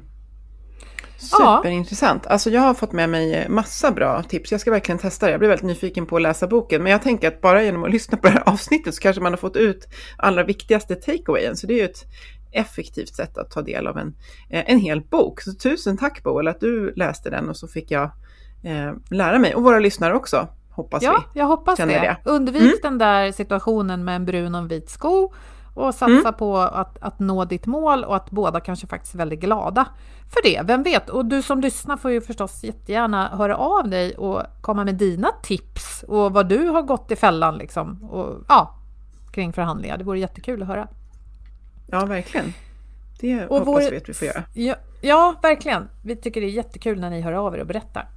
Superintressant. 1.20 2.28
Alltså 2.28 2.50
jag 2.50 2.62
har 2.62 2.74
fått 2.74 2.92
med 2.92 3.10
mig 3.10 3.50
massa 3.50 3.92
bra 3.92 4.24
tips. 4.24 4.52
Jag 4.52 4.62
ska 4.62 4.72
verkligen 4.72 5.00
testa 5.00 5.26
det. 5.26 5.32
Jag 5.32 5.40
blir 5.40 5.50
väldigt 5.50 5.66
nyfiken 5.66 6.06
på 6.06 6.16
att 6.16 6.22
läsa 6.22 6.48
boken. 6.48 6.84
Men 6.84 6.92
jag 6.92 7.02
tänker 7.02 7.28
att 7.28 7.42
bara 7.42 7.64
genom 7.64 7.84
att 7.84 7.92
lyssna 7.92 8.18
på 8.18 8.28
det 8.28 8.34
här 8.34 8.50
avsnittet 8.50 8.96
så 8.96 9.02
kanske 9.02 9.22
man 9.22 9.32
har 9.32 9.38
fått 9.38 9.56
ut 9.56 9.88
allra 10.18 10.44
viktigaste 10.44 10.96
takeawayen. 10.96 11.56
Så 11.56 11.68
det 11.68 11.74
är 11.74 11.78
ju 11.78 11.86
ett 11.86 12.06
effektivt 12.52 13.16
sätt 13.16 13.38
att 13.38 13.52
ta 13.52 13.62
del 13.62 13.88
av 13.88 13.98
en, 13.98 14.16
eh, 14.50 14.64
en 14.68 14.80
hel 14.80 15.02
bok. 15.02 15.42
Så 15.42 15.54
tusen 15.54 15.98
tack 15.98 16.24
Boel 16.24 16.48
att 16.48 16.60
du 16.60 16.94
läste 16.96 17.30
den 17.30 17.50
och 17.50 17.58
så 17.58 17.68
fick 17.68 17.92
jag 17.92 18.12
eh, 18.64 18.94
lära 19.10 19.40
mig. 19.40 19.56
Och 19.56 19.64
våra 19.64 19.80
lyssnare 19.80 20.14
också, 20.14 20.48
hoppas 20.84 21.04
Ja, 21.04 21.24
vi. 21.34 21.40
jag 21.40 21.46
hoppas 21.48 21.78
det. 21.78 21.86
det. 21.86 22.18
Undvik 22.26 22.82
den 22.82 22.98
där 22.98 23.32
situationen 23.32 24.04
med 24.04 24.16
en 24.16 24.26
brun 24.26 24.56
och 24.56 24.62
en 24.62 24.68
vit 24.68 24.90
sko 24.90 25.34
och 25.76 25.96
satsa 25.96 26.06
Mm. 26.20 26.34
på 26.34 26.58
att, 26.58 26.98
att 27.02 27.20
nå 27.20 27.46
ditt 27.46 27.66
mål 27.66 28.04
och 28.04 28.16
att 28.16 28.32
båda 28.32 28.60
kanske 28.60 28.88
faktiskt 28.88 29.14
är 29.14 29.18
väldigt 29.18 29.40
glada 29.40 29.86
för 30.34 30.44
det. 30.44 30.62
Vem 30.66 30.84
vet? 30.84 31.10
Och 31.10 31.26
du 31.26 31.42
som 31.42 31.62
lyssnar 31.62 31.98
får 31.98 32.12
ju 32.12 32.22
förstås 32.22 32.64
jättegärna 32.64 33.28
höra 33.28 33.56
av 33.58 33.90
dig 33.90 34.16
och 34.18 34.42
komma 34.62 34.84
med 34.84 34.96
dina 34.96 35.28
tips 35.44 36.04
och 36.08 36.34
vad 36.34 36.50
du 36.50 36.68
har 36.68 36.82
gått 36.82 37.12
i 37.12 37.16
fällan 37.16 37.58
liksom. 37.58 38.04
Och, 38.12 38.44
ja, 38.48 38.76
kring 39.32 39.54
förhandlingar. 39.54 39.98
Det 39.98 40.04
vore 40.04 40.20
jättekul 40.20 40.62
att 40.62 40.68
höra. 40.68 40.88
Ja, 41.88 42.06
verkligen. 42.06 42.54
Det 43.20 43.48
Och 43.48 43.60
hoppas 43.60 43.68
vår- 43.86 43.92
vi 43.92 43.98
att 43.98 44.10
vi 44.10 44.14
får 44.14 44.28
göra. 44.28 44.44
Ja, 44.54 44.76
ja, 45.02 45.36
verkligen. 45.42 45.90
Vi 46.04 46.16
tycker 46.16 46.42
det 46.42 46.48
är 46.48 46.52
jättekul 46.52 47.00
när 47.00 47.10
ni 47.10 47.22
hör 47.22 47.34
av 47.34 47.56
er 47.56 47.60
och 47.60 47.68
berättar. 47.68 48.08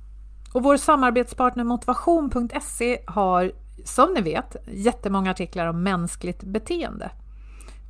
Och 0.53 0.63
vår 0.63 0.77
samarbetspartner 0.77 1.65
motivation.se 1.65 2.99
har, 3.07 3.53
som 3.85 4.15
ni 4.15 4.21
vet, 4.21 4.57
jättemånga 4.67 5.31
artiklar 5.31 5.67
om 5.67 5.83
mänskligt 5.83 6.43
beteende. 6.43 7.11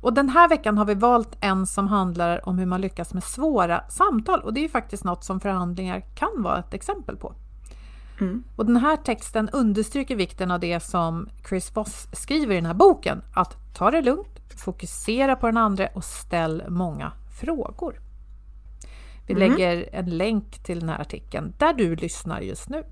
Och 0.01 0.13
den 0.13 0.29
här 0.29 0.49
veckan 0.49 0.77
har 0.77 0.85
vi 0.85 0.93
valt 0.93 1.37
en 1.39 1.67
som 1.67 1.87
handlar 1.87 2.49
om 2.49 2.59
hur 2.59 2.65
man 2.65 2.81
lyckas 2.81 3.13
med 3.13 3.23
svåra 3.23 3.89
samtal 3.89 4.39
och 4.41 4.53
det 4.53 4.59
är 4.59 4.61
ju 4.61 4.69
faktiskt 4.69 5.03
något 5.03 5.23
som 5.23 5.39
förhandlingar 5.39 6.03
kan 6.15 6.43
vara 6.43 6.59
ett 6.59 6.73
exempel 6.73 7.17
på. 7.17 7.33
Och 8.55 8.65
den 8.65 8.77
här 8.77 8.97
texten 8.97 9.49
understryker 9.49 10.15
vikten 10.15 10.51
av 10.51 10.59
det 10.59 10.79
som 10.79 11.29
Chris 11.49 11.75
Voss 11.75 12.07
skriver 12.13 12.53
i 12.53 12.55
den 12.55 12.65
här 12.65 12.73
boken, 12.73 13.21
att 13.33 13.57
ta 13.75 13.91
det 13.91 14.01
lugnt, 14.01 14.39
fokusera 14.63 15.35
på 15.35 15.45
den 15.45 15.57
andra 15.57 15.87
och 15.93 16.03
ställ 16.03 16.63
många 16.69 17.11
frågor. 17.39 17.99
Vi 19.27 19.33
lägger 19.33 19.89
en 19.91 20.17
länk 20.17 20.63
till 20.63 20.79
den 20.79 20.89
här 20.89 21.01
artikeln 21.01 21.53
där 21.57 21.73
du 21.73 21.95
lyssnar 21.95 22.41
just 22.41 22.69
nu. 22.69 22.83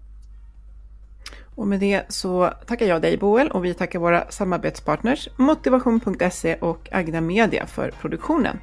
Och 1.55 1.67
med 1.67 1.79
det 1.79 2.05
så 2.09 2.53
tackar 2.65 2.85
jag 2.85 3.01
dig 3.01 3.17
Boel 3.17 3.51
och 3.51 3.65
vi 3.65 3.73
tackar 3.73 3.99
våra 3.99 4.31
samarbetspartners 4.31 5.29
Motivation.se 5.35 6.55
och 6.55 6.89
Agda 6.91 7.21
Media 7.21 7.67
för 7.67 7.91
produktionen. 8.01 8.59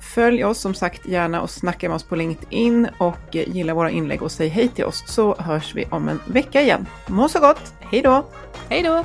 Följ 0.00 0.44
oss 0.44 0.58
som 0.58 0.74
sagt 0.74 1.06
gärna 1.06 1.40
och 1.40 1.50
snacka 1.50 1.88
med 1.88 1.96
oss 1.96 2.04
på 2.04 2.16
LinkedIn 2.16 2.88
och 2.98 3.34
gilla 3.34 3.74
våra 3.74 3.90
inlägg 3.90 4.22
och 4.22 4.32
säg 4.32 4.48
hej 4.48 4.68
till 4.68 4.84
oss 4.84 5.04
så 5.06 5.34
hörs 5.34 5.74
vi 5.74 5.84
om 5.90 6.08
en 6.08 6.20
vecka 6.26 6.62
igen. 6.62 6.86
Må 7.06 7.28
så 7.28 7.40
gott, 7.40 7.74
hej 7.80 8.02
då! 8.02 8.26
Hej 8.68 8.82
då! 8.82 9.04